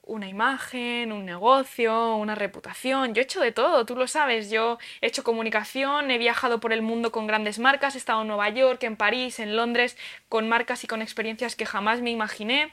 una 0.07 0.27
imagen, 0.27 1.11
un 1.11 1.25
negocio, 1.25 2.15
una 2.15 2.33
reputación. 2.33 3.13
Yo 3.13 3.21
he 3.21 3.23
hecho 3.23 3.41
de 3.41 3.51
todo, 3.51 3.85
tú 3.85 3.95
lo 3.95 4.07
sabes. 4.07 4.49
Yo 4.49 4.79
he 5.01 5.07
hecho 5.07 5.23
comunicación, 5.23 6.09
he 6.09 6.17
viajado 6.17 6.59
por 6.59 6.73
el 6.73 6.81
mundo 6.81 7.11
con 7.11 7.27
grandes 7.27 7.59
marcas, 7.59 7.95
he 7.95 7.97
estado 7.97 8.21
en 8.21 8.27
Nueva 8.27 8.49
York, 8.49 8.83
en 8.83 8.95
París, 8.95 9.39
en 9.39 9.55
Londres, 9.55 9.97
con 10.29 10.49
marcas 10.49 10.83
y 10.83 10.87
con 10.87 11.01
experiencias 11.01 11.55
que 11.55 11.65
jamás 11.65 12.01
me 12.01 12.09
imaginé. 12.09 12.71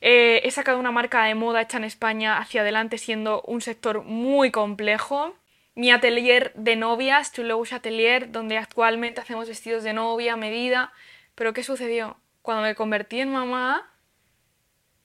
Eh, 0.00 0.42
he 0.44 0.50
sacado 0.50 0.78
una 0.78 0.92
marca 0.92 1.24
de 1.24 1.34
moda 1.34 1.62
hecha 1.62 1.78
en 1.78 1.84
España 1.84 2.38
hacia 2.38 2.60
adelante 2.60 2.98
siendo 2.98 3.42
un 3.42 3.60
sector 3.60 4.02
muy 4.02 4.50
complejo. 4.50 5.34
Mi 5.78 5.92
atelier 5.92 6.52
de 6.56 6.74
novias, 6.74 7.30
Toulouse 7.30 7.72
Atelier, 7.72 8.32
donde 8.32 8.58
actualmente 8.58 9.20
hacemos 9.20 9.46
vestidos 9.46 9.84
de 9.84 9.92
novia 9.92 10.34
medida. 10.34 10.92
Pero 11.36 11.52
¿qué 11.52 11.62
sucedió? 11.62 12.16
Cuando 12.42 12.64
me 12.64 12.74
convertí 12.74 13.20
en 13.20 13.30
mamá, 13.30 13.88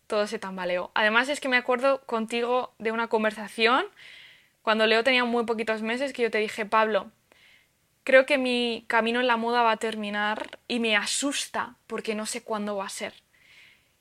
todo 0.07 0.25
se 0.25 0.39
tambaleó. 0.39 0.89
Además 0.95 1.29
es 1.29 1.39
que 1.39 1.47
me 1.47 1.57
acuerdo 1.57 2.03
contigo 2.07 2.73
de 2.79 2.91
una 2.91 3.07
conversación 3.07 3.85
cuando 4.63 4.87
Leo 4.87 5.03
tenía 5.03 5.25
muy 5.25 5.45
poquitos 5.45 5.83
meses 5.83 6.11
que 6.11 6.23
yo 6.23 6.31
te 6.31 6.39
dije, 6.39 6.65
Pablo, 6.65 7.11
creo 8.03 8.25
que 8.25 8.39
mi 8.39 8.85
camino 8.87 9.19
en 9.19 9.27
la 9.27 9.37
moda 9.37 9.61
va 9.61 9.73
a 9.73 9.77
terminar 9.77 10.57
y 10.67 10.79
me 10.79 10.95
asusta 10.95 11.75
porque 11.85 12.15
no 12.15 12.25
sé 12.25 12.41
cuándo 12.41 12.77
va 12.77 12.85
a 12.85 12.89
ser. 12.89 13.13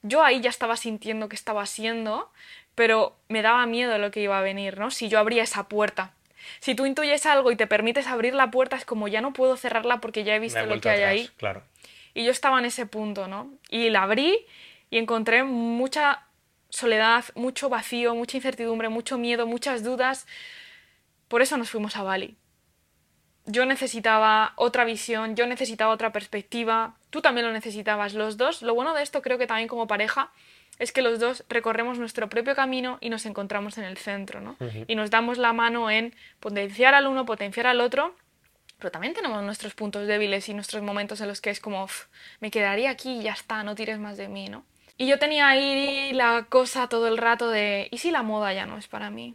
Yo 0.01 0.25
ahí 0.25 0.41
ya 0.41 0.49
estaba 0.49 0.79
sintiendo 0.79 1.29
que 1.29 1.37
estaba 1.37 1.67
siendo, 1.67 2.33
pero 2.75 3.15
me 3.29 3.43
daba 3.43 3.67
miedo 3.67 3.99
lo 3.99 4.11
que 4.11 4.23
iba 4.23 4.39
a 4.39 4.43
venir, 4.43 4.79
¿no? 4.79 4.91
Si 4.91 5.11
yo 5.11 5.19
abría 5.19 5.43
esa 5.43 5.69
puerta. 5.69 6.15
Si 6.61 6.75
tú 6.75 6.87
intuyes 6.87 7.27
algo 7.27 7.51
y 7.51 7.57
te 7.57 7.67
permites 7.67 8.07
abrir 8.07 8.35
la 8.35 8.51
puerta, 8.51 8.77
es 8.77 8.85
como 8.85 9.09
ya 9.09 9.21
no 9.21 9.33
puedo 9.33 9.57
cerrarla 9.57 10.01
porque 10.01 10.25
ya 10.25 10.35
he 10.35 10.39
visto 10.39 10.61
he 10.61 10.67
lo 10.67 10.81
que 10.81 10.91
hay 10.91 11.03
atrás, 11.03 11.11
ahí. 11.11 11.31
Claro. 11.37 11.63
Y 12.15 12.25
yo 12.25 12.31
estaba 12.31 12.59
en 12.59 12.65
ese 12.65 12.87
punto, 12.87 13.29
¿no? 13.29 13.53
Y 13.69 13.91
la 13.91 14.03
abrí 14.03 14.47
y 14.91 14.99
encontré 14.99 15.45
mucha 15.45 16.27
soledad, 16.69 17.25
mucho 17.35 17.69
vacío, 17.69 18.15
mucha 18.15 18.37
incertidumbre, 18.37 18.89
mucho 18.89 19.19
miedo, 19.19 19.47
muchas 19.47 19.83
dudas. 19.83 20.27
Por 21.29 21.43
eso 21.43 21.57
nos 21.57 21.71
fuimos 21.71 21.97
a 21.97 22.03
Bali. 22.03 22.37
Yo 23.47 23.67
necesitaba 23.67 24.53
otra 24.57 24.85
visión, 24.85 25.35
yo 25.35 25.47
necesitaba 25.47 25.93
otra 25.93 26.13
perspectiva, 26.13 26.95
tú 27.11 27.21
también 27.21 27.47
lo 27.47 27.53
necesitabas, 27.53 28.15
los 28.15 28.37
dos. 28.37 28.63
Lo 28.63 28.75
bueno 28.75 28.95
de 28.95 29.03
esto 29.03 29.21
creo 29.21 29.37
que 29.39 29.47
también 29.49 29.69
como 29.69 29.87
pareja 29.89 30.31
es 30.79 30.93
que 30.93 31.03
los 31.03 31.19
dos 31.19 31.45
recorremos 31.49 31.99
nuestro 31.99 32.29
propio 32.29 32.55
camino 32.55 32.99
y 33.01 33.11
nos 33.11 33.27
encontramos 33.27 33.79
en 33.79 33.85
el 33.85 33.99
centro, 33.99 34.41
¿no? 34.41 34.57
Y 34.87 34.95
nos 34.95 35.11
damos 35.11 35.39
la 35.39 35.53
mano 35.53 35.91
en 35.91 36.15
potenciar 36.41 36.95
al 36.95 37.07
uno, 37.07 37.27
potenciar 37.27 37.67
al 37.67 37.81
otro, 37.81 38.15
pero 38.79 38.91
también 38.91 39.13
tenemos 39.13 39.43
nuestros 39.43 39.75
puntos 39.75 40.07
débiles 40.07 40.49
y 40.49 40.55
nuestros 40.55 40.83
momentos 40.83 41.21
en 41.21 41.29
los 41.29 41.41
que 41.41 41.51
es 41.51 41.61
como, 41.61 41.85
"Uf, 41.85 42.07
me 42.41 42.51
quedaría 42.51 42.91
aquí 42.91 43.19
y 43.19 43.23
ya 43.25 43.33
está, 43.33 43.63
no 43.65 43.75
tires 43.75 43.99
más 43.99 44.17
de 44.17 44.29
mí, 44.29 44.49
¿no? 44.49 44.65
Y 44.99 45.07
yo 45.09 45.19
tenía 45.19 45.49
ahí 45.49 46.13
la 46.13 46.47
cosa 46.49 46.89
todo 46.89 47.09
el 47.09 47.19
rato 47.19 47.49
de, 47.49 47.89
¿y 47.91 47.99
si 47.99 48.11
la 48.13 48.23
moda 48.23 48.53
ya 48.53 48.67
no 48.67 48.79
es 48.79 48.87
para 48.89 49.11
mí? 49.11 49.35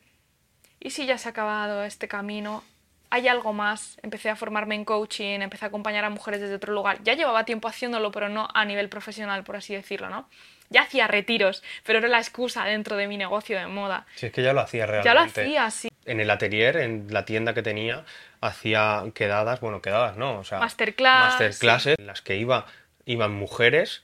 ¿Y 0.79 0.91
si 0.91 1.05
ya 1.05 1.17
se 1.17 1.27
ha 1.27 1.31
acabado 1.31 1.83
este 1.83 2.07
camino? 2.07 2.63
¿Hay 3.09 3.27
algo 3.27 3.53
más? 3.53 3.97
Empecé 4.03 4.29
a 4.29 4.35
formarme 4.35 4.75
en 4.75 4.83
coaching, 4.83 5.39
empecé 5.41 5.65
a 5.65 5.67
acompañar 5.69 6.03
a 6.03 6.09
mujeres 6.09 6.41
desde 6.41 6.55
otro 6.55 6.73
lugar. 6.73 7.01
Ya 7.03 7.13
llevaba 7.13 7.45
tiempo 7.45 7.67
haciéndolo, 7.67 8.11
pero 8.11 8.27
no 8.27 8.47
a 8.53 8.65
nivel 8.65 8.89
profesional, 8.89 9.43
por 9.43 9.55
así 9.55 9.73
decirlo, 9.73 10.09
¿no? 10.09 10.29
Ya 10.69 10.81
hacía 10.81 11.07
retiros, 11.07 11.63
pero 11.85 11.99
era 11.99 12.09
la 12.09 12.17
excusa 12.19 12.65
dentro 12.65 12.97
de 12.97 13.07
mi 13.07 13.15
negocio 13.15 13.57
de 13.57 13.67
moda. 13.67 14.05
Si 14.15 14.25
es 14.25 14.33
que 14.33 14.43
ya 14.43 14.51
lo 14.51 14.59
hacía 14.59 14.85
realmente. 14.85 15.07
Ya 15.07 15.13
lo 15.13 15.21
hacía, 15.21 15.71
sí. 15.71 15.87
En 16.05 16.19
el 16.19 16.29
atelier, 16.29 16.75
en 16.77 17.07
la 17.09 17.23
tienda 17.23 17.53
que 17.53 17.61
tenía, 17.63 18.03
hacía 18.41 19.03
quedadas, 19.13 19.61
bueno, 19.61 19.81
quedadas 19.81 20.17
no, 20.17 20.39
o 20.39 20.43
sea, 20.43 20.59
Masterclass, 20.59 21.19
masterclasses 21.23 21.95
en 21.97 22.07
las 22.07 22.21
que 22.21 22.35
iba, 22.35 22.65
iban 23.05 23.33
mujeres, 23.33 24.03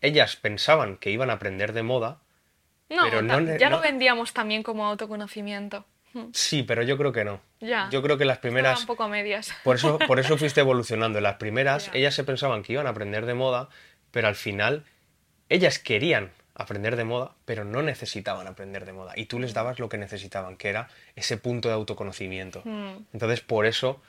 ellas 0.00 0.36
pensaban 0.36 0.96
que 0.96 1.10
iban 1.10 1.28
a 1.30 1.34
aprender 1.34 1.72
de 1.72 1.82
moda, 1.82 2.18
No, 2.88 3.02
pero 3.02 3.20
no 3.22 3.40
ya 3.58 3.68
no- 3.68 3.76
lo 3.76 3.82
vendíamos 3.82 4.32
también 4.32 4.62
como 4.62 4.86
autoconocimiento. 4.86 5.84
Sí, 6.32 6.62
pero 6.62 6.82
yo 6.82 6.96
creo 6.96 7.12
que 7.12 7.24
no. 7.24 7.40
Ya. 7.60 7.88
Yo 7.90 8.02
creo 8.02 8.18
que 8.18 8.24
las 8.24 8.36
Estaba 8.38 8.50
primeras, 8.50 8.80
un 8.80 8.86
poco 8.86 9.04
a 9.04 9.08
medias. 9.08 9.52
por 9.64 9.76
eso, 9.76 9.98
por 10.06 10.18
eso 10.18 10.36
fuiste 10.36 10.60
evolucionando. 10.60 11.18
En 11.18 11.24
las 11.24 11.36
primeras, 11.36 11.86
Ya. 11.86 11.92
ellas 11.98 12.14
se 12.14 12.24
pensaban 12.24 12.62
que 12.62 12.72
iban 12.72 12.86
a 12.86 12.90
aprender 12.90 13.26
de 13.26 13.34
moda, 13.34 13.68
pero 14.10 14.28
al 14.28 14.34
final, 14.34 14.84
ellas 15.48 15.78
querían 15.78 16.30
aprender 16.54 16.96
de 16.96 17.04
moda, 17.04 17.32
pero 17.44 17.64
no 17.64 17.82
necesitaban 17.82 18.46
aprender 18.48 18.84
de 18.84 18.92
moda. 18.92 19.12
Y 19.16 19.26
tú 19.26 19.38
les 19.38 19.54
dabas 19.54 19.78
lo 19.78 19.88
que 19.88 19.96
necesitaban, 19.98 20.56
que 20.56 20.68
era 20.70 20.88
ese 21.14 21.36
punto 21.36 21.68
de 21.68 21.74
autoconocimiento. 21.74 22.62
Hmm. 22.64 23.04
Entonces, 23.12 23.40
por 23.40 23.64
eso 23.66 24.02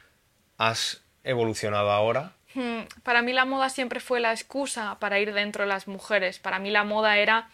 has 0.58 1.04
evolucionado 1.24 1.92
ahora. 1.92 2.32
Hmm, 2.56 2.82
Para 3.04 3.22
mí 3.22 3.34
la 3.34 3.46
moda 3.46 3.70
siempre 3.70 4.00
fue 4.00 4.20
la 4.20 4.32
excusa 4.32 4.98
para 5.00 5.20
ir 5.20 5.32
dentro 5.34 5.64
de 5.64 5.68
las 5.70 5.88
mujeres. 5.88 6.40
Para 6.40 6.58
mí 6.58 6.72
la 6.72 6.84
moda 6.84 7.18
era 7.18 7.50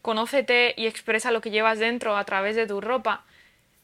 conócete 0.00 0.74
y 0.76 0.86
expresa 0.86 1.30
lo 1.30 1.40
que 1.40 1.50
llevas 1.50 1.78
dentro 1.78 2.16
a 2.16 2.24
través 2.24 2.56
de 2.56 2.66
tu 2.66 2.80
ropa. 2.80 3.24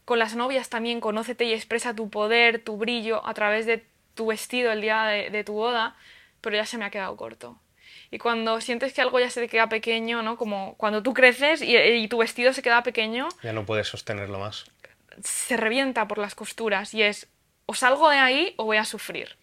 Con 0.09 0.17
las 0.17 0.33
novias 0.35 0.69
también 0.69 1.01
conócete 1.01 1.45
y 1.45 1.53
expresa 1.53 1.93
tu 1.93 2.09
poder, 2.09 2.63
tu 2.63 2.77
brillo 2.77 3.23
a 3.27 3.35
través 3.35 3.67
de 3.67 3.85
tu 4.15 4.25
vestido 4.25 4.71
el 4.71 4.81
día 4.81 5.03
de, 5.03 5.29
de 5.29 5.43
tu 5.43 5.53
boda, 5.53 5.95
pero 6.41 6.55
ya 6.55 6.65
se 6.65 6.79
me 6.79 6.85
ha 6.85 6.89
quedado 6.89 7.15
corto. 7.15 7.59
Y 8.09 8.17
cuando 8.17 8.59
sientes 8.59 8.91
que 8.91 9.01
algo 9.01 9.19
ya 9.19 9.29
se 9.29 9.39
te 9.39 9.47
queda 9.47 9.69
pequeño, 9.69 10.23
¿no? 10.23 10.35
Como 10.35 10.73
cuando 10.77 11.03
tú 11.03 11.13
creces 11.13 11.61
y, 11.61 11.77
y 11.77 12.07
tu 12.07 12.17
vestido 12.17 12.53
se 12.53 12.63
queda 12.63 12.81
pequeño, 12.81 13.27
Ya 13.43 13.53
no 13.53 13.67
puedes 13.67 13.87
sostenerlo 13.87 14.39
más. 14.39 14.65
se 15.23 15.57
revienta 15.57 16.07
por 16.07 16.17
las 16.17 16.33
costuras 16.33 16.91
y 16.95 17.03
es 17.03 17.27
o 17.67 17.75
salgo 17.75 18.09
de 18.09 18.17
ahí 18.17 18.55
o 18.57 18.65
voy 18.65 18.77
a 18.77 18.85
sufrir. 18.85 19.37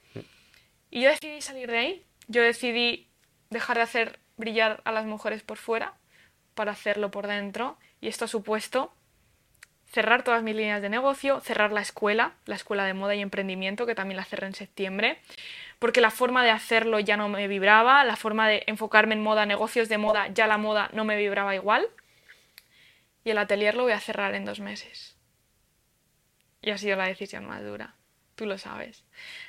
Y 0.91 1.03
yo 1.03 1.11
decidí 1.11 1.43
salir 1.43 1.71
de 1.71 1.79
ahí, 1.79 2.05
yo 2.27 2.43
decidí 2.43 3.07
dejar 3.51 3.77
de 3.77 3.83
hacer 3.85 4.19
brillar 4.37 4.81
a 4.85 4.91
las 4.91 5.07
mujeres 5.07 5.45
por 5.45 5.59
fuera 5.59 5.95
para 6.57 6.73
hacerlo 6.73 7.13
por 7.13 7.29
dentro 7.29 7.79
y 8.01 8.09
esto 8.09 8.25
ha 8.25 8.29
supuesto 8.29 8.93
cerrar 9.91 10.23
todas 10.23 10.43
mis 10.43 10.55
líneas 10.55 10.83
de 10.83 10.89
negocio, 10.89 11.41
cerrar 11.41 11.73
la 11.73 11.81
escuela, 11.81 12.35
la 12.45 12.55
escuela 12.55 12.85
de 12.85 12.95
moda 12.95 13.15
y 13.15 13.23
emprendimiento 13.23 13.87
que 13.87 13.95
también 13.95 14.17
la 14.17 14.25
cerré 14.25 14.47
en 14.47 14.55
septiembre, 14.55 15.19
porque 15.79 16.01
la 16.01 16.11
forma 16.11 16.45
de 16.45 16.51
hacerlo 16.51 17.01
ya 17.01 17.17
no 17.17 17.29
me 17.29 17.49
vibraba, 17.49 18.05
la 18.05 18.17
forma 18.17 18.49
de 18.49 18.65
enfocarme 18.67 19.15
en 19.15 19.23
moda, 19.23 19.47
negocios 19.47 19.89
de 19.89 19.99
moda, 19.99 20.29
ya 20.29 20.47
la 20.47 20.59
moda 20.59 20.91
no 20.93 21.05
me 21.05 21.17
vibraba 21.17 21.55
igual 21.55 21.89
y 23.27 23.31
el 23.31 23.39
atelier 23.39 23.75
lo 23.75 23.83
voy 23.83 23.93
a 23.93 23.99
cerrar 23.99 24.37
en 24.37 24.45
dos 24.45 24.61
meses. 24.61 25.17
Y 26.63 26.71
ha 26.71 26.79
sido 26.79 26.97
la 26.97 27.09
decisión 27.09 27.45
más 27.45 27.61
dura. 27.61 27.96
Tú 28.37 28.47
lo 28.47 28.59
sabes. 28.59 29.03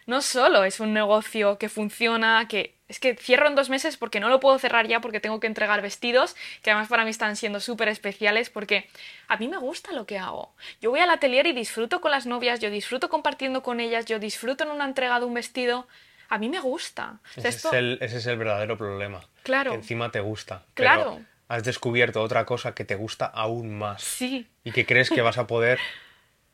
No 0.06 0.21
solo 0.21 0.63
es 0.63 0.80
un 0.80 0.93
negocio 0.93 1.58
que 1.58 1.67
funciona, 1.69 2.47
que 2.47 2.73
es 2.88 3.00
que 3.02 3.15
cierro 3.15 3.47
en 3.47 3.56
dos 3.56 3.69
meses 3.69 3.97
porque 3.97 4.21
no 4.21 4.29
lo 4.29 4.40
puedo 4.40 4.58
cerrar 4.60 4.88
ya 4.88 5.02
porque 5.02 5.19
tengo 5.19 5.42
que 5.42 5.48
entregar 5.48 5.81
vestidos, 5.81 6.38
que 6.63 6.71
además 6.71 6.88
para 6.88 7.04
mí 7.04 7.10
están 7.10 7.35
siendo 7.35 7.60
súper 7.60 7.90
especiales 7.90 8.50
porque 8.50 8.88
a 9.27 9.35
mí 9.38 9.50
me 9.50 9.58
gusta 9.58 9.92
lo 9.92 10.06
que 10.06 10.17
hago. 10.17 10.56
Yo 10.81 10.90
voy 10.90 11.02
al 11.02 11.10
atelier 11.10 11.48
y 11.48 11.52
disfruto 11.54 12.00
con 12.00 12.12
las 12.12 12.25
novias, 12.25 12.62
yo 12.62 12.69
disfruto 12.69 13.10
compartiendo 13.10 13.62
con 13.62 13.81
ellas, 13.81 14.06
yo 14.06 14.19
disfruto 14.19 14.63
en 14.63 14.71
una 14.71 14.85
entrega 14.85 15.19
de 15.19 15.25
un 15.25 15.33
vestido. 15.33 15.85
A 16.29 16.38
mí 16.38 16.48
me 16.48 16.62
gusta. 16.62 17.19
O 17.38 17.42
sea, 17.42 17.50
Ese, 17.50 17.58
esto- 17.58 17.67
es 17.69 17.73
el, 17.75 17.98
ese 18.02 18.17
es 18.17 18.25
el 18.25 18.38
verdadero 18.38 18.77
problema. 18.77 19.21
Claro. 19.44 19.71
Que 19.71 19.77
encima 19.77 20.12
te 20.12 20.21
gusta. 20.21 20.63
Claro. 20.73 21.15
Pero 21.17 21.25
has 21.50 21.63
descubierto 21.65 22.21
otra 22.21 22.46
cosa 22.46 22.73
que 22.73 22.85
te 22.85 22.96
gusta 22.96 23.25
aún 23.25 23.77
más. 23.77 24.02
Sí, 24.02 24.48
Y 24.63 24.71
que 24.71 24.85
crees 24.85 25.10
que 25.10 25.21
vas 25.21 25.38
a 25.38 25.46
poder 25.48 25.77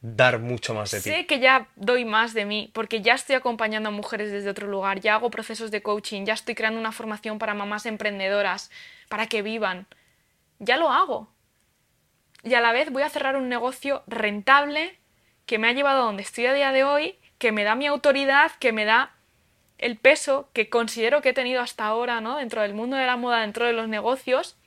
dar 0.04 0.40
mucho 0.40 0.74
más 0.74 0.92
de 0.92 0.98
ti. 1.00 1.10
Sé 1.10 1.26
que 1.26 1.40
ya 1.40 1.70
doy 1.78 2.04
más 2.04 2.34
de 2.34 2.44
mí, 2.44 2.70
porque 2.74 3.02
ya 3.02 3.14
estoy 3.14 3.36
acompañando 3.36 3.88
a 3.88 3.92
mujeres 3.94 4.32
desde 4.32 4.50
otro 4.50 4.68
lugar, 4.68 5.00
ya 5.00 5.16
hago 5.16 5.32
procesos 5.32 5.72
de 5.72 5.82
coaching, 5.82 6.26
ya 6.26 6.34
estoy 6.34 6.56
creando 6.56 6.78
una 6.78 6.92
formación 6.92 7.40
para 7.40 7.54
mamás 7.54 7.86
emprendedoras, 7.86 8.70
para 9.08 9.28
que 9.28 9.42
vivan. 9.42 9.88
Ya 10.60 10.78
lo 10.78 10.92
hago. 10.92 11.30
y 12.44 12.54
a 12.56 12.62
la 12.62 12.74
vez 12.74 12.92
voy 12.92 13.04
a 13.04 13.10
cerrar 13.10 13.38
un 13.38 13.48
negocio 13.48 14.04
rentable 14.06 15.00
que 15.46 15.58
me 15.58 15.70
ha 15.70 15.72
llevado 15.72 16.02
a 16.02 16.06
donde 16.06 16.24
estoy 16.24 16.46
a 16.48 16.54
día 16.54 16.74
de 16.74 16.84
hoy, 16.84 17.16
que 17.38 17.54
me 17.54 17.64
da 17.64 17.76
mi 17.76 17.88
autoridad, 17.88 18.52
que 18.60 18.74
me 18.74 18.84
da 18.84 19.16
el 19.78 19.98
peso 19.98 20.50
que 20.52 20.70
considero 20.70 21.22
que 21.22 21.30
he 21.30 21.34
tenido 21.34 21.62
hasta 21.62 21.86
ahora, 21.86 22.20
¿no? 22.20 22.38
Dentro 22.38 22.62
del 22.62 22.74
mundo 22.74 22.98
de 22.98 23.06
la 23.06 23.16
moda, 23.16 23.42
dentro 23.42 23.66
de 23.66 23.72
los 23.72 23.88
negocios, 23.88 24.58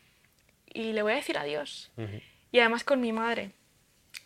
y 0.73 0.95
le 0.95 1.03
voy 1.03 1.13
a 1.13 1.17
decir 1.17 1.37
adiós. 1.37 1.91
Y 2.51 2.61
además 2.61 2.83
con 2.83 3.01
mi 3.03 3.13
madre. 3.13 3.51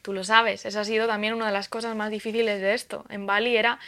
Tú 0.02 0.12
lo 0.12 0.24
sabes, 0.24 0.64
esa 0.64 0.80
ha 0.80 0.84
sido 0.84 1.06
también 1.06 1.34
una 1.34 1.46
de 1.46 1.52
las 1.52 1.68
cosas 1.68 1.94
más 1.94 2.10
difíciles 2.10 2.60
de 2.60 2.74
esto. 2.74 3.04
En 3.08 3.26
Bali 3.26 3.56
era 3.56 3.78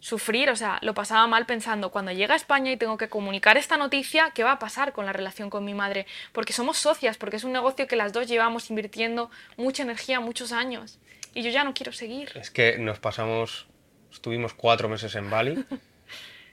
sufrir, 0.00 0.50
o 0.50 0.56
sea, 0.56 0.78
lo 0.82 0.94
pasaba 0.94 1.26
mal 1.26 1.46
pensando, 1.46 1.90
cuando 1.90 2.12
llega 2.12 2.34
a 2.34 2.36
España 2.36 2.70
y 2.70 2.76
tengo 2.76 2.96
que 2.96 3.08
comunicar 3.08 3.56
esta 3.56 3.76
noticia, 3.76 4.30
¿qué 4.34 4.44
va 4.44 4.52
a 4.52 4.58
pasar 4.58 4.92
con 4.92 5.06
la 5.06 5.12
relación 5.12 5.50
con 5.50 5.64
mi 5.64 5.74
madre? 5.74 6.06
Porque 6.32 6.52
somos 6.52 6.78
socias, 6.78 7.16
porque 7.16 7.36
es 7.36 7.44
un 7.44 7.52
negocio 7.52 7.86
que 7.86 7.96
las 7.96 8.12
dos 8.12 8.28
llevamos 8.28 8.70
invirtiendo 8.70 9.30
mucha 9.56 9.82
energía, 9.82 10.20
muchos 10.20 10.52
años. 10.52 10.98
Y 11.34 11.42
yo 11.42 11.50
ya 11.50 11.64
no 11.64 11.74
quiero 11.74 11.92
seguir. 11.92 12.30
Es 12.36 12.50
que 12.50 12.78
nos 12.78 12.98
pasamos, 12.98 13.66
estuvimos 14.12 14.54
cuatro 14.54 14.88
meses 14.88 15.14
en 15.14 15.30
Bali 15.30 15.64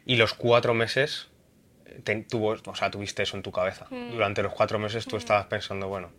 y 0.06 0.16
los 0.16 0.34
cuatro 0.34 0.74
meses 0.74 1.30
tuvo, 2.30 2.56
o 2.66 2.76
sea, 2.76 2.92
tuviste 2.92 3.24
eso 3.24 3.38
en 3.38 3.44
tu 3.44 3.52
cabeza. 3.52 3.88
Mm. 3.90 4.12
Durante 4.12 4.44
los 4.44 4.54
cuatro 4.54 4.80
meses 4.80 5.06
tú 5.06 5.16
mm. 5.16 5.20
estabas 5.20 5.46
pensando, 5.48 5.88
bueno, 5.88 6.12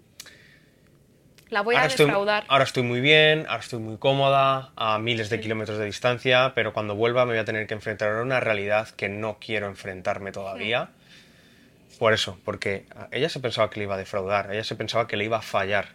la 1.49 1.61
voy 1.63 1.77
a 1.77 1.87
defraudar. 1.87 2.45
ahora 2.49 2.65
estoy 2.65 2.83
muy 2.83 3.01
bien, 3.01 3.47
ahora 3.49 3.61
estoy 3.61 3.79
muy 3.79 3.99
cómoda, 3.99 4.73
a 4.77 4.99
miles 4.99 5.31
de 5.31 5.41
kilómetros 5.41 5.79
de 5.79 5.85
distancia, 5.85 6.53
pero 6.55 6.73
cuando 6.73 6.95
vuelva 6.95 7.25
me 7.25 7.33
voy 7.33 7.41
a 7.41 7.45
tener 7.45 7.67
que 7.67 7.75
enfrentar 7.75 8.13
a 8.13 8.23
una 8.23 8.41
realidad 8.41 8.89
que 8.91 9.09
no 9.09 9.39
quiero 9.39 9.67
enfrentarme 9.67 10.33
todavía. 10.33 10.91
Por 11.99 12.13
eso, 12.13 12.39
porque 12.45 12.85
ella 13.11 13.29
se 13.29 13.41
pensaba 13.41 13.71
que 13.71 13.81
le 13.81 13.85
iba 13.85 13.95
a 13.95 13.99
defraudar, 13.99 14.53
ella 14.53 14.65
se 14.65 14.75
pensaba 14.75 15.07
que 15.07 15.17
le 15.17 15.25
iba 15.25 15.39
a 15.39 15.43
fallar, 15.43 15.95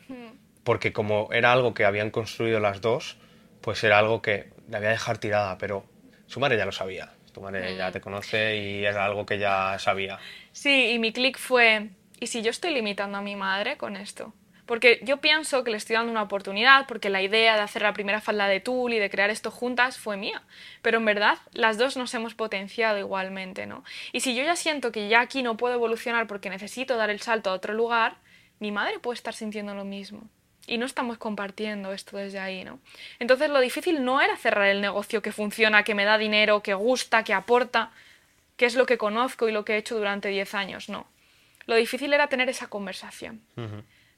porque 0.63 0.93
como 0.93 1.29
era 1.31 1.51
algo 1.51 1.73
que 1.73 1.85
habían 1.85 2.11
construido 2.11 2.59
las 2.59 2.81
dos, 2.81 3.17
pues 3.61 3.83
era 3.83 3.99
algo 3.99 4.21
que 4.21 4.49
la 4.69 4.77
había 4.77 4.89
a 4.89 4.93
dejar 4.93 5.17
tirada, 5.17 5.57
pero 5.57 5.85
su 6.27 6.39
madre 6.39 6.57
ya 6.57 6.65
lo 6.65 6.71
sabía. 6.71 7.11
Tu 7.33 7.39
madre 7.39 7.77
ya 7.77 7.91
te 7.91 8.01
conoce 8.01 8.57
y 8.57 8.83
era 8.83 9.05
algo 9.05 9.25
que 9.25 9.39
ya 9.39 9.77
sabía. 9.79 10.19
Sí, 10.51 10.91
y 10.91 10.99
mi 10.99 11.13
clic 11.13 11.37
fue, 11.37 11.89
¿y 12.19 12.27
si 12.27 12.41
yo 12.41 12.49
estoy 12.49 12.73
limitando 12.73 13.17
a 13.17 13.21
mi 13.21 13.35
madre 13.37 13.77
con 13.77 13.95
esto? 13.95 14.33
Porque 14.71 15.01
yo 15.03 15.17
pienso 15.17 15.65
que 15.65 15.71
le 15.71 15.75
estoy 15.75 15.97
dando 15.97 16.13
una 16.13 16.21
oportunidad, 16.21 16.87
porque 16.87 17.09
la 17.09 17.21
idea 17.21 17.55
de 17.55 17.61
hacer 17.61 17.81
la 17.81 17.91
primera 17.91 18.21
falda 18.21 18.47
de 18.47 18.61
tul 18.61 18.93
y 18.93 18.99
de 18.99 19.09
crear 19.09 19.29
esto 19.29 19.51
juntas 19.51 19.97
fue 19.97 20.15
mía. 20.15 20.43
Pero 20.81 20.99
en 20.99 21.03
verdad, 21.03 21.39
las 21.51 21.77
dos 21.77 21.97
nos 21.97 22.13
hemos 22.13 22.35
potenciado 22.35 22.97
igualmente, 22.97 23.65
¿no? 23.65 23.83
Y 24.13 24.21
si 24.21 24.33
yo 24.33 24.45
ya 24.45 24.55
siento 24.55 24.93
que 24.93 25.09
ya 25.09 25.19
aquí 25.19 25.43
no 25.43 25.57
puedo 25.57 25.73
evolucionar 25.73 26.25
porque 26.25 26.49
necesito 26.49 26.95
dar 26.95 27.09
el 27.09 27.19
salto 27.19 27.49
a 27.49 27.53
otro 27.53 27.73
lugar, 27.73 28.15
mi 28.59 28.71
madre 28.71 28.97
puede 28.99 29.15
estar 29.15 29.33
sintiendo 29.33 29.75
lo 29.75 29.83
mismo. 29.83 30.21
Y 30.67 30.77
no 30.77 30.85
estamos 30.85 31.17
compartiendo 31.17 31.91
esto 31.91 32.15
desde 32.15 32.39
ahí, 32.39 32.63
¿no? 32.63 32.79
Entonces 33.19 33.49
lo 33.49 33.59
difícil 33.59 34.05
no 34.05 34.21
era 34.21 34.37
cerrar 34.37 34.69
el 34.69 34.79
negocio 34.79 35.21
que 35.21 35.33
funciona, 35.33 35.83
que 35.83 35.95
me 35.95 36.05
da 36.05 36.17
dinero, 36.17 36.63
que 36.63 36.75
gusta, 36.75 37.25
que 37.25 37.33
aporta, 37.33 37.91
que 38.55 38.67
es 38.67 38.75
lo 38.75 38.85
que 38.85 38.97
conozco 38.97 39.49
y 39.49 39.51
lo 39.51 39.65
que 39.65 39.73
he 39.73 39.77
hecho 39.77 39.97
durante 39.97 40.29
10 40.29 40.53
años, 40.53 40.87
no. 40.87 41.07
Lo 41.65 41.75
difícil 41.75 42.13
era 42.13 42.27
tener 42.27 42.47
esa 42.47 42.67
conversación 42.67 43.41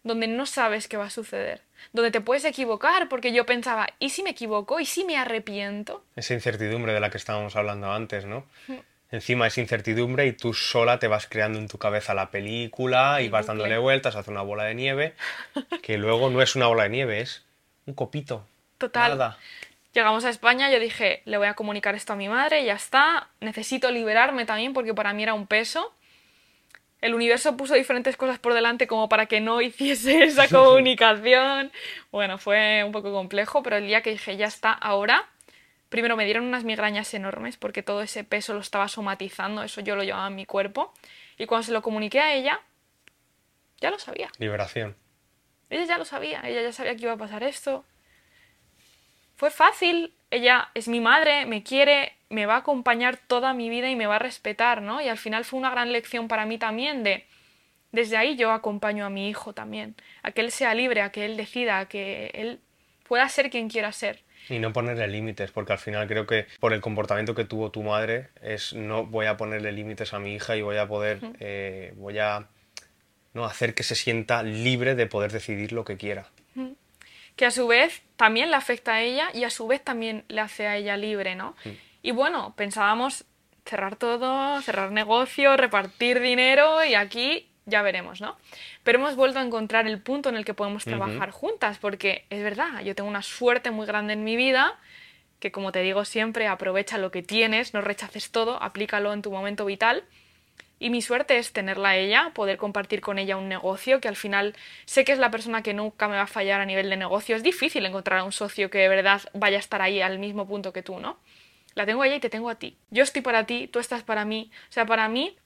donde 0.04 0.28
no 0.28 0.46
sabes 0.46 0.88
qué 0.88 0.98
va 0.98 1.06
a 1.06 1.10
suceder, 1.10 1.62
donde 1.94 2.12
te 2.12 2.22
puedes 2.22 2.46
equivocar, 2.46 3.10
porque 3.10 3.32
yo 3.32 3.46
pensaba, 3.46 3.88
¿y 4.00 4.10
si 4.10 4.22
me 4.24 4.32
equivoco? 4.32 4.80
¿Y 4.80 4.86
si 4.86 5.06
me 5.06 5.18
arrepiento? 5.18 6.04
Esa 6.16 6.34
incertidumbre 6.34 6.94
de 6.94 7.00
la 7.00 7.10
que 7.10 7.18
estábamos 7.18 7.56
hablando 7.56 7.92
antes, 7.92 8.26
¿no? 8.26 8.46
Encima 9.12 9.48
es 9.48 9.58
incertidumbre 9.58 10.26
y 10.26 10.34
tú 10.34 10.54
sola 10.54 11.00
te 11.00 11.08
vas 11.08 11.28
creando 11.28 11.60
en 11.60 11.68
tu 11.68 11.78
cabeza 11.78 12.14
la 12.14 12.32
película 12.32 13.22
y 13.22 13.30
vas 13.30 13.46
dándole 13.46 13.78
vueltas, 13.78 14.16
hace 14.16 14.32
una 14.32 14.42
bola 14.42 14.64
de 14.64 14.76
nieve, 14.76 15.14
que 15.82 15.98
luego 15.98 16.30
no 16.30 16.42
es 16.42 16.56
una 16.56 16.68
bola 16.68 16.84
de 16.84 16.90
nieve, 16.90 17.22
es 17.22 17.46
un 17.86 17.94
copito. 17.94 18.46
Total. 18.80 19.38
Llegamos 19.94 20.26
a 20.26 20.30
España, 20.30 20.72
yo 20.72 20.80
dije, 20.80 21.22
le 21.26 21.38
voy 21.38 21.48
a 21.48 21.54
comunicar 21.54 21.94
esto 21.94 22.14
a 22.14 22.16
mi 22.16 22.28
madre, 22.28 22.66
ya 22.66 22.74
está, 22.74 23.30
necesito 23.40 23.92
liberarme 23.92 24.46
también 24.46 24.74
porque 24.74 24.96
para 24.96 25.14
mí 25.14 25.22
era 25.22 25.36
un 25.36 25.46
peso 25.46 25.94
el 27.04 27.14
universo 27.14 27.58
puso 27.58 27.74
diferentes 27.74 28.16
cosas 28.16 28.40
por 28.40 28.54
delante 28.54 28.88
como 28.88 29.10
para 29.10 29.26
que 29.26 29.42
no 29.42 29.62
hiciese 29.62 30.24
esa 30.24 30.48
comunicación. 30.50 31.72
Bueno, 32.12 32.38
fue 32.38 32.84
un 32.84 32.94
poco 32.94 33.12
complejo, 33.12 33.62
pero 33.62 33.76
el 33.76 33.88
día 33.88 34.02
que 34.02 34.12
dije, 34.12 34.38
ya 34.38 34.48
está, 34.48 34.72
ahora, 34.72 35.30
primero 35.90 36.16
me 36.16 36.24
dieron 36.24 36.46
unas 36.46 36.64
migrañas 36.64 37.14
enormes 37.14 37.58
porque 37.58 37.84
todo 37.84 38.02
ese 38.02 38.24
peso 38.24 38.54
lo 38.54 38.62
estaba 38.62 38.88
somatizando, 38.88 39.64
eso 39.64 39.82
yo 39.82 39.98
lo 39.98 40.04
llevaba 40.04 40.28
en 40.28 40.36
mi 40.36 40.46
cuerpo. 40.46 40.94
Y 41.38 41.46
cuando 41.46 41.66
se 41.66 41.74
lo 41.74 41.82
comuniqué 41.82 42.22
a 42.22 42.34
ella, 42.34 42.62
ya 43.82 43.92
lo 43.92 44.00
sabía. 44.00 44.30
Liberación. 44.38 44.96
Ella 45.70 45.84
ya 45.84 45.98
lo 45.98 46.06
sabía, 46.06 46.42
ella 46.46 46.62
ya 46.62 46.72
sabía 46.72 46.96
que 46.96 47.02
iba 47.02 47.14
a 47.14 47.18
pasar 47.18 47.44
esto. 47.44 47.84
Fue 49.44 49.52
fácil, 49.52 50.14
ella 50.32 50.70
es 50.74 50.88
mi 50.88 51.02
madre, 51.02 51.46
me 51.46 51.64
quiere, 51.64 52.14
me 52.30 52.46
va 52.46 52.56
a 52.56 52.60
acompañar 52.60 53.18
toda 53.18 53.54
mi 53.54 53.70
vida 53.70 53.90
y 53.90 53.96
me 53.98 54.06
va 54.06 54.16
a 54.16 54.20
respetar, 54.20 54.82
¿no? 54.82 55.02
Y 55.02 55.10
al 55.10 55.18
final 55.18 55.44
fue 55.44 55.60
una 55.60 55.70
gran 55.70 55.92
lección 55.92 56.30
para 56.30 56.46
mí 56.46 56.58
también 56.58 57.04
de, 57.04 57.26
desde 57.92 58.16
ahí 58.16 58.38
yo 58.38 58.54
acompaño 58.54 59.06
a 59.06 59.10
mi 59.10 59.28
hijo 59.28 59.52
también, 59.52 59.96
a 60.22 60.32
que 60.32 60.40
él 60.40 60.50
sea 60.50 60.74
libre, 60.74 61.02
a 61.02 61.12
que 61.12 61.26
él 61.26 61.36
decida, 61.36 61.80
a 61.80 61.90
que 61.90 62.32
él 62.34 62.62
pueda 63.06 63.28
ser 63.28 63.50
quien 63.50 63.68
quiera 63.68 63.92
ser. 63.92 64.22
Y 64.48 64.60
no 64.60 64.72
ponerle 64.72 65.10
límites, 65.10 65.52
porque 65.52 65.74
al 65.74 65.80
final 65.80 66.08
creo 66.08 66.26
que 66.26 66.46
por 66.62 66.72
el 66.72 66.80
comportamiento 66.80 67.36
que 67.36 67.44
tuvo 67.44 67.70
tu 67.70 67.84
madre 67.84 68.30
es 68.42 68.72
no 68.74 69.06
voy 69.06 69.26
a 69.26 69.36
ponerle 69.36 69.74
límites 69.74 70.14
a 70.14 70.20
mi 70.20 70.36
hija 70.36 70.56
y 70.56 70.62
voy 70.62 70.78
a 70.78 70.88
poder, 70.88 71.20
eh, 71.42 71.92
voy 71.98 72.18
a 72.18 72.48
no 73.34 73.44
hacer 73.44 73.74
que 73.74 73.84
se 73.84 73.96
sienta 73.96 74.42
libre 74.42 74.96
de 74.96 75.06
poder 75.06 75.34
decidir 75.34 75.74
lo 75.74 75.84
que 75.84 75.98
quiera. 75.98 76.30
Que 77.36 77.46
a 77.46 77.52
su 77.52 77.68
vez 77.68 78.04
también 78.16 78.50
le 78.50 78.56
afecta 78.56 78.96
a 78.96 79.02
ella 79.02 79.30
y 79.34 79.44
a 79.44 79.50
su 79.50 79.68
vez 79.68 79.84
también 79.84 80.24
le 80.28 80.42
hace 80.42 80.68
a 80.68 80.78
ella 80.78 80.98
libre, 80.98 81.36
¿no? 81.36 81.56
Y 82.02 82.12
bueno, 82.12 82.54
pensábamos 82.56 83.26
cerrar 83.66 83.96
todo, 83.96 84.62
cerrar 84.62 84.92
negocio, 84.92 85.56
repartir 85.58 86.20
dinero 86.20 86.84
y 86.84 86.96
aquí 86.96 87.50
ya 87.66 87.82
veremos, 87.82 88.20
¿no? 88.22 88.38
Pero 88.84 89.00
hemos 89.00 89.16
vuelto 89.16 89.40
a 89.40 89.44
encontrar 89.44 89.88
el 89.88 90.02
punto 90.02 90.30
en 90.30 90.36
el 90.36 90.46
que 90.46 90.54
podemos 90.54 90.84
trabajar 90.84 91.32
juntas, 91.32 91.78
porque 91.78 92.26
es 92.30 92.44
verdad, 92.44 92.82
yo 92.84 92.94
tengo 92.94 93.10
una 93.10 93.22
suerte 93.22 93.72
muy 93.72 93.86
grande 93.86 94.14
en 94.14 94.24
mi 94.24 94.36
vida, 94.36 94.78
que 95.40 95.52
como 95.52 95.72
te 95.72 95.82
digo 95.82 96.04
siempre, 96.06 96.48
aprovecha 96.48 96.98
lo 96.98 97.12
que 97.12 97.24
tienes, 97.24 97.74
no 97.74 97.82
rechaces 97.82 98.32
todo, 98.32 98.62
aplícalo 98.62 99.14
en 99.14 99.22
tu 99.22 99.32
momento 99.32 99.66
vital. 99.66 100.04
Y 100.84 100.90
mi 100.90 101.02
suerte 101.02 101.38
es 101.38 101.54
tenerla 101.54 101.92
a 101.92 101.96
ella, 101.96 102.32
poder 102.34 102.58
compartir 102.58 103.00
con 103.00 103.18
ella 103.18 103.38
un 103.38 103.48
negocio, 103.48 104.02
que 104.02 104.10
al 104.10 104.18
final 104.18 104.54
sé 104.84 105.06
que 105.06 105.14
es 105.14 105.18
la 105.18 105.32
persona 105.32 105.64
que 105.64 105.74
nunca 105.74 106.10
me 106.10 106.18
va 106.18 106.24
a 106.24 106.28
fallar 106.28 106.60
a 106.60 106.66
nivel 106.66 106.90
de 106.90 106.98
negocio. 106.98 107.38
Es 107.38 107.42
difícil 107.42 107.86
encontrar 107.86 108.20
a 108.20 108.26
un 108.26 108.34
socio 108.34 108.70
que 108.70 108.80
de 108.80 108.90
verdad 108.90 109.22
vaya 109.34 109.56
a 109.56 109.60
estar 109.62 109.82
ahí 109.82 110.02
al 110.02 110.20
mismo 110.20 110.46
punto 110.46 110.74
que 110.74 110.84
tú, 110.84 111.00
¿no? 111.00 111.18
La 111.74 111.86
tengo 111.86 112.02
a 112.02 112.08
ella 112.08 112.18
y 112.18 112.20
te 112.20 112.30
tengo 112.30 112.50
a 112.50 112.56
ti. 112.56 112.76
Yo 112.90 113.02
estoy 113.02 113.22
para 113.22 113.46
ti, 113.46 113.70
tú 113.70 113.80
estás 113.80 114.04
para 114.04 114.26
mí. 114.26 114.52
O 114.70 114.74
sea, 114.74 114.86
para 114.86 115.08
mí 115.08 115.38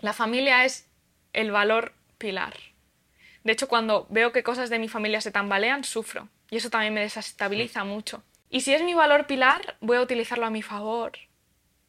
la 0.00 0.12
familia 0.12 0.64
es 0.64 0.90
el 1.34 1.52
valor 1.52 1.92
pilar. 2.18 2.54
De 3.44 3.52
hecho, 3.52 3.68
cuando 3.68 4.08
veo 4.10 4.32
que 4.32 4.42
cosas 4.42 4.70
de 4.70 4.80
mi 4.80 4.88
familia 4.88 5.20
se 5.20 5.30
tambalean, 5.30 5.84
sufro. 5.84 6.28
Y 6.50 6.56
eso 6.56 6.68
también 6.68 6.94
me 6.94 7.02
desestabiliza 7.02 7.84
mucho. 7.84 8.24
Y 8.50 8.62
si 8.62 8.74
es 8.74 8.82
mi 8.82 8.94
valor 8.94 9.28
pilar, 9.28 9.76
voy 9.80 9.98
a 9.98 10.02
utilizarlo 10.02 10.46
a 10.46 10.50
mi 10.50 10.62
favor. 10.62 11.12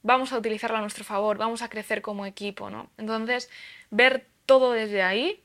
Vamos 0.06 0.32
a 0.32 0.38
utilizarlo 0.38 0.78
a 0.78 0.82
nuestro 0.82 1.04
favor, 1.04 1.40
vamos 1.40 1.64
a 1.64 1.68
crecer 1.68 2.04
como 2.04 2.28
equipo, 2.28 2.70
¿no? 2.70 2.92
Entonces, 3.00 3.50
ver 3.90 4.28
todo 4.46 4.72
desde 4.72 5.02
ahí 5.02 5.44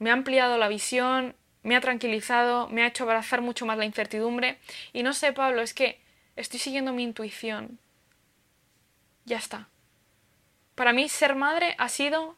me 0.00 0.10
ha 0.10 0.12
ampliado 0.12 0.58
la 0.58 0.66
visión, 0.66 1.36
me 1.62 1.76
ha 1.76 1.80
tranquilizado, 1.80 2.68
me 2.68 2.82
ha 2.82 2.88
hecho 2.88 3.04
abrazar 3.04 3.42
mucho 3.42 3.64
más 3.64 3.78
la 3.78 3.84
incertidumbre. 3.84 4.58
Y 4.92 5.04
no 5.04 5.12
sé, 5.12 5.32
Pablo, 5.32 5.62
es 5.62 5.72
que 5.72 6.00
estoy 6.34 6.58
siguiendo 6.58 6.92
mi 6.92 7.04
intuición. 7.04 7.78
Ya 9.24 9.38
está. 9.38 9.68
Para 10.74 10.92
mí 10.92 11.08
ser 11.08 11.36
madre 11.36 11.76
ha 11.78 11.88
sido 11.88 12.36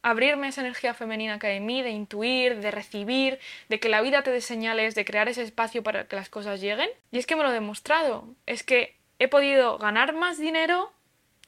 abrirme 0.00 0.48
esa 0.48 0.62
energía 0.62 0.94
femenina 0.94 1.38
que 1.38 1.48
hay 1.48 1.58
en 1.58 1.66
mí, 1.66 1.82
de 1.82 1.90
intuir, 1.90 2.60
de 2.60 2.70
recibir, 2.70 3.38
de 3.68 3.78
que 3.78 3.90
la 3.90 4.00
vida 4.00 4.22
te 4.22 4.30
dé 4.30 4.40
señales, 4.40 4.94
de 4.94 5.04
crear 5.04 5.28
ese 5.28 5.42
espacio 5.42 5.82
para 5.82 6.08
que 6.08 6.16
las 6.16 6.30
cosas 6.30 6.62
lleguen. 6.62 6.88
Y 7.12 7.18
es 7.18 7.26
que 7.26 7.36
me 7.36 7.42
lo 7.42 7.50
he 7.50 7.52
demostrado. 7.52 8.24
Es 8.46 8.62
que 8.62 8.99
he 9.20 9.28
podido 9.28 9.78
ganar 9.78 10.14
más 10.14 10.38
dinero 10.38 10.92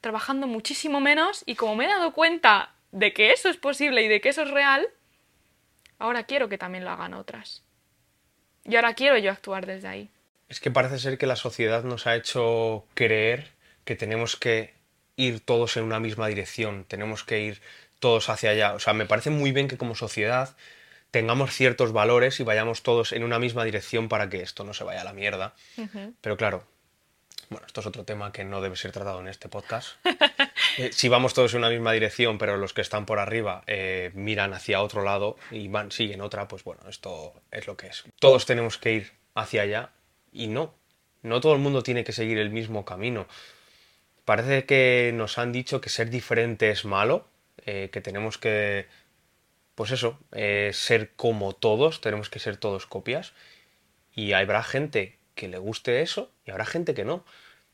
trabajando 0.00 0.46
muchísimo 0.46 1.00
menos 1.00 1.42
y 1.46 1.56
como 1.56 1.74
me 1.74 1.86
he 1.86 1.88
dado 1.88 2.12
cuenta 2.12 2.74
de 2.92 3.12
que 3.14 3.32
eso 3.32 3.48
es 3.48 3.56
posible 3.56 4.02
y 4.02 4.08
de 4.08 4.20
que 4.20 4.28
eso 4.28 4.42
es 4.42 4.50
real, 4.50 4.86
ahora 5.98 6.24
quiero 6.24 6.48
que 6.48 6.58
también 6.58 6.84
lo 6.84 6.90
hagan 6.90 7.14
otras. 7.14 7.62
Y 8.64 8.76
ahora 8.76 8.94
quiero 8.94 9.16
yo 9.18 9.32
actuar 9.32 9.66
desde 9.66 9.88
ahí. 9.88 10.10
Es 10.48 10.60
que 10.60 10.70
parece 10.70 10.98
ser 10.98 11.16
que 11.16 11.26
la 11.26 11.34
sociedad 11.34 11.82
nos 11.82 12.06
ha 12.06 12.14
hecho 12.14 12.84
creer 12.94 13.52
que 13.84 13.96
tenemos 13.96 14.36
que 14.36 14.74
ir 15.16 15.40
todos 15.40 15.76
en 15.78 15.84
una 15.84 15.98
misma 15.98 16.28
dirección, 16.28 16.84
tenemos 16.84 17.24
que 17.24 17.40
ir 17.40 17.62
todos 18.00 18.28
hacia 18.28 18.50
allá. 18.50 18.74
O 18.74 18.80
sea, 18.80 18.92
me 18.92 19.06
parece 19.06 19.30
muy 19.30 19.50
bien 19.52 19.66
que 19.68 19.78
como 19.78 19.94
sociedad 19.94 20.54
tengamos 21.10 21.52
ciertos 21.52 21.92
valores 21.92 22.38
y 22.38 22.42
vayamos 22.42 22.82
todos 22.82 23.12
en 23.12 23.24
una 23.24 23.38
misma 23.38 23.64
dirección 23.64 24.08
para 24.08 24.28
que 24.28 24.42
esto 24.42 24.62
no 24.62 24.74
se 24.74 24.84
vaya 24.84 25.00
a 25.00 25.04
la 25.04 25.12
mierda. 25.14 25.54
Pero 26.20 26.36
claro, 26.36 26.64
bueno, 27.50 27.66
esto 27.66 27.80
es 27.80 27.86
otro 27.86 28.04
tema 28.04 28.32
que 28.32 28.44
no 28.44 28.60
debe 28.60 28.76
ser 28.76 28.92
tratado 28.92 29.20
en 29.20 29.28
este 29.28 29.48
podcast. 29.48 29.96
eh, 30.78 30.90
si 30.92 31.08
vamos 31.08 31.34
todos 31.34 31.52
en 31.54 31.58
una 31.58 31.70
misma 31.70 31.92
dirección, 31.92 32.38
pero 32.38 32.56
los 32.56 32.72
que 32.72 32.80
están 32.80 33.06
por 33.06 33.18
arriba 33.18 33.62
eh, 33.66 34.10
miran 34.14 34.52
hacia 34.54 34.82
otro 34.82 35.02
lado 35.02 35.36
y 35.50 35.68
van, 35.68 35.90
siguen 35.90 36.20
otra, 36.20 36.48
pues 36.48 36.64
bueno, 36.64 36.82
esto 36.88 37.34
es 37.50 37.66
lo 37.66 37.76
que 37.76 37.88
es. 37.88 38.04
Todos 38.18 38.46
tenemos 38.46 38.78
que 38.78 38.92
ir 38.92 39.12
hacia 39.34 39.62
allá 39.62 39.90
y 40.32 40.48
no, 40.48 40.74
no 41.22 41.40
todo 41.40 41.54
el 41.54 41.60
mundo 41.60 41.82
tiene 41.82 42.04
que 42.04 42.12
seguir 42.12 42.38
el 42.38 42.50
mismo 42.50 42.84
camino. 42.84 43.26
Parece 44.24 44.64
que 44.64 45.12
nos 45.14 45.38
han 45.38 45.52
dicho 45.52 45.80
que 45.80 45.88
ser 45.88 46.10
diferente 46.10 46.70
es 46.70 46.84
malo, 46.84 47.26
eh, 47.64 47.90
que 47.92 48.00
tenemos 48.00 48.38
que, 48.38 48.86
pues 49.74 49.90
eso, 49.90 50.18
ser 50.30 51.10
como 51.16 51.54
todos, 51.54 52.00
tenemos 52.00 52.30
que 52.30 52.38
ser 52.38 52.56
todos 52.56 52.86
copias. 52.86 53.32
Y 54.14 54.32
habrá 54.32 54.62
gente 54.62 55.18
que 55.42 55.48
le 55.48 55.58
guste 55.58 56.02
eso 56.02 56.30
y 56.46 56.52
habrá 56.52 56.64
gente 56.64 56.94
que 56.94 57.04
no. 57.04 57.24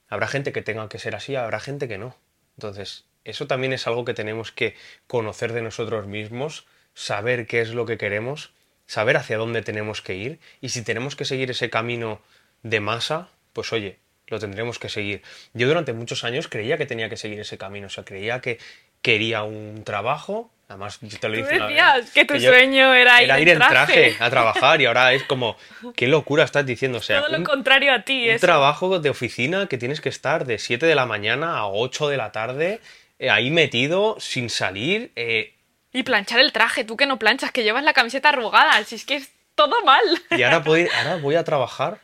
Habrá 0.08 0.26
gente 0.26 0.52
que 0.52 0.62
tenga 0.62 0.88
que 0.88 0.98
ser 0.98 1.14
así, 1.14 1.36
habrá 1.36 1.60
gente 1.60 1.86
que 1.86 1.98
no. 1.98 2.16
Entonces, 2.56 3.04
eso 3.24 3.46
también 3.46 3.74
es 3.74 3.86
algo 3.86 4.06
que 4.06 4.14
tenemos 4.14 4.52
que 4.52 4.74
conocer 5.06 5.52
de 5.52 5.60
nosotros 5.60 6.06
mismos, 6.06 6.64
saber 6.94 7.46
qué 7.46 7.60
es 7.60 7.74
lo 7.74 7.84
que 7.84 7.98
queremos, 7.98 8.54
saber 8.86 9.18
hacia 9.18 9.36
dónde 9.36 9.60
tenemos 9.60 10.00
que 10.00 10.14
ir 10.14 10.40
y 10.62 10.70
si 10.70 10.80
tenemos 10.80 11.14
que 11.14 11.26
seguir 11.26 11.50
ese 11.50 11.68
camino 11.68 12.22
de 12.62 12.80
masa, 12.80 13.28
pues 13.52 13.70
oye, 13.74 13.98
lo 14.28 14.38
tendremos 14.38 14.78
que 14.78 14.88
seguir. 14.88 15.20
Yo 15.52 15.68
durante 15.68 15.92
muchos 15.92 16.24
años 16.24 16.48
creía 16.48 16.78
que 16.78 16.86
tenía 16.86 17.10
que 17.10 17.18
seguir 17.18 17.38
ese 17.38 17.58
camino, 17.58 17.88
o 17.88 17.90
sea, 17.90 18.06
creía 18.06 18.40
que 18.40 18.58
quería 19.02 19.42
un 19.42 19.84
trabajo, 19.84 20.50
Además, 20.68 20.98
yo 21.00 21.18
te 21.18 21.28
lo 21.30 21.36
dije 21.36 21.58
decías 21.58 22.10
que 22.10 22.26
tu 22.26 22.38
sueño 22.38 22.92
era, 22.92 23.22
ir, 23.22 23.48
en 23.48 23.58
traje. 23.58 24.16
a 24.20 24.28
trabajar 24.28 24.82
y 24.82 24.84
ahora 24.84 25.14
es 25.14 25.24
como, 25.24 25.56
qué 25.96 26.08
locura 26.08 26.44
estás 26.44 26.66
diciendo. 26.66 26.98
O 26.98 27.02
sea, 27.02 27.22
Todo 27.22 27.38
lo 27.38 27.42
contrario 27.42 27.90
a 27.94 28.02
ti. 28.02 28.28
Un 28.28 28.38
trabajo 28.38 28.98
de 28.98 29.08
oficina 29.08 29.66
que 29.66 29.78
tienes 29.78 30.02
que 30.02 30.10
estar 30.10 30.44
de 30.44 30.58
7 30.58 30.84
de 30.84 30.94
la 30.94 31.06
mañana 31.06 31.56
a 31.56 31.68
8 31.68 32.08
de 32.08 32.16
la 32.18 32.32
tarde, 32.32 32.80
eh, 33.18 33.30
ahí 33.30 33.50
metido, 33.50 34.16
sin 34.20 34.50
salir. 34.50 35.10
Eh. 35.16 35.54
Y 35.90 36.02
planchar 36.02 36.38
el 36.40 36.52
traje, 36.52 36.84
tú 36.84 36.98
que 36.98 37.06
no 37.06 37.18
planchas, 37.18 37.50
que 37.50 37.62
llevas 37.62 37.82
la 37.82 37.94
camiseta 37.94 38.28
arrugada, 38.28 38.84
si 38.84 38.96
es 38.96 39.06
que 39.06 39.16
es 39.16 39.32
todo 39.54 39.82
mal. 39.86 40.04
Y 40.32 40.42
ahora 40.42 40.58
voy, 40.64 40.86
ahora 40.98 41.16
voy 41.16 41.36
a 41.36 41.44
trabajar 41.44 41.98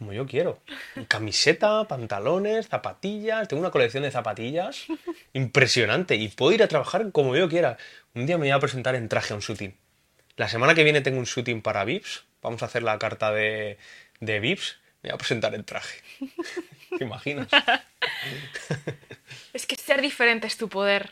como 0.00 0.14
yo 0.14 0.26
quiero. 0.26 0.58
Camiseta, 1.08 1.86
pantalones, 1.86 2.68
zapatillas. 2.68 3.46
Tengo 3.48 3.60
una 3.60 3.70
colección 3.70 4.02
de 4.02 4.10
zapatillas 4.10 4.86
impresionante 5.34 6.16
y 6.16 6.28
puedo 6.28 6.52
ir 6.52 6.62
a 6.62 6.68
trabajar 6.68 7.12
como 7.12 7.36
yo 7.36 7.50
quiera. 7.50 7.76
Un 8.14 8.24
día 8.24 8.38
me 8.38 8.46
voy 8.46 8.50
a 8.52 8.58
presentar 8.58 8.94
en 8.94 9.10
traje 9.10 9.34
a 9.34 9.36
un 9.36 9.42
shooting. 9.42 9.76
La 10.36 10.48
semana 10.48 10.74
que 10.74 10.84
viene 10.84 11.02
tengo 11.02 11.18
un 11.18 11.26
shooting 11.26 11.60
para 11.60 11.84
VIPs. 11.84 12.24
Vamos 12.40 12.62
a 12.62 12.66
hacer 12.66 12.82
la 12.82 12.98
carta 12.98 13.30
de, 13.30 13.76
de 14.20 14.40
VIPs. 14.40 14.78
Me 15.02 15.10
voy 15.10 15.16
a 15.16 15.18
presentar 15.18 15.54
en 15.54 15.64
traje. 15.64 16.00
¿Te 16.96 17.04
imaginas? 17.04 17.48
es 19.52 19.66
que 19.66 19.76
ser 19.76 20.00
diferente 20.00 20.46
es 20.46 20.56
tu 20.56 20.70
poder. 20.70 21.10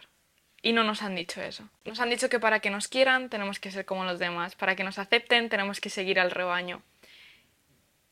Y 0.63 0.73
no 0.73 0.83
nos 0.83 1.03
han 1.03 1.15
dicho 1.15 1.43
eso. 1.43 1.69
Nos 1.85 2.01
han 2.01 2.09
dicho 2.09 2.31
que 2.31 2.41
para 2.41 2.61
que 2.61 2.71
nos 2.71 2.89
quieran 2.89 3.29
tenemos 3.29 3.61
que 3.61 3.71
ser 3.71 3.85
como 3.85 4.07
los 4.07 4.19
demás. 4.19 4.55
Para 4.55 4.77
que 4.77 4.83
nos 4.83 4.99
acepten 4.99 5.51
tenemos 5.51 5.79
que 5.79 5.91
seguir 5.91 6.19
al 6.19 6.31
rebaño. 6.31 6.83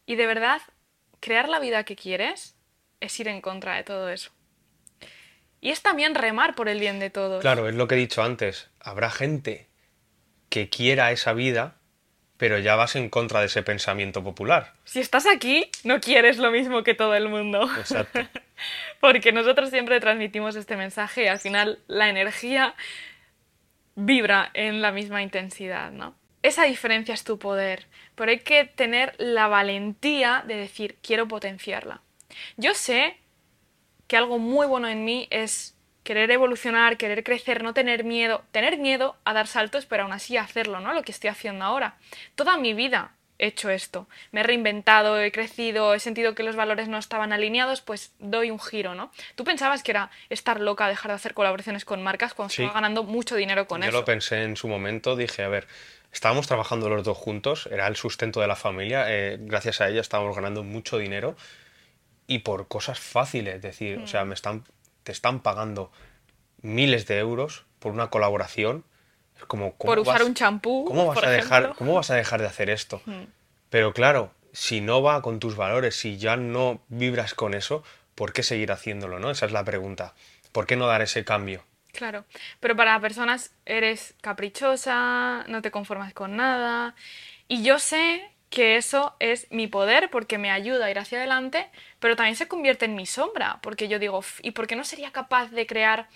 Y 0.07 0.15
de 0.15 0.27
verdad, 0.27 0.63
crear 1.21 1.49
la 1.49 1.59
vida 1.59 1.85
que 1.85 1.97
quieres 1.97 2.57
es 3.01 3.19
ir 3.21 3.29
en 3.29 3.41
contra 3.41 3.75
de 3.77 3.85
todo 3.85 4.09
eso. 4.09 4.31
Y 5.61 5.71
es 5.71 5.83
también 5.83 6.15
remar 6.15 6.55
por 6.55 6.69
el 6.69 6.79
bien 6.79 7.01
de 7.01 7.11
todos. 7.11 7.41
Claro, 7.41 7.69
es 7.69 7.75
lo 7.75 7.89
que 7.89 7.97
he 7.97 7.99
dicho 7.99 8.23
antes. 8.23 8.71
Habrá 8.79 9.11
gente 9.11 9.69
que 10.49 10.69
quiera 10.69 11.11
esa 11.11 11.33
vida, 11.33 11.77
pero 12.37 12.59
ya 12.59 12.77
vas 12.77 12.95
en 12.95 13.09
contra 13.09 13.41
de 13.41 13.47
ese 13.47 13.63
pensamiento 13.63 14.23
popular. 14.23 14.75
Si 14.85 15.01
estás 15.01 15.27
aquí, 15.27 15.71
no 15.83 16.01
quieres 16.01 16.39
lo 16.39 16.51
mismo 16.51 16.83
que 16.85 16.95
todo 16.95 17.15
el 17.15 17.29
mundo. 17.29 17.69
Exacto. 17.79 18.21
Porque 19.01 19.33
nosotros 19.33 19.71
siempre 19.71 20.01
transmitimos 20.01 20.57
este 20.57 20.77
mensaje 20.77 21.25
y 21.25 21.27
al 21.27 21.41
final 21.41 21.81
la 21.89 22.09
energía 22.09 22.75
vibra 23.97 24.51
en 24.55 24.83
la 24.83 24.93
misma 24.93 25.23
intensidad, 25.23 25.91
¿no? 25.91 26.15
Esa 26.47 26.63
diferencia 26.63 27.13
es 27.13 27.25
tu 27.25 27.41
poder, 27.41 27.87
pero 28.15 28.31
hay 28.31 28.39
que 28.39 28.67
tener 28.67 29.17
la 29.19 29.49
valentía 29.49 30.45
de 30.47 30.55
decir, 30.55 30.97
quiero 31.03 31.27
potenciarla. 31.27 32.03
Yo 32.57 32.73
sé 32.73 33.17
que 34.07 34.17
algo 34.17 34.39
muy 34.39 34.65
bueno 34.69 34.87
en 34.87 35.05
mí 35.05 35.27
es 35.33 35.77
querer 36.05 36.31
evolucionar, 36.31 36.99
querer 36.99 37.25
crecer, 37.25 37.65
no 37.65 37.75
tener 37.75 38.05
miedo, 38.05 38.45
tener 38.53 38.79
miedo 38.79 39.17
a 39.25 39.33
dar 39.33 39.49
saltos, 39.49 39.87
pero 39.87 40.05
aún 40.05 40.13
así 40.13 40.37
hacerlo, 40.37 40.79
¿no? 40.79 40.95
Lo 40.95 41.03
que 41.03 41.11
estoy 41.11 41.31
haciendo 41.31 41.65
ahora. 41.65 41.97
Toda 42.37 42.57
mi 42.59 42.75
vida 42.75 43.17
he 43.39 43.49
hecho 43.49 43.69
esto. 43.69 44.09
Me 44.31 44.41
he 44.41 44.45
reinventado, 44.45 45.21
he 45.21 45.33
crecido, 45.33 45.95
he 45.95 45.99
sentido 45.99 46.37
que 46.37 46.45
los 46.45 46.55
valores 46.55 46.87
no 46.87 46.97
estaban 46.97 47.33
alineados, 47.33 47.81
pues 47.81 48.15
doy 48.21 48.53
un 48.53 48.61
giro, 48.61 48.95
¿no? 48.95 49.11
Tú 49.35 49.43
pensabas 49.43 49.83
que 49.83 49.91
era 49.91 50.11
estar 50.31 50.61
loca, 50.61 50.87
dejar 50.87 51.11
de 51.11 51.17
hacer 51.17 51.35
colaboraciones 51.35 51.85
con 51.85 52.05
marcas 52.05 52.35
cuando 52.35 52.53
estaba 52.53 52.73
ganando 52.73 53.03
mucho 53.03 53.35
dinero 53.35 53.67
con 53.67 53.83
eso. 53.83 53.91
Yo 53.91 53.99
lo 53.99 54.05
pensé 54.05 54.45
en 54.45 54.57
su 54.57 54.69
momento, 54.69 55.17
dije, 55.17 55.43
a 55.43 55.49
ver, 55.49 55.67
Estábamos 56.17 56.47
trabajando 56.47 56.89
los 56.89 57.05
dos 57.05 57.19
juntos, 57.19 57.69
era 57.71 57.87
el 57.87 57.95
sustento 57.95 58.41
de 58.41 58.47
la 58.47 58.57
familia, 58.57 59.05
eh, 59.09 59.37
gracias 59.39 59.83
a 59.83 59.91
ella 59.91 60.01
estábamos 60.01 60.35
ganando 60.35 60.65
mucho 60.65 60.97
dinero 60.97 61.37
y 62.27 62.39
por 62.39 62.69
cosas 62.69 62.99
fáciles, 62.99 63.57
es 63.57 63.61
decir, 63.61 63.99
o 63.99 64.07
sea, 64.07 64.25
mm. 64.25 64.29
me 64.29 64.35
están, 64.35 64.65
te 65.03 65.13
están 65.13 65.41
pagando 65.41 65.93
miles 66.63 67.07
de 67.07 67.19
euros 67.19 67.67
por 67.79 67.93
una 67.93 68.09
colaboración. 68.09 68.83
Es 69.37 69.45
como, 69.45 69.75
por 69.75 69.99
usar 69.99 70.23
un 70.23 70.33
champú. 70.33 70.87
¿cómo 70.89 71.05
vas, 71.05 71.23
a 71.23 71.29
dejar, 71.29 71.75
¿Cómo 71.79 71.93
vas 71.93 72.11
a 72.11 72.15
dejar 72.15 72.41
de 72.41 72.47
hacer 72.47 72.71
esto? 72.71 73.03
Mm. 73.05 73.25
Pero 73.69 73.93
claro, 73.93 74.31
si 74.55 74.81
no 74.81 75.03
va 75.03 75.21
con 75.21 75.39
tus 75.39 75.55
valores, 75.55 75.97
si 75.97 76.17
ya 76.17 76.39
no 76.39 76.81
vibras 76.89 77.35
con 77.35 77.53
eso, 77.53 77.85
¿por 78.15 78.33
qué 78.33 78.43
seguir 78.43 78.73
haciéndolo? 78.73 79.19
¿no? 79.19 79.31
Esa 79.31 79.45
es 79.45 79.53
la 79.53 79.65
pregunta. 79.65 80.15
¿Por 80.51 80.67
qué 80.67 80.77
no 80.77 80.87
dar 80.87 81.03
ese 81.03 81.27
cambio? 81.27 81.63
Claro, 81.97 82.27
pero 82.61 82.77
para 82.77 83.01
personas 83.01 83.55
eres 83.65 84.15
caprichosa, 84.21 85.45
no 85.49 85.63
te 85.63 85.71
conformas 85.71 86.13
con 86.13 86.37
nada. 86.37 86.95
Y 87.49 87.63
yo 87.63 87.79
sé 87.79 88.31
que 88.51 88.77
eso 88.77 89.17
es 89.19 89.51
mi 89.51 89.67
poder 89.67 90.11
porque 90.11 90.37
me 90.37 90.51
ayuda 90.51 90.87
a 90.87 90.91
ir 90.91 90.99
hacia 90.99 91.19
adelante, 91.19 91.71
pero 91.99 92.15
también 92.15 92.37
se 92.37 92.49
convierte 92.49 92.85
en 92.85 92.95
mi 92.95 93.07
sombra, 93.07 93.61
porque 93.63 93.89
yo 93.89 93.99
digo, 93.99 94.21
¿y 94.43 94.51
por 94.51 94.67
qué 94.67 94.77
no 94.77 94.85
sería 94.85 95.11
capaz 95.11 95.51
de 95.53 95.67
crear 95.67 96.09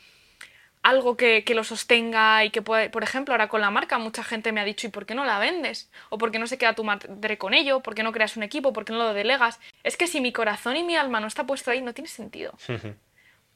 algo 0.83 1.17
que, 1.17 1.43
lo 1.55 1.65
sostenga 1.65 2.45
y 2.45 2.51
que 2.51 2.61
puede, 2.61 2.91
por 2.91 3.03
ejemplo, 3.03 3.33
ahora 3.33 3.49
con 3.49 3.63
la 3.63 3.71
marca 3.71 3.99
mucha 3.99 4.23
gente 4.23 4.53
me 4.53 4.61
ha 4.61 4.65
dicho, 4.65 4.87
¿y 4.87 4.91
por 4.91 5.07
qué 5.07 5.15
no 5.15 5.25
la 5.25 5.39
vendes? 5.39 5.91
¿O 6.11 6.19
por 6.19 6.31
qué 6.31 6.39
no 6.39 6.47
se 6.47 6.59
queda 6.59 6.75
tu 6.75 6.85
madre 6.85 7.39
con 7.39 7.55
ello? 7.55 7.81
¿Por 7.81 7.95
qué 7.95 8.03
no 8.03 8.13
creas 8.13 8.37
un 8.37 8.43
equipo? 8.43 8.75
¿Por 8.75 8.85
qué 8.85 8.93
no 8.93 8.99
lo 8.99 9.15
delegas? 9.15 9.61
Es 9.83 9.97
que 9.97 10.07
si 10.07 10.21
mi 10.21 10.33
corazón 10.33 10.77
y 10.77 10.85
mi 10.85 10.97
alma 10.97 11.21
no 11.21 11.27
está 11.27 11.45
puesto 11.47 11.71
ahí, 11.71 11.81
no 11.81 11.95
tiene 11.95 12.09
sentido. 12.09 12.55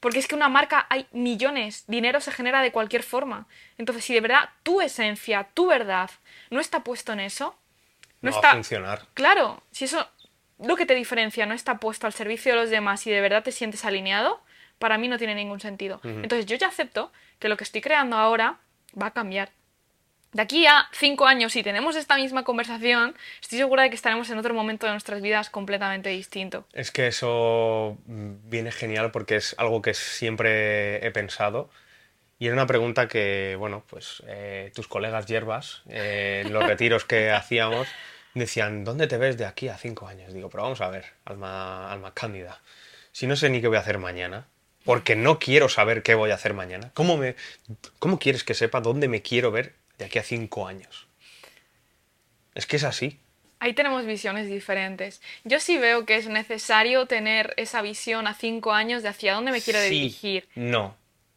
Porque 0.05 0.19
es 0.19 0.27
que 0.27 0.35
una 0.35 0.49
marca 0.49 0.85
hay 0.91 1.07
millones, 1.13 1.83
dinero 1.87 2.21
se 2.21 2.31
genera 2.31 2.61
de 2.61 2.71
cualquier 2.71 3.01
forma. 3.01 3.47
Entonces, 3.79 4.05
si 4.05 4.13
de 4.13 4.21
verdad 4.21 4.49
tu 4.61 4.79
esencia, 4.79 5.47
tu 5.55 5.65
verdad, 5.65 6.11
no 6.51 6.59
está 6.59 6.83
puesto 6.83 7.11
en 7.11 7.21
eso, 7.21 7.57
no, 8.21 8.29
está... 8.29 8.41
va 8.41 8.51
a 8.51 8.53
funcionar. 8.53 9.07
Claro, 9.15 9.63
si 9.71 9.85
eso 9.85 10.07
lo 10.59 10.75
que 10.75 10.85
te 10.85 10.93
diferencia 10.93 11.47
no 11.47 11.55
está 11.55 11.79
puesto 11.79 12.05
al 12.05 12.13
servicio 12.13 12.51
de 12.51 12.59
los 12.59 12.69
demás 12.69 13.07
y 13.07 13.09
de 13.09 13.19
verdad 13.19 13.41
te 13.41 13.51
sientes 13.51 13.83
alineado, 13.83 14.43
para 14.77 14.99
mí 14.99 15.07
no 15.07 15.17
tiene 15.17 15.33
ningún 15.33 15.59
sentido. 15.59 15.99
Entonces 16.03 16.45
yo 16.45 16.55
ya 16.55 16.67
acepto 16.67 17.11
que 17.39 17.49
lo 17.49 17.57
que 17.57 17.63
estoy 17.63 17.81
creando 17.81 18.15
ahora 18.15 18.59
va 19.01 19.07
a 19.07 19.11
cambiar 19.11 19.53
de 20.35 20.41
aquí 20.41 20.67
a 20.67 20.89
cinco 20.91 21.27
años, 21.27 21.53
si 21.53 21.63
tenemos 21.63 21.95
esta 21.95 22.17
misma 22.17 22.43
conversación, 22.43 23.15
estoy 23.41 23.57
segura 23.57 23.83
de 23.83 23.89
que 23.89 23.95
estaremos 23.95 24.29
en 24.29 24.37
otro 24.37 24.53
momento 24.53 24.85
de 24.85 24.91
nuestras 24.91 25.21
vidas 25.21 25.49
completamente 25.49 26.09
distinto. 26.09 26.65
Es 26.73 26.91
que 26.91 27.07
eso 27.07 27.97
viene 28.05 28.73
genial 28.73 29.11
porque 29.11 29.37
es 29.37 29.55
algo 29.57 29.81
que 29.81 29.93
siempre 29.93 31.07
he 31.07 31.11
pensado. 31.11 31.69
Y 32.37 32.47
era 32.47 32.53
una 32.53 32.67
pregunta 32.67 33.07
que, 33.07 33.55
bueno, 33.57 33.85
pues 33.89 34.23
eh, 34.27 34.73
tus 34.75 34.89
colegas 34.89 35.25
hierbas, 35.25 35.83
eh, 35.87 36.43
en 36.45 36.51
los 36.51 36.65
retiros 36.67 37.05
que 37.05 37.31
hacíamos, 37.31 37.87
decían, 38.33 38.83
¿dónde 38.83 39.07
te 39.07 39.17
ves 39.17 39.37
de 39.37 39.45
aquí 39.45 39.69
a 39.69 39.77
cinco 39.77 40.05
años? 40.05 40.33
Digo, 40.33 40.49
pero 40.49 40.63
vamos 40.63 40.81
a 40.81 40.89
ver, 40.89 41.05
alma, 41.23 41.89
alma 41.89 42.13
cándida. 42.13 42.59
Si 43.13 43.25
no 43.25 43.37
sé 43.37 43.49
ni 43.49 43.61
qué 43.61 43.69
voy 43.69 43.77
a 43.77 43.79
hacer 43.79 43.99
mañana, 43.99 44.47
porque 44.83 45.15
no 45.15 45.39
quiero 45.39 45.69
saber 45.69 46.03
qué 46.03 46.13
voy 46.13 46.31
a 46.31 46.35
hacer 46.35 46.53
mañana, 46.53 46.91
¿cómo, 46.93 47.15
me, 47.15 47.37
cómo 47.99 48.19
quieres 48.19 48.43
que 48.43 48.53
sepa 48.53 48.81
dónde 48.81 49.07
me 49.07 49.21
quiero 49.21 49.51
ver 49.51 49.84
de 49.97 50.05
aquí 50.05 50.19
a 50.19 50.23
cinco 50.23 50.67
años. 50.67 51.07
Es 52.53 52.65
que 52.65 52.77
es 52.77 52.83
así. 52.83 53.19
Ahí 53.59 53.73
tenemos 53.73 54.05
visiones 54.05 54.47
diferentes. 54.47 55.21
Yo 55.43 55.59
sí 55.59 55.77
veo 55.77 56.05
que 56.05 56.17
es 56.17 56.27
necesario 56.27 57.05
tener 57.05 57.53
esa 57.57 57.81
visión 57.81 58.27
a 58.27 58.33
cinco 58.33 58.73
años 58.73 59.03
de 59.03 59.09
hacia 59.09 59.33
dónde 59.33 59.51
me 59.51 59.61
quiero 59.61 59.79
sí, 59.79 59.89
dirigir. 59.89 60.47
No, 60.55 60.95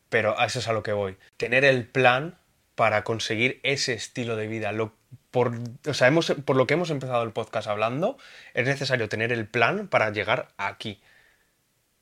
pero 0.08 0.38
a 0.38 0.46
eso 0.46 0.58
es 0.58 0.68
a 0.68 0.72
lo 0.72 0.82
que 0.82 0.92
voy. 0.92 1.16
Tener 1.36 1.64
el 1.64 1.86
plan 1.86 2.36
para 2.74 3.02
conseguir 3.04 3.60
ese 3.62 3.94
estilo 3.94 4.36
de 4.36 4.46
vida. 4.46 4.72
Lo, 4.72 4.92
por, 5.30 5.58
o 5.86 5.94
sea, 5.94 6.08
hemos, 6.08 6.32
por 6.44 6.56
lo 6.56 6.66
que 6.66 6.74
hemos 6.74 6.90
empezado 6.90 7.22
el 7.22 7.32
podcast 7.32 7.68
hablando, 7.68 8.18
es 8.54 8.66
necesario 8.66 9.08
tener 9.08 9.32
el 9.32 9.46
plan 9.46 9.88
para 9.88 10.10
llegar 10.10 10.48
aquí. 10.56 11.00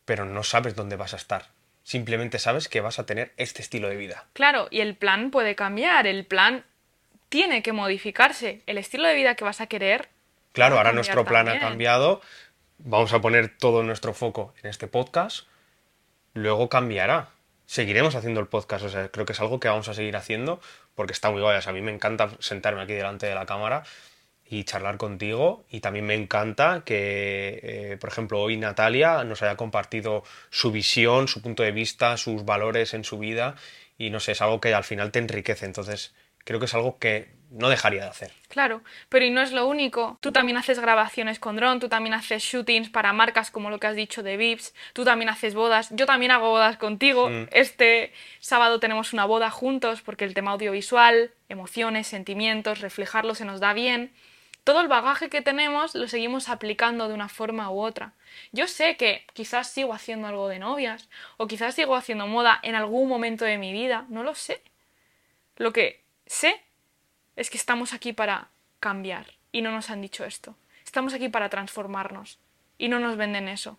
Pero 0.04 0.24
no 0.24 0.42
sabes 0.42 0.74
dónde 0.74 0.96
vas 0.96 1.14
a 1.14 1.18
estar 1.18 1.55
simplemente 1.87 2.41
sabes 2.41 2.68
que 2.68 2.80
vas 2.80 2.99
a 2.99 3.07
tener 3.07 3.32
este 3.37 3.62
estilo 3.62 3.89
de 3.89 3.95
vida. 3.95 4.24
Claro, 4.32 4.66
y 4.72 4.80
el 4.80 4.97
plan 4.97 5.30
puede 5.30 5.55
cambiar, 5.55 6.09
el 6.09 6.24
plan 6.24 6.64
tiene 7.28 7.62
que 7.62 7.72
modificarse, 7.72 8.62
el 8.66 8.76
estilo 8.76 9.07
de 9.07 9.14
vida 9.14 9.37
que 9.37 9.45
vas 9.45 9.61
a 9.61 9.68
querer. 9.68 10.09
Claro, 10.51 10.78
ahora 10.78 10.93
nuestro 10.93 11.24
plan 11.24 11.49
ha 11.49 11.61
cambiado, 11.61 12.20
vamos 12.78 13.12
a 13.12 13.20
poner 13.20 13.57
todo 13.57 13.84
nuestro 13.84 14.14
foco 14.14 14.53
en 14.64 14.70
este 14.70 14.89
podcast, 14.89 15.47
luego 16.34 16.68
cambiará. 16.68 17.28
seguiremos 17.66 18.16
haciendo 18.16 18.41
el 18.41 18.49
podcast. 18.49 18.84
O 18.84 18.89
sea, 18.89 19.09
creo 19.09 19.24
que 19.24 19.32
es 19.32 19.41
algo 19.41 19.61
que 19.61 19.68
vamos 19.68 19.89
a 19.89 19.95
seguir 19.95 20.16
haciendo 20.16 20.61
porque 20.97 21.12
está 21.12 21.30
muy 21.30 21.41
guay. 21.41 21.59
O 21.59 21.62
sea, 21.62 21.70
a 21.70 21.74
mí 21.74 21.82
me 21.82 21.93
encanta 21.93 22.30
sentarme 22.41 22.82
aquí 22.82 22.95
delante 22.95 23.26
de 23.26 23.34
la 23.34 23.47
cámara 23.47 23.84
y 24.49 24.64
charlar 24.64 24.97
contigo. 24.97 25.64
Y 25.70 25.80
también 25.80 26.07
me 26.07 26.14
encanta 26.14 26.82
que, 26.84 27.61
eh, 27.62 27.97
por 28.01 28.11
ejemplo, 28.11 28.40
hoy 28.40 28.57
Natalia 28.57 29.24
nos 29.24 29.42
haya 29.42 29.57
compartido 29.57 30.22
su 30.51 30.70
visión, 30.70 31.28
su 31.28 31.42
punto 31.42 31.62
de 31.62 31.72
vista, 31.72 32.16
sus 32.16 32.44
valores 32.44 32.94
en 32.94 33.05
su 33.05 33.18
vida. 33.18 33.57
Y 33.99 34.11
no 34.11 34.20
sé, 34.20 34.32
es 34.32 34.42
algo 34.42 34.61
que 34.61 34.74
al 34.74 34.84
final 34.84 35.11
te 35.11 35.18
enriquece. 35.18 35.66
Entonces, 35.66 36.14
creo 36.44 36.61
que 36.61 36.66
es 36.66 36.74
algo 36.74 36.99
que 36.99 37.34
no 37.51 37.68
dejaría 37.68 38.03
de 38.03 38.09
hacer. 38.09 38.32
Claro, 38.49 38.82
pero 39.09 39.24
y 39.24 39.30
no 39.30 39.40
es 39.40 39.53
lo 39.53 39.66
único. 39.66 40.18
Tú 40.20 40.32
también 40.32 40.57
haces 40.57 40.78
grabaciones 40.80 41.38
con 41.38 41.57
dron, 41.57 41.80
tú 41.80 41.88
también 41.88 42.14
haces 42.14 42.42
shootings 42.42 42.88
para 42.88 43.12
marcas 43.12 43.51
como 43.51 43.70
lo 43.70 43.78
que 43.78 43.86
has 43.86 43.97
dicho 43.97 44.22
de 44.22 44.36
Vips, 44.36 44.74
tú 44.92 45.05
también 45.05 45.28
haces 45.28 45.55
bodas, 45.55 45.88
yo 45.92 46.07
también 46.07 46.32
hago 46.32 46.51
bodas 46.51 46.76
contigo. 46.76 47.28
Mm. 47.28 47.49
Este 47.53 48.12
sábado 48.40 48.80
tenemos 48.80 49.12
una 49.12 49.24
boda 49.24 49.51
juntos 49.51 50.03
porque 50.03 50.24
el 50.24 50.34
tema 50.34 50.53
audiovisual, 50.53 51.30
emociones, 51.49 52.07
sentimientos, 52.07 52.80
reflejarlo 52.80 53.34
se 53.34 53.44
nos 53.44 53.61
da 53.61 53.72
bien. 53.72 54.12
Todo 54.66 54.80
el 54.80 54.88
bagaje 54.88 55.28
que 55.28 55.42
tenemos 55.42 55.94
lo 55.94 56.08
seguimos 56.08 56.48
aplicando 56.48 57.06
de 57.06 57.14
una 57.14 57.28
forma 57.28 57.70
u 57.70 57.80
otra. 57.80 58.14
Yo 58.50 58.66
sé 58.66 58.96
que 58.96 59.24
quizás 59.32 59.70
sigo 59.70 59.94
haciendo 59.94 60.26
algo 60.26 60.48
de 60.48 60.58
novias 60.58 61.08
o 61.36 61.46
quizás 61.46 61.76
sigo 61.76 61.94
haciendo 61.94 62.26
moda 62.26 62.58
en 62.64 62.74
algún 62.74 63.08
momento 63.08 63.44
de 63.44 63.58
mi 63.58 63.72
vida, 63.72 64.06
no 64.08 64.24
lo 64.24 64.34
sé. 64.34 64.60
Lo 65.54 65.72
que 65.72 66.02
sé 66.26 66.60
es 67.36 67.48
que 67.48 67.58
estamos 67.58 67.92
aquí 67.92 68.12
para 68.12 68.48
cambiar 68.80 69.34
y 69.52 69.62
no 69.62 69.70
nos 69.70 69.88
han 69.88 70.02
dicho 70.02 70.24
esto. 70.24 70.56
Estamos 70.84 71.14
aquí 71.14 71.28
para 71.28 71.48
transformarnos 71.48 72.40
y 72.76 72.88
no 72.88 72.98
nos 72.98 73.16
venden 73.16 73.46
eso. 73.46 73.78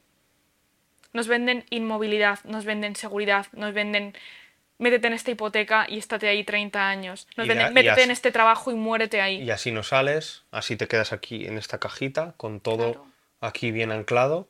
Nos 1.11 1.27
venden 1.27 1.65
inmovilidad, 1.69 2.39
nos 2.45 2.63
venden 2.63 2.95
seguridad, 2.95 3.47
nos 3.51 3.73
venden 3.73 4.15
métete 4.79 5.07
en 5.07 5.13
esta 5.13 5.31
hipoteca 5.31 5.85
y 5.89 5.97
estate 5.97 6.27
ahí 6.27 6.43
30 6.43 6.87
años. 6.87 7.27
Y 7.37 7.41
métete 7.47 7.89
así- 7.89 8.01
en 8.01 8.11
este 8.11 8.31
trabajo 8.31 8.71
y 8.71 8.75
muérete 8.75 9.21
ahí. 9.21 9.41
Y 9.41 9.51
así 9.51 9.71
no 9.71 9.83
sales, 9.83 10.43
así 10.51 10.75
te 10.77 10.87
quedas 10.87 11.13
aquí 11.13 11.45
en 11.47 11.57
esta 11.57 11.79
cajita 11.79 12.33
con 12.37 12.59
todo 12.59 12.93
Claro. 12.93 13.07
aquí 13.41 13.71
bien 13.71 13.91
anclado 13.91 14.47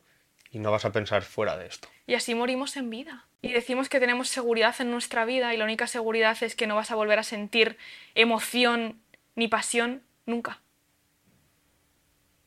y 0.51 0.59
no 0.59 0.71
vas 0.71 0.85
a 0.85 0.91
pensar 0.91 1.23
fuera 1.23 1.57
de 1.57 1.67
esto. 1.67 1.87
Y 2.05 2.13
así 2.15 2.35
morimos 2.35 2.75
en 2.77 2.89
vida. 2.89 3.25
Y 3.41 3.51
decimos 3.53 3.87
que 3.89 3.99
tenemos 3.99 4.29
seguridad 4.29 4.75
en 4.79 4.89
nuestra 4.91 5.23
vida 5.25 5.53
y 5.53 5.57
la 5.57 5.63
única 5.65 5.87
seguridad 5.87 6.35
es 6.41 6.55
que 6.55 6.67
no 6.67 6.75
vas 6.75 6.89
a 6.91 6.95
volver 6.95 7.19
a 7.19 7.23
sentir 7.23 7.77
emoción 8.15 8.99
ni 9.35 9.47
pasión 9.47 10.01
nunca. 10.25 10.59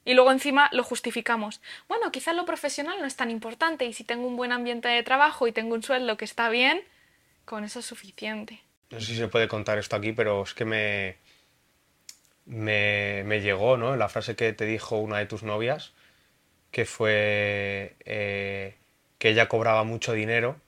Y 0.05 0.15
luego 0.15 0.33
encima 0.33 0.69
lo 0.73 0.83
justificamos. 0.83 1.61
Bueno, 1.89 2.11
quizás 2.11 2.35
lo 2.35 2.45
profesional 2.45 2.97
no 3.01 3.07
es 3.07 3.17
tan 3.17 3.31
importante 3.31 3.85
y 3.85 3.93
si 3.93 4.03
tengo 4.03 4.27
un 4.27 4.37
buen 4.37 4.51
ambiente 4.51 4.89
de 4.89 5.03
trabajo 5.03 5.47
y 5.47 5.53
tengo 5.53 5.75
un 5.75 5.83
sueldo 5.83 6.17
que 6.17 6.25
está 6.25 6.49
bien, 6.49 6.83
con 7.51 7.65
eso 7.65 7.81
es 7.81 7.87
suficiente. 7.87 8.63
No 8.91 9.01
sé 9.01 9.07
si 9.07 9.17
se 9.17 9.27
puede 9.27 9.49
contar 9.49 9.77
esto 9.77 9.97
aquí, 9.97 10.13
pero 10.13 10.45
es 10.45 10.55
que 10.55 10.65
me, 10.65 11.17
me, 12.47 13.25
me 13.25 13.41
llegó, 13.41 13.77
¿no? 13.77 13.97
La 13.97 14.09
frase 14.09 14.37
que 14.37 14.53
te 14.53 14.67
dijo 14.67 14.99
una 14.99 15.19
de 15.19 15.27
tus 15.27 15.43
novias, 15.43 15.93
que 16.71 16.85
fue 16.85 17.97
eh, 18.05 18.77
que 19.19 19.31
ella 19.31 19.49
cobraba 19.49 19.83
mucho 19.83 20.13
dinero 20.13 20.61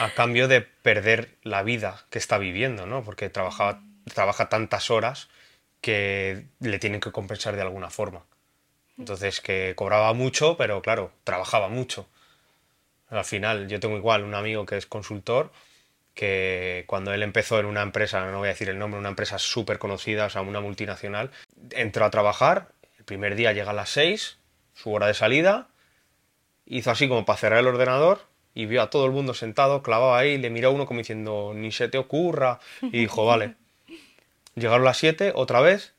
a 0.00 0.10
cambio 0.10 0.48
de 0.48 0.60
perder 0.60 1.36
la 1.44 1.62
vida 1.62 2.04
que 2.10 2.18
está 2.18 2.36
viviendo, 2.36 2.84
¿no? 2.84 3.04
Porque 3.04 3.30
trabajaba, 3.30 3.80
trabaja 4.12 4.48
tantas 4.48 4.90
horas 4.90 5.28
que 5.80 6.46
le 6.58 6.80
tienen 6.80 7.00
que 7.00 7.12
compensar 7.12 7.54
de 7.54 7.62
alguna 7.62 7.90
forma. 7.90 8.24
Entonces, 8.98 9.40
que 9.40 9.74
cobraba 9.76 10.12
mucho, 10.14 10.56
pero 10.56 10.82
claro, 10.82 11.12
trabajaba 11.22 11.68
mucho. 11.68 12.08
Al 13.08 13.24
final, 13.24 13.68
yo 13.68 13.78
tengo 13.78 13.96
igual 13.96 14.24
un 14.24 14.34
amigo 14.34 14.66
que 14.66 14.76
es 14.76 14.86
consultor, 14.86 15.52
que 16.18 16.82
cuando 16.88 17.14
él 17.14 17.22
empezó 17.22 17.60
en 17.60 17.66
una 17.66 17.80
empresa, 17.80 18.28
no 18.28 18.38
voy 18.38 18.48
a 18.48 18.50
decir 18.50 18.68
el 18.68 18.76
nombre, 18.76 18.98
una 18.98 19.10
empresa 19.10 19.38
súper 19.38 19.78
conocida, 19.78 20.26
o 20.26 20.30
sea, 20.30 20.42
una 20.42 20.60
multinacional, 20.60 21.30
entró 21.70 22.04
a 22.04 22.10
trabajar, 22.10 22.72
el 22.98 23.04
primer 23.04 23.36
día 23.36 23.52
llega 23.52 23.70
a 23.70 23.74
las 23.74 23.90
6, 23.90 24.36
su 24.74 24.92
hora 24.92 25.06
de 25.06 25.14
salida, 25.14 25.68
hizo 26.66 26.90
así 26.90 27.06
como 27.06 27.24
para 27.24 27.38
cerrar 27.38 27.60
el 27.60 27.68
ordenador 27.68 28.22
y 28.52 28.66
vio 28.66 28.82
a 28.82 28.90
todo 28.90 29.06
el 29.06 29.12
mundo 29.12 29.32
sentado, 29.32 29.80
clavado 29.84 30.16
ahí, 30.16 30.38
le 30.38 30.50
miró 30.50 30.70
a 30.70 30.72
uno 30.72 30.86
como 30.86 30.98
diciendo, 30.98 31.52
ni 31.54 31.70
se 31.70 31.86
te 31.86 31.98
ocurra, 31.98 32.58
y 32.82 32.98
dijo, 32.98 33.24
vale. 33.24 33.54
Llegaron 34.56 34.84
las 34.84 34.98
7, 34.98 35.34
otra 35.36 35.60
vez, 35.60 35.94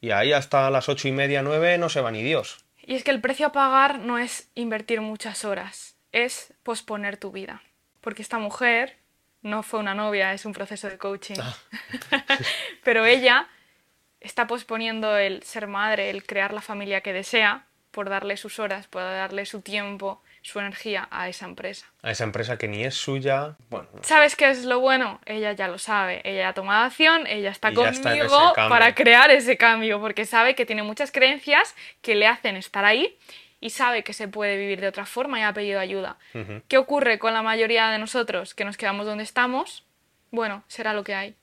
y 0.00 0.10
ahí 0.10 0.32
hasta 0.32 0.68
las 0.72 0.88
ocho 0.88 1.06
y 1.06 1.12
media, 1.12 1.44
nueve, 1.44 1.78
no 1.78 1.88
se 1.88 2.00
va 2.00 2.10
ni 2.10 2.24
Dios. 2.24 2.64
Y 2.82 2.96
es 2.96 3.04
que 3.04 3.12
el 3.12 3.20
precio 3.20 3.46
a 3.46 3.52
pagar 3.52 4.00
no 4.00 4.18
es 4.18 4.50
invertir 4.56 5.00
muchas 5.02 5.44
horas, 5.44 5.94
es 6.10 6.52
posponer 6.64 7.16
tu 7.16 7.30
vida. 7.30 7.62
Porque 8.00 8.20
esta 8.20 8.38
mujer 8.38 9.03
no 9.44 9.62
fue 9.62 9.78
una 9.78 9.94
novia, 9.94 10.32
es 10.32 10.44
un 10.44 10.52
proceso 10.52 10.88
de 10.88 10.98
coaching. 10.98 11.36
Pero 12.82 13.04
ella 13.04 13.46
está 14.20 14.46
posponiendo 14.46 15.16
el 15.16 15.42
ser 15.42 15.66
madre, 15.66 16.10
el 16.10 16.24
crear 16.24 16.52
la 16.52 16.62
familia 16.62 17.02
que 17.02 17.12
desea, 17.12 17.66
por 17.90 18.10
darle 18.10 18.36
sus 18.36 18.58
horas, 18.58 18.88
por 18.88 19.02
darle 19.02 19.46
su 19.46 19.60
tiempo, 19.60 20.20
su 20.42 20.58
energía 20.58 21.06
a 21.10 21.28
esa 21.28 21.44
empresa. 21.44 21.86
A 22.02 22.10
esa 22.10 22.24
empresa 22.24 22.58
que 22.58 22.66
ni 22.66 22.84
es 22.84 22.94
suya, 22.94 23.56
bueno, 23.70 23.88
¿Sabes 24.02 24.34
qué 24.34 24.50
es 24.50 24.64
lo 24.64 24.80
bueno? 24.80 25.20
Ella 25.26 25.52
ya 25.52 25.68
lo 25.68 25.78
sabe, 25.78 26.20
ella 26.24 26.48
ha 26.48 26.54
tomado 26.54 26.84
acción, 26.84 27.26
ella 27.26 27.50
está 27.50 27.70
Y 27.70 27.74
conmigo 27.74 28.52
para 28.54 28.94
crear 28.94 29.30
ese 29.30 29.56
cambio, 29.56 30.00
porque 30.00 30.24
sabe 30.24 30.54
que 30.54 30.66
tiene 30.66 30.82
muchas 30.82 31.12
creencias 31.12 31.74
que 32.02 32.16
le 32.16 32.26
hacen 32.26 32.56
estar 32.56 32.84
ahí 32.84 33.16
y 33.64 33.70
sabe 33.70 34.04
que 34.04 34.12
se 34.12 34.28
puede 34.28 34.58
vivir 34.58 34.80
de 34.82 34.88
otra 34.88 35.06
forma 35.06 35.40
y 35.40 35.42
ha 35.42 35.52
pedido 35.54 35.80
ayuda. 35.80 36.18
¿Qué 36.68 36.76
ocurre 36.76 37.18
con 37.18 37.32
la 37.32 37.40
mayoría 37.42 37.88
de 37.88 37.98
nosotros 37.98 38.52
que 38.54 38.66
nos 38.66 38.76
quedamos 38.76 39.06
donde 39.06 39.24
estamos? 39.24 39.84
Bueno, 40.30 40.62
será 40.68 40.92
lo 40.92 41.02
que 41.02 41.14
hay. 41.14 41.34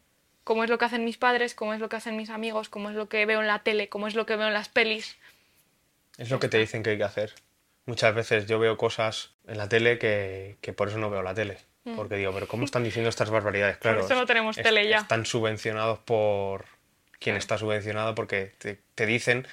Como 0.44 0.64
es 0.64 0.70
lo 0.70 0.78
que 0.78 0.86
hacen 0.86 1.04
mis 1.04 1.18
padres, 1.18 1.56
como 1.56 1.74
es 1.74 1.80
lo 1.80 1.90
que 1.90 1.96
hacen 1.96 2.16
mis 2.18 2.30
amigos, 2.30 2.70
como 2.70 2.92
es 2.92 2.96
lo 2.96 3.10
que 3.10 3.26
veo 3.26 3.42
en 3.42 3.48
la 3.48 3.64
tele, 3.64 3.90
como 3.90 4.08
es 4.08 4.14
lo 4.14 4.28
que 4.28 4.36
veo 4.36 4.48
en 4.48 4.54
las 4.54 4.70
pelis. 4.70 5.18
es 6.20 6.30
lo 6.30 6.40
que 6.40 6.48
te 6.48 6.60
dicen 6.60 6.84
que 6.84 6.92
hay 6.92 6.98
que 7.00 7.04
hacer. 7.06 7.34
Muchas 7.88 8.14
veces 8.14 8.46
yo 8.46 8.60
veo 8.60 8.78
cosas 8.78 9.32
en 9.48 9.58
la 9.58 9.68
tele 9.68 9.98
que, 9.98 10.58
que 10.62 10.74
por 10.74 10.90
eso 10.90 11.00
no 11.00 11.10
veo 11.10 11.24
la 11.24 11.34
tele. 11.34 11.58
Porque 11.96 12.16
digo, 12.18 12.32
pero 12.32 12.48
¿cómo 12.48 12.66
están 12.66 12.84
diciendo 12.84 13.10
estas 13.10 13.32
barbaridades? 13.32 13.78
Claro, 13.78 14.02
Mm. 14.02 14.06
eso 14.06 14.14
no 14.14 14.26
tenemos 14.28 14.56
es- 14.60 14.64
tele 14.64 14.88
ya. 14.88 14.98
Están 15.00 15.26
subvencionados 15.26 15.98
por 15.98 16.66
quien 17.20 17.36
está 17.36 17.58
subvencionado 17.58 18.14
porque 18.14 18.54
te, 18.60 18.80
te 18.94 19.08
dicen 19.08 19.48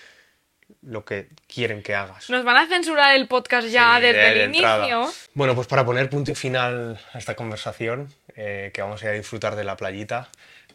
lo 0.83 1.05
que 1.05 1.29
quieren 1.53 1.83
que 1.83 1.95
hagas. 1.95 2.29
Nos 2.31 2.45
van 2.45 2.57
a 2.57 2.67
censurar 2.67 3.17
el 3.17 3.27
podcast 3.27 3.69
ya 3.69 3.97
Sí, 3.97 4.03
desde 4.03 4.19
de- 4.19 4.31
el 4.33 4.41
entrada. 4.55 4.79
inicio. 4.79 5.13
Bueno, 5.35 5.55
pues 5.55 5.67
para 5.67 5.85
poner 5.85 6.09
punto 6.11 6.31
y 6.31 6.35
final 6.35 6.99
a 7.13 7.19
esta 7.19 7.35
conversación, 7.35 8.13
eh, 8.37 8.71
que 8.73 8.83
vamos 8.83 9.03
a 9.03 9.07
ir 9.07 9.11
a 9.13 9.15
disfrutar 9.15 9.57
de 9.57 9.65
la 9.65 9.77
playita, 9.77 10.29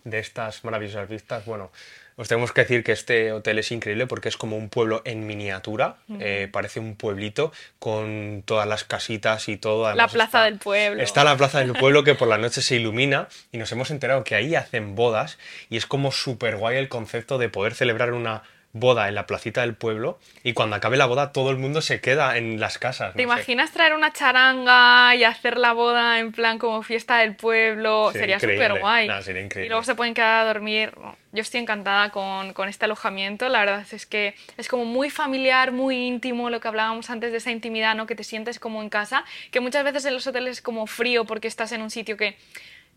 de 0.03 0.19
estas 0.19 0.63
maravillosas 0.65 1.07
vistas, 1.07 1.45
bueno, 1.45 1.71
os 2.15 2.27
tenemos 2.27 2.51
que 2.51 2.61
decir 2.61 2.83
que 2.83 2.91
este 2.91 3.31
hotel 3.31 3.57
es 3.57 3.71
increíble 3.71 4.05
porque 4.05 4.29
es 4.29 4.37
como 4.37 4.55
un 4.57 4.69
pueblo 4.69 5.01
en 5.05 5.25
miniatura, 5.25 5.95
eh, 6.19 6.47
parece 6.51 6.79
un 6.79 6.95
pueblito 6.95 7.51
con 7.79 8.43
todas 8.45 8.67
las 8.67 8.83
casitas 8.83 9.47
y 9.49 9.57
todo. 9.57 9.91
La 9.95 10.07
plaza 10.07 10.25
está- 10.25 10.43
del 10.45 10.57
pueblo. 10.59 11.01
Está 11.01 11.23
la 11.23 11.35
plaza 11.37 11.59
del 11.59 11.73
pueblo 11.73 12.03
que 12.03 12.13
por 12.13 12.27
la 12.27 12.37
noche 12.37 12.61
se 12.61 12.75
ilumina 12.75 13.29
y 13.51 13.57
nos 13.57 13.71
hemos 13.71 13.89
enterado 13.91 14.23
que 14.23 14.35
ahí 14.35 14.53
hacen 14.55 14.93
bodas 14.95 15.39
y 15.69 15.77
es 15.77 15.85
como 15.87 16.11
súper 16.11 16.57
guay 16.57 16.77
el 16.77 16.89
concepto 16.89 17.37
de 17.39 17.49
poder 17.49 17.73
celebrar 17.73 18.11
una 18.13 18.43
boda 18.73 19.07
en 19.07 19.13
la 19.13 19.27
placita 19.27 19.61
del 19.61 19.75
pueblo 19.75 20.19
y 20.43 20.53
cuando 20.53 20.75
acabe 20.75 20.97
la 20.97 21.05
boda 21.05 21.31
todo 21.31 21.51
el 21.51 21.57
mundo 21.57 21.81
se 21.81 22.01
queda 22.01 22.37
en 22.37 22.59
las 22.59 22.79
casas. 22.79 23.13
¿Te 23.13 23.19
sé. 23.19 23.23
imaginas 23.23 23.71
traer 23.71 23.93
una 23.93 24.11
charanga 24.11 25.15
y 25.15 25.23
hacer 25.23 25.57
la 25.57 25.73
boda 25.73 26.19
en 26.19 26.31
plan 26.31 26.57
como 26.57 26.81
fiesta 26.81 27.19
del 27.19 27.35
pueblo? 27.35 28.11
Sería 28.11 28.39
súper 28.39 28.79
guay. 28.79 29.07
Nah, 29.07 29.21
sería 29.21 29.43
increíble. 29.43 29.67
Y 29.67 29.69
luego 29.69 29.83
se 29.83 29.93
pueden 29.93 30.15
quedar 30.15 30.41
a 30.41 30.45
dormir. 30.45 30.91
Yo 31.31 31.41
estoy 31.41 31.61
encantada 31.61 32.09
con, 32.09 32.53
con 32.53 32.67
este 32.67 32.85
alojamiento. 32.85 33.47
La 33.47 33.59
verdad 33.59 33.85
es 33.91 34.05
que 34.07 34.33
es 34.57 34.67
como 34.67 34.85
muy 34.85 35.11
familiar, 35.11 35.71
muy 35.71 35.95
íntimo, 35.95 36.49
lo 36.49 36.59
que 36.59 36.67
hablábamos 36.67 37.11
antes 37.11 37.31
de 37.31 37.37
esa 37.37 37.51
intimidad, 37.51 37.95
¿no? 37.95 38.07
Que 38.07 38.15
te 38.15 38.23
sientes 38.23 38.57
como 38.57 38.81
en 38.81 38.89
casa. 38.89 39.23
Que 39.51 39.59
muchas 39.59 39.83
veces 39.83 40.05
en 40.05 40.15
los 40.15 40.25
hoteles 40.25 40.57
es 40.57 40.61
como 40.63 40.87
frío 40.87 41.25
porque 41.25 41.47
estás 41.47 41.71
en 41.71 41.83
un 41.83 41.91
sitio 41.91 42.17
que... 42.17 42.37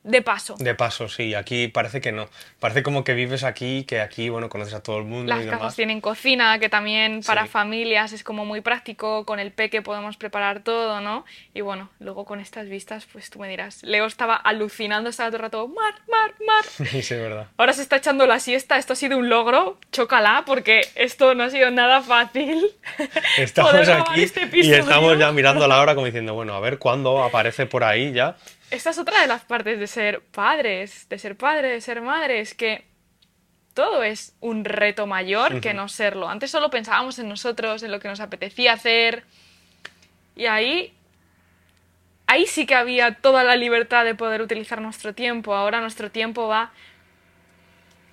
De 0.06 0.22
paso. 0.22 0.54
De 0.56 0.76
paso, 0.76 1.08
sí, 1.08 1.34
aquí 1.34 1.66
parece 1.66 2.00
que 2.00 2.12
no. 2.12 2.28
Parece 2.60 2.84
como 2.84 3.02
que 3.02 3.12
vives 3.14 3.42
aquí, 3.42 3.82
que 3.88 4.00
aquí, 4.00 4.28
bueno, 4.28 4.48
conoces 4.48 4.72
a 4.74 4.80
todo 4.80 4.98
el 4.98 5.04
mundo 5.04 5.28
Las 5.34 5.42
y 5.42 5.46
casas 5.46 5.58
demás. 5.60 5.74
tienen 5.76 6.00
cocina, 6.00 6.60
que 6.60 6.68
también 6.68 7.22
para 7.26 7.42
Sí. 7.42 7.48
familias 7.48 8.12
es 8.12 8.22
como 8.22 8.44
muy 8.44 8.60
práctico, 8.60 9.24
con 9.24 9.40
el 9.40 9.50
peque 9.50 9.82
podemos 9.82 10.16
preparar 10.16 10.60
todo, 10.60 11.00
¿no? 11.00 11.24
Y 11.54 11.60
bueno, 11.62 11.90
luego 11.98 12.24
con 12.24 12.38
estas 12.38 12.68
vistas, 12.68 13.04
pues 13.12 13.30
tú 13.30 13.40
me 13.40 13.48
dirás, 13.48 13.82
Leo 13.82 14.06
estaba 14.06 14.36
alucinando, 14.36 15.10
estaba 15.10 15.30
todo 15.30 15.38
el 15.38 15.42
rato, 15.42 15.66
mar, 15.68 15.94
mar, 16.08 16.34
mar. 16.46 16.64
Sí, 16.88 16.98
es 16.98 17.10
verdad. 17.10 17.48
Ahora 17.56 17.72
se 17.72 17.82
está 17.82 17.96
echando 17.96 18.28
la 18.28 18.38
siesta, 18.38 18.78
esto 18.78 18.92
ha 18.92 18.96
sido 18.96 19.18
un 19.18 19.28
logro, 19.28 19.78
chócala, 19.90 20.44
porque 20.46 20.82
esto 20.94 21.34
no 21.34 21.42
ha 21.42 21.50
sido 21.50 21.72
nada 21.72 22.00
fácil. 22.00 22.64
Estamos 23.38 23.72
Poder 23.72 23.90
aquí 23.90 24.22
este 24.22 24.48
y 24.52 24.72
estamos 24.72 25.18
ya 25.18 25.32
mirando 25.32 25.66
la 25.66 25.80
hora 25.80 25.94
como 25.94 26.06
diciendo, 26.06 26.34
bueno, 26.34 26.54
a 26.54 26.60
ver 26.60 26.78
cuándo 26.78 27.24
aparece 27.24 27.66
por 27.66 27.82
ahí 27.82 28.12
ya. 28.12 28.36
Esta 28.70 28.90
es 28.90 28.98
otra 28.98 29.20
de 29.20 29.26
las 29.26 29.42
partes 29.42 29.78
de 29.78 29.86
ser 29.86 30.20
padres, 30.20 31.08
de 31.08 31.18
ser 31.18 31.36
padre, 31.36 31.68
de 31.68 31.80
ser 31.80 32.00
madre, 32.00 32.40
es 32.40 32.54
que 32.54 32.84
todo 33.74 34.02
es 34.02 34.34
un 34.40 34.64
reto 34.64 35.06
mayor 35.06 35.60
que 35.60 35.74
no 35.74 35.88
serlo. 35.88 36.28
Antes 36.28 36.50
solo 36.50 36.70
pensábamos 36.70 37.18
en 37.18 37.28
nosotros, 37.28 37.82
en 37.82 37.92
lo 37.92 38.00
que 38.00 38.08
nos 38.08 38.20
apetecía 38.20 38.72
hacer, 38.72 39.24
y 40.34 40.46
ahí 40.46 40.92
ahí 42.26 42.46
sí 42.46 42.66
que 42.66 42.74
había 42.74 43.14
toda 43.14 43.44
la 43.44 43.54
libertad 43.54 44.04
de 44.04 44.14
poder 44.14 44.42
utilizar 44.42 44.80
nuestro 44.80 45.14
tiempo. 45.14 45.54
Ahora 45.54 45.80
nuestro 45.80 46.10
tiempo 46.10 46.48
va 46.48 46.72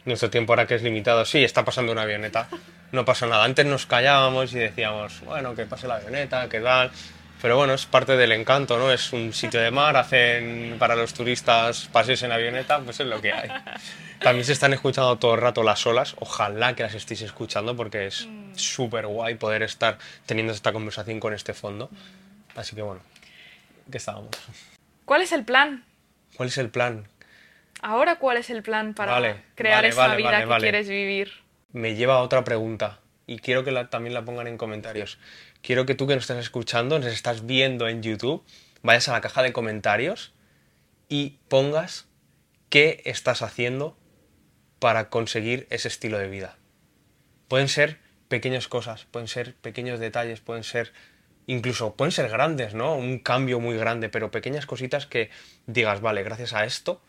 Nuestro 0.05 0.29
tiempo 0.29 0.51
ahora 0.51 0.67
que 0.67 0.75
es 0.75 0.83
limitado, 0.83 1.23
sí, 1.23 1.43
está 1.43 1.63
pasando 1.63 1.93
una 1.93 2.01
avioneta, 2.01 2.49
no 2.91 3.05
pasa 3.05 3.25
nada. 3.25 3.45
Antes 3.45 3.65
nos 3.65 3.85
callábamos 3.85 4.53
y 4.53 4.59
decíamos, 4.59 5.21
bueno, 5.21 5.55
que 5.55 5.65
pase 5.65 5.87
la 5.87 5.95
avioneta, 5.95 6.49
que 6.49 6.59
tal. 6.59 6.91
Pero 7.43 7.57
bueno, 7.57 7.73
es 7.73 7.85
parte 7.85 8.15
del 8.15 8.31
encanto, 8.31 8.77
¿no? 8.77 8.89
Es 8.89 9.11
un 9.11 9.33
sitio 9.33 9.59
de 9.59 9.69
mar, 9.69 9.97
hacen 9.97 10.77
para 10.79 10.95
los 10.95 11.13
turistas 11.13 11.89
pases 11.91 12.23
en 12.23 12.31
avioneta, 12.31 12.79
pues 12.79 13.01
es 13.01 13.05
lo 13.05 13.19
que 13.21 13.33
hay. 13.33 13.49
También 14.21 14.45
se 14.45 14.53
están 14.53 14.71
escuchando 14.71 15.17
todo 15.17 15.35
el 15.35 15.41
rato 15.41 15.61
las 15.61 15.85
olas, 15.85 16.15
ojalá 16.19 16.73
que 16.73 16.83
las 16.83 16.93
estéis 16.95 17.21
escuchando 17.21 17.75
porque 17.75 18.07
es 18.07 18.29
súper 18.55 19.07
guay 19.07 19.35
poder 19.35 19.61
estar 19.61 19.97
teniendo 20.25 20.53
esta 20.53 20.71
conversación 20.71 21.19
con 21.19 21.33
este 21.33 21.53
fondo. 21.53 21.89
Así 22.55 22.77
que 22.77 22.81
bueno, 22.81 23.01
¿qué 23.91 23.97
estábamos? 23.97 24.29
¿Cuál 25.03 25.21
es 25.23 25.33
el 25.33 25.43
plan? 25.43 25.83
¿Cuál 26.37 26.47
es 26.47 26.57
el 26.57 26.69
plan? 26.69 27.09
Ahora, 27.81 28.15
¿cuál 28.19 28.37
es 28.37 28.49
el 28.49 28.63
plan 28.63 28.93
para 28.93 29.11
Vale, 29.11 29.35
crear 29.55 29.75
vale, 29.79 29.89
esa 29.89 30.07
vale, 30.07 30.15
vida 30.17 30.45
que 30.45 30.61
quieres 30.61 30.87
vivir? 30.87 31.33
me 31.73 31.95
lleva 31.95 32.13
a 32.15 32.19
otra 32.21 32.45
pregunta 32.45 32.99
y 33.27 33.39
quiero 33.39 33.65
que 33.65 33.71
la- 33.71 33.89
también 33.89 34.13
la 34.13 34.21
pongan 34.21 34.47
en 34.47 34.57
comentarios. 34.57 35.17
Quiero 35.63 35.85
que 35.85 35.95
tú 35.95 36.07
que 36.07 36.15
nos 36.15 36.25
estás 36.25 36.39
escuchando, 36.39 36.99
nos 36.99 37.07
estás 37.07 37.45
viendo 37.45 37.87
en 37.87 38.03
YouTube, 38.03 38.43
vayas 38.81 39.07
a 39.07 39.13
la 39.13 39.21
caja 39.21 39.41
de 39.41 39.53
comentarios 39.53 40.33
y 41.07 41.39
pongas 41.47 42.09
qué 42.67 43.01
estás 43.05 43.41
haciendo 43.41 43.97
para 44.79 45.09
conseguir 45.09 45.65
ese 45.69 45.87
estilo 45.87 46.17
de 46.17 46.27
vida. 46.27 46.57
Pueden 47.47 47.69
ser 47.69 47.99
pequeñas 48.27 48.67
cosas, 48.67 49.05
pueden 49.05 49.29
ser 49.29 49.55
pequeños 49.55 50.01
detalles, 50.01 50.41
pueden 50.41 50.65
ser 50.65 50.91
incluso 51.47 51.95
pueden 51.95 52.11
ser 52.11 52.27
grandes, 52.27 52.73
¿no? 52.73 52.97
Un 52.97 53.19
cambio 53.19 53.61
muy 53.61 53.77
grande, 53.77 54.09
pero 54.09 54.31
pequeñas 54.31 54.65
cositas 54.65 55.05
que 55.05 55.29
digas, 55.65 56.01
vale, 56.01 56.23
gracias 56.23 56.51
a 56.51 56.65
esto 56.65 57.01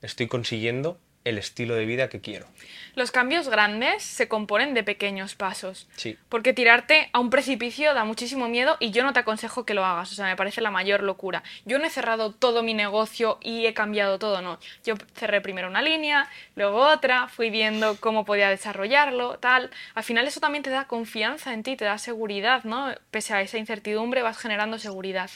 estoy 0.00 0.28
consiguiendo 0.28 0.98
el 1.28 1.38
estilo 1.38 1.74
de 1.74 1.86
vida 1.86 2.08
que 2.08 2.20
quiero. 2.20 2.46
Los 2.94 3.12
cambios 3.12 3.48
grandes 3.48 4.02
se 4.02 4.28
componen 4.28 4.74
de 4.74 4.82
pequeños 4.82 5.34
pasos. 5.34 5.86
Sí. 5.96 6.16
Porque 6.28 6.52
tirarte 6.52 7.10
a 7.12 7.20
un 7.20 7.30
precipicio 7.30 7.94
da 7.94 8.04
muchísimo 8.04 8.48
miedo 8.48 8.76
y 8.80 8.90
yo 8.90 9.04
no 9.04 9.12
te 9.12 9.20
aconsejo 9.20 9.64
que 9.64 9.74
lo 9.74 9.84
hagas. 9.84 10.10
O 10.12 10.14
sea, 10.14 10.26
me 10.26 10.36
parece 10.36 10.60
la 10.60 10.70
mayor 10.70 11.02
locura. 11.02 11.42
Yo 11.64 11.78
no 11.78 11.84
he 11.84 11.90
cerrado 11.90 12.32
todo 12.32 12.62
mi 12.62 12.74
negocio 12.74 13.38
y 13.40 13.66
he 13.66 13.74
cambiado 13.74 14.18
todo, 14.18 14.42
no. 14.42 14.58
Yo 14.84 14.94
cerré 15.14 15.40
primero 15.40 15.68
una 15.68 15.82
línea, 15.82 16.28
luego 16.56 16.78
otra, 16.78 17.28
fui 17.28 17.50
viendo 17.50 17.96
cómo 18.00 18.24
podía 18.24 18.50
desarrollarlo, 18.50 19.38
tal. 19.38 19.70
Al 19.94 20.04
final 20.04 20.26
eso 20.26 20.40
también 20.40 20.64
te 20.64 20.70
da 20.70 20.86
confianza 20.86 21.52
en 21.52 21.62
ti, 21.62 21.76
te 21.76 21.84
da 21.84 21.98
seguridad, 21.98 22.64
¿no? 22.64 22.94
Pese 23.10 23.34
a 23.34 23.42
esa 23.42 23.58
incertidumbre 23.58 24.22
vas 24.22 24.38
generando 24.38 24.78
seguridad. 24.78 25.30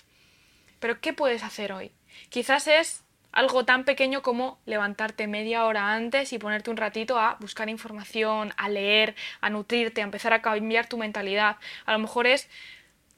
Pero 0.80 1.01
¿qué 1.01 1.12
puedes 1.12 1.45
hacer 1.45 1.72
hoy? 1.72 1.93
Quizás 2.28 2.66
es 2.66 3.05
algo 3.32 3.64
tan 3.64 3.84
pequeño 3.84 4.22
como 4.22 4.60
levantarte 4.66 5.26
media 5.26 5.64
hora 5.64 5.94
antes 5.94 6.32
y 6.32 6.38
ponerte 6.38 6.70
un 6.70 6.76
ratito 6.76 7.18
a 7.18 7.36
buscar 7.40 7.68
información, 7.68 8.52
a 8.56 8.68
leer, 8.68 9.14
a 9.40 9.50
nutrirte, 9.50 10.02
a 10.02 10.04
empezar 10.04 10.32
a 10.32 10.42
cambiar 10.42 10.86
tu 10.86 10.98
mentalidad. 10.98 11.56
A 11.86 11.92
lo 11.92 11.98
mejor 11.98 12.26
es 12.26 12.48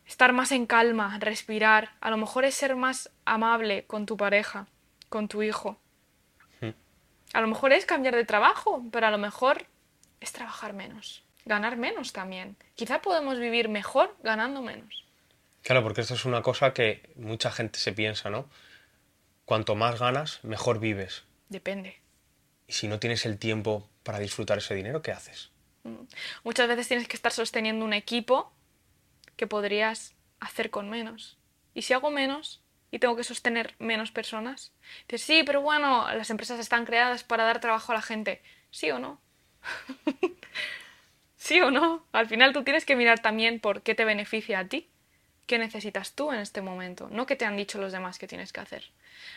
estar 0.06 0.32
más 0.32 0.52
en 0.52 0.66
calma, 0.66 1.18
respirar. 1.18 1.90
A 2.00 2.10
lo 2.10 2.16
mejor 2.16 2.44
es 2.44 2.54
ser 2.54 2.76
más 2.76 3.10
amable 3.24 3.84
con 3.86 4.06
tu 4.06 4.16
pareja, 4.16 4.66
con 5.08 5.28
tu 5.28 5.42
hijo. 5.42 5.78
A 7.32 7.40
lo 7.40 7.48
mejor 7.48 7.72
es 7.72 7.84
cambiar 7.84 8.14
de 8.14 8.24
trabajo, 8.24 8.84
pero 8.92 9.08
a 9.08 9.10
lo 9.10 9.18
mejor 9.18 9.66
es 10.20 10.32
trabajar 10.32 10.72
menos, 10.72 11.24
ganar 11.44 11.76
menos 11.76 12.12
también. 12.12 12.56
Quizá 12.76 13.02
podemos 13.02 13.40
vivir 13.40 13.68
mejor 13.68 14.16
ganando 14.22 14.62
menos. 14.62 15.04
Claro, 15.62 15.82
porque 15.82 16.02
esto 16.02 16.14
es 16.14 16.24
una 16.26 16.42
cosa 16.42 16.72
que 16.72 17.10
mucha 17.16 17.50
gente 17.50 17.80
se 17.80 17.92
piensa, 17.92 18.30
¿no? 18.30 18.48
Cuanto 19.44 19.74
más 19.74 19.98
ganas, 19.98 20.42
mejor 20.42 20.80
vives. 20.80 21.24
Depende. 21.48 22.00
Y 22.66 22.72
si 22.72 22.88
no 22.88 22.98
tienes 22.98 23.26
el 23.26 23.38
tiempo 23.38 23.88
para 24.02 24.18
disfrutar 24.18 24.58
ese 24.58 24.74
dinero, 24.74 25.02
¿qué 25.02 25.12
haces? 25.12 25.50
Muchas 26.44 26.66
veces 26.66 26.88
tienes 26.88 27.08
que 27.08 27.16
estar 27.16 27.32
sosteniendo 27.32 27.84
un 27.84 27.92
equipo 27.92 28.52
que 29.36 29.46
podrías 29.46 30.14
hacer 30.40 30.70
con 30.70 30.88
menos. 30.88 31.38
¿Y 31.74 31.82
si 31.82 31.92
hago 31.92 32.10
menos 32.10 32.62
y 32.90 32.98
tengo 33.00 33.16
que 33.16 33.24
sostener 33.24 33.74
menos 33.78 34.12
personas? 34.12 34.72
Dices, 35.08 35.22
sí, 35.22 35.42
pero 35.44 35.60
bueno, 35.60 36.06
las 36.14 36.30
empresas 36.30 36.58
están 36.58 36.86
creadas 36.86 37.24
para 37.24 37.44
dar 37.44 37.60
trabajo 37.60 37.92
a 37.92 37.96
la 37.96 38.02
gente. 38.02 38.42
¿Sí 38.70 38.90
o 38.90 38.98
no? 38.98 39.20
¿Sí 41.36 41.60
o 41.60 41.70
no? 41.70 42.06
Al 42.12 42.26
final 42.26 42.54
tú 42.54 42.64
tienes 42.64 42.86
que 42.86 42.96
mirar 42.96 43.20
también 43.20 43.60
por 43.60 43.82
qué 43.82 43.94
te 43.94 44.06
beneficia 44.06 44.60
a 44.60 44.68
ti. 44.68 44.88
¿Qué 45.46 45.58
necesitas 45.58 46.12
tú 46.12 46.32
en 46.32 46.40
este 46.40 46.62
momento? 46.62 47.08
No 47.10 47.26
que 47.26 47.36
te 47.36 47.44
han 47.44 47.56
dicho 47.56 47.78
los 47.78 47.92
demás 47.92 48.18
que 48.18 48.26
tienes 48.26 48.52
que 48.52 48.60
hacer. 48.60 48.84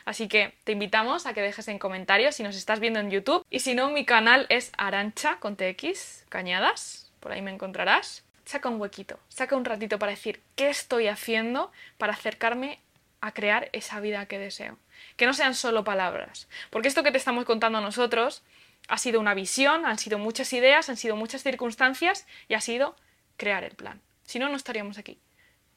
Así 0.05 0.27
que 0.27 0.53
te 0.63 0.71
invitamos 0.71 1.25
a 1.25 1.33
que 1.33 1.41
dejes 1.41 1.67
en 1.67 1.79
comentarios 1.79 2.35
si 2.35 2.43
nos 2.43 2.55
estás 2.55 2.79
viendo 2.79 2.99
en 2.99 3.11
YouTube. 3.11 3.45
Y 3.49 3.59
si 3.59 3.75
no, 3.75 3.89
mi 3.89 4.05
canal 4.05 4.45
es 4.49 4.71
Arancha 4.77 5.37
con 5.39 5.57
TX, 5.57 6.25
Cañadas. 6.29 7.11
Por 7.19 7.31
ahí 7.31 7.41
me 7.41 7.51
encontrarás. 7.51 8.23
Saca 8.45 8.69
un 8.69 8.79
huequito, 8.79 9.19
saca 9.27 9.57
un 9.57 9.65
ratito 9.65 9.99
para 9.99 10.11
decir 10.11 10.41
qué 10.55 10.69
estoy 10.69 11.07
haciendo 11.07 11.71
para 11.97 12.13
acercarme 12.13 12.79
a 13.19 13.33
crear 13.33 13.69
esa 13.73 13.99
vida 13.99 14.25
que 14.27 14.39
deseo. 14.39 14.77
Que 15.17 15.25
no 15.25 15.33
sean 15.33 15.53
solo 15.53 15.83
palabras. 15.83 16.47
Porque 16.69 16.87
esto 16.87 17.03
que 17.03 17.11
te 17.11 17.17
estamos 17.17 17.43
contando 17.43 17.81
nosotros 17.81 18.43
ha 18.87 18.97
sido 18.97 19.19
una 19.19 19.33
visión, 19.33 19.85
han 19.85 19.97
sido 19.97 20.17
muchas 20.17 20.53
ideas, 20.53 20.87
han 20.87 20.95
sido 20.95 21.17
muchas 21.17 21.43
circunstancias 21.43 22.25
y 22.47 22.53
ha 22.53 22.61
sido 22.61 22.95
crear 23.35 23.65
el 23.65 23.75
plan. 23.75 24.01
Si 24.23 24.39
no, 24.39 24.47
no 24.47 24.55
estaríamos 24.55 24.97
aquí. 24.97 25.19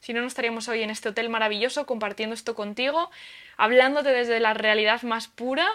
Si 0.00 0.12
no, 0.12 0.20
no 0.20 0.26
estaríamos 0.26 0.68
hoy 0.68 0.82
en 0.82 0.90
este 0.90 1.10
hotel 1.10 1.28
maravilloso 1.28 1.86
compartiendo 1.86 2.34
esto 2.34 2.54
contigo, 2.54 3.10
hablándote 3.56 4.10
desde 4.10 4.40
la 4.40 4.54
realidad 4.54 5.02
más 5.02 5.28
pura 5.28 5.68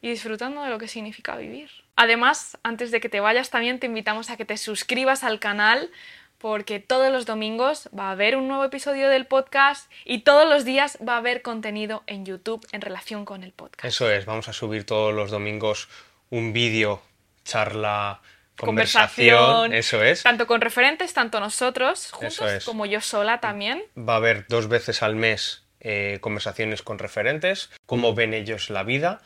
y 0.00 0.10
disfrutando 0.10 0.62
de 0.62 0.70
lo 0.70 0.78
que 0.78 0.88
significa 0.88 1.36
vivir. 1.36 1.70
Además, 1.96 2.58
antes 2.62 2.90
de 2.90 3.00
que 3.00 3.08
te 3.08 3.20
vayas, 3.20 3.50
también 3.50 3.78
te 3.78 3.86
invitamos 3.86 4.30
a 4.30 4.36
que 4.36 4.44
te 4.44 4.56
suscribas 4.56 5.24
al 5.24 5.38
canal 5.38 5.90
porque 6.38 6.78
todos 6.78 7.10
los 7.10 7.24
domingos 7.24 7.88
va 7.98 8.08
a 8.08 8.10
haber 8.10 8.36
un 8.36 8.48
nuevo 8.48 8.64
episodio 8.64 9.08
del 9.08 9.24
podcast 9.24 9.90
y 10.04 10.18
todos 10.18 10.46
los 10.46 10.66
días 10.66 10.98
va 11.06 11.14
a 11.14 11.18
haber 11.18 11.40
contenido 11.40 12.02
en 12.06 12.26
YouTube 12.26 12.66
en 12.72 12.82
relación 12.82 13.24
con 13.24 13.42
el 13.42 13.52
podcast. 13.52 13.84
Eso 13.84 14.10
es, 14.10 14.26
vamos 14.26 14.48
a 14.48 14.52
subir 14.52 14.84
todos 14.84 15.14
los 15.14 15.30
domingos 15.30 15.88
un 16.28 16.52
vídeo, 16.52 17.00
charla, 17.44 18.20
Conversación, 18.56 19.36
conversación, 19.36 19.74
eso 19.74 20.02
es. 20.02 20.22
Tanto 20.22 20.46
con 20.46 20.60
referentes, 20.60 21.12
tanto 21.12 21.40
nosotros 21.40 22.10
juntos 22.12 22.40
es. 22.40 22.64
como 22.64 22.86
yo 22.86 23.00
sola 23.00 23.40
también. 23.40 23.82
Va 23.98 24.14
a 24.14 24.16
haber 24.16 24.46
dos 24.48 24.68
veces 24.68 25.02
al 25.02 25.16
mes 25.16 25.64
eh, 25.80 26.18
conversaciones 26.20 26.82
con 26.82 26.98
referentes, 26.98 27.70
cómo 27.84 28.14
ven 28.14 28.32
ellos 28.32 28.70
la 28.70 28.84
vida. 28.84 29.20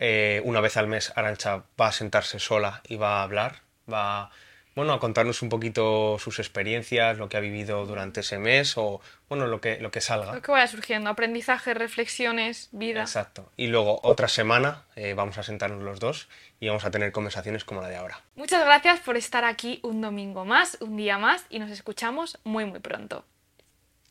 Eh, 0.00 0.40
una 0.44 0.60
vez 0.60 0.76
al 0.76 0.86
mes 0.86 1.12
Arancha 1.14 1.64
va 1.80 1.88
a 1.88 1.92
sentarse 1.92 2.38
sola 2.38 2.82
y 2.88 2.96
va 2.96 3.20
a 3.20 3.22
hablar, 3.22 3.62
va 3.92 4.30
bueno, 4.78 4.92
a 4.92 5.00
contarnos 5.00 5.42
un 5.42 5.48
poquito 5.48 6.18
sus 6.20 6.38
experiencias, 6.38 7.18
lo 7.18 7.28
que 7.28 7.36
ha 7.36 7.40
vivido 7.40 7.84
durante 7.84 8.20
ese 8.20 8.38
mes 8.38 8.74
o 8.76 9.00
bueno, 9.28 9.48
lo 9.48 9.60
que, 9.60 9.80
lo 9.80 9.90
que 9.90 10.00
salga. 10.00 10.32
Lo 10.32 10.40
que 10.40 10.52
vaya 10.52 10.68
surgiendo, 10.68 11.10
aprendizaje, 11.10 11.74
reflexiones, 11.74 12.68
vida. 12.70 13.00
Exacto. 13.00 13.50
Y 13.56 13.66
luego 13.66 13.98
otra 14.04 14.28
semana 14.28 14.84
eh, 14.94 15.14
vamos 15.14 15.36
a 15.36 15.42
sentarnos 15.42 15.82
los 15.82 15.98
dos 15.98 16.28
y 16.60 16.68
vamos 16.68 16.84
a 16.84 16.90
tener 16.90 17.12
conversaciones 17.12 17.64
como 17.64 17.80
la 17.80 17.88
de 17.88 17.96
ahora. 17.96 18.20
Muchas 18.34 18.64
gracias 18.64 19.00
por 19.00 19.16
estar 19.16 19.44
aquí 19.44 19.80
un 19.82 20.00
domingo 20.00 20.44
más, 20.44 20.78
un 20.80 20.96
día 20.96 21.18
más 21.18 21.44
y 21.48 21.58
nos 21.58 21.70
escuchamos 21.70 22.38
muy 22.44 22.64
muy 22.64 22.80
pronto. 22.80 23.24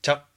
Chao. 0.02 0.37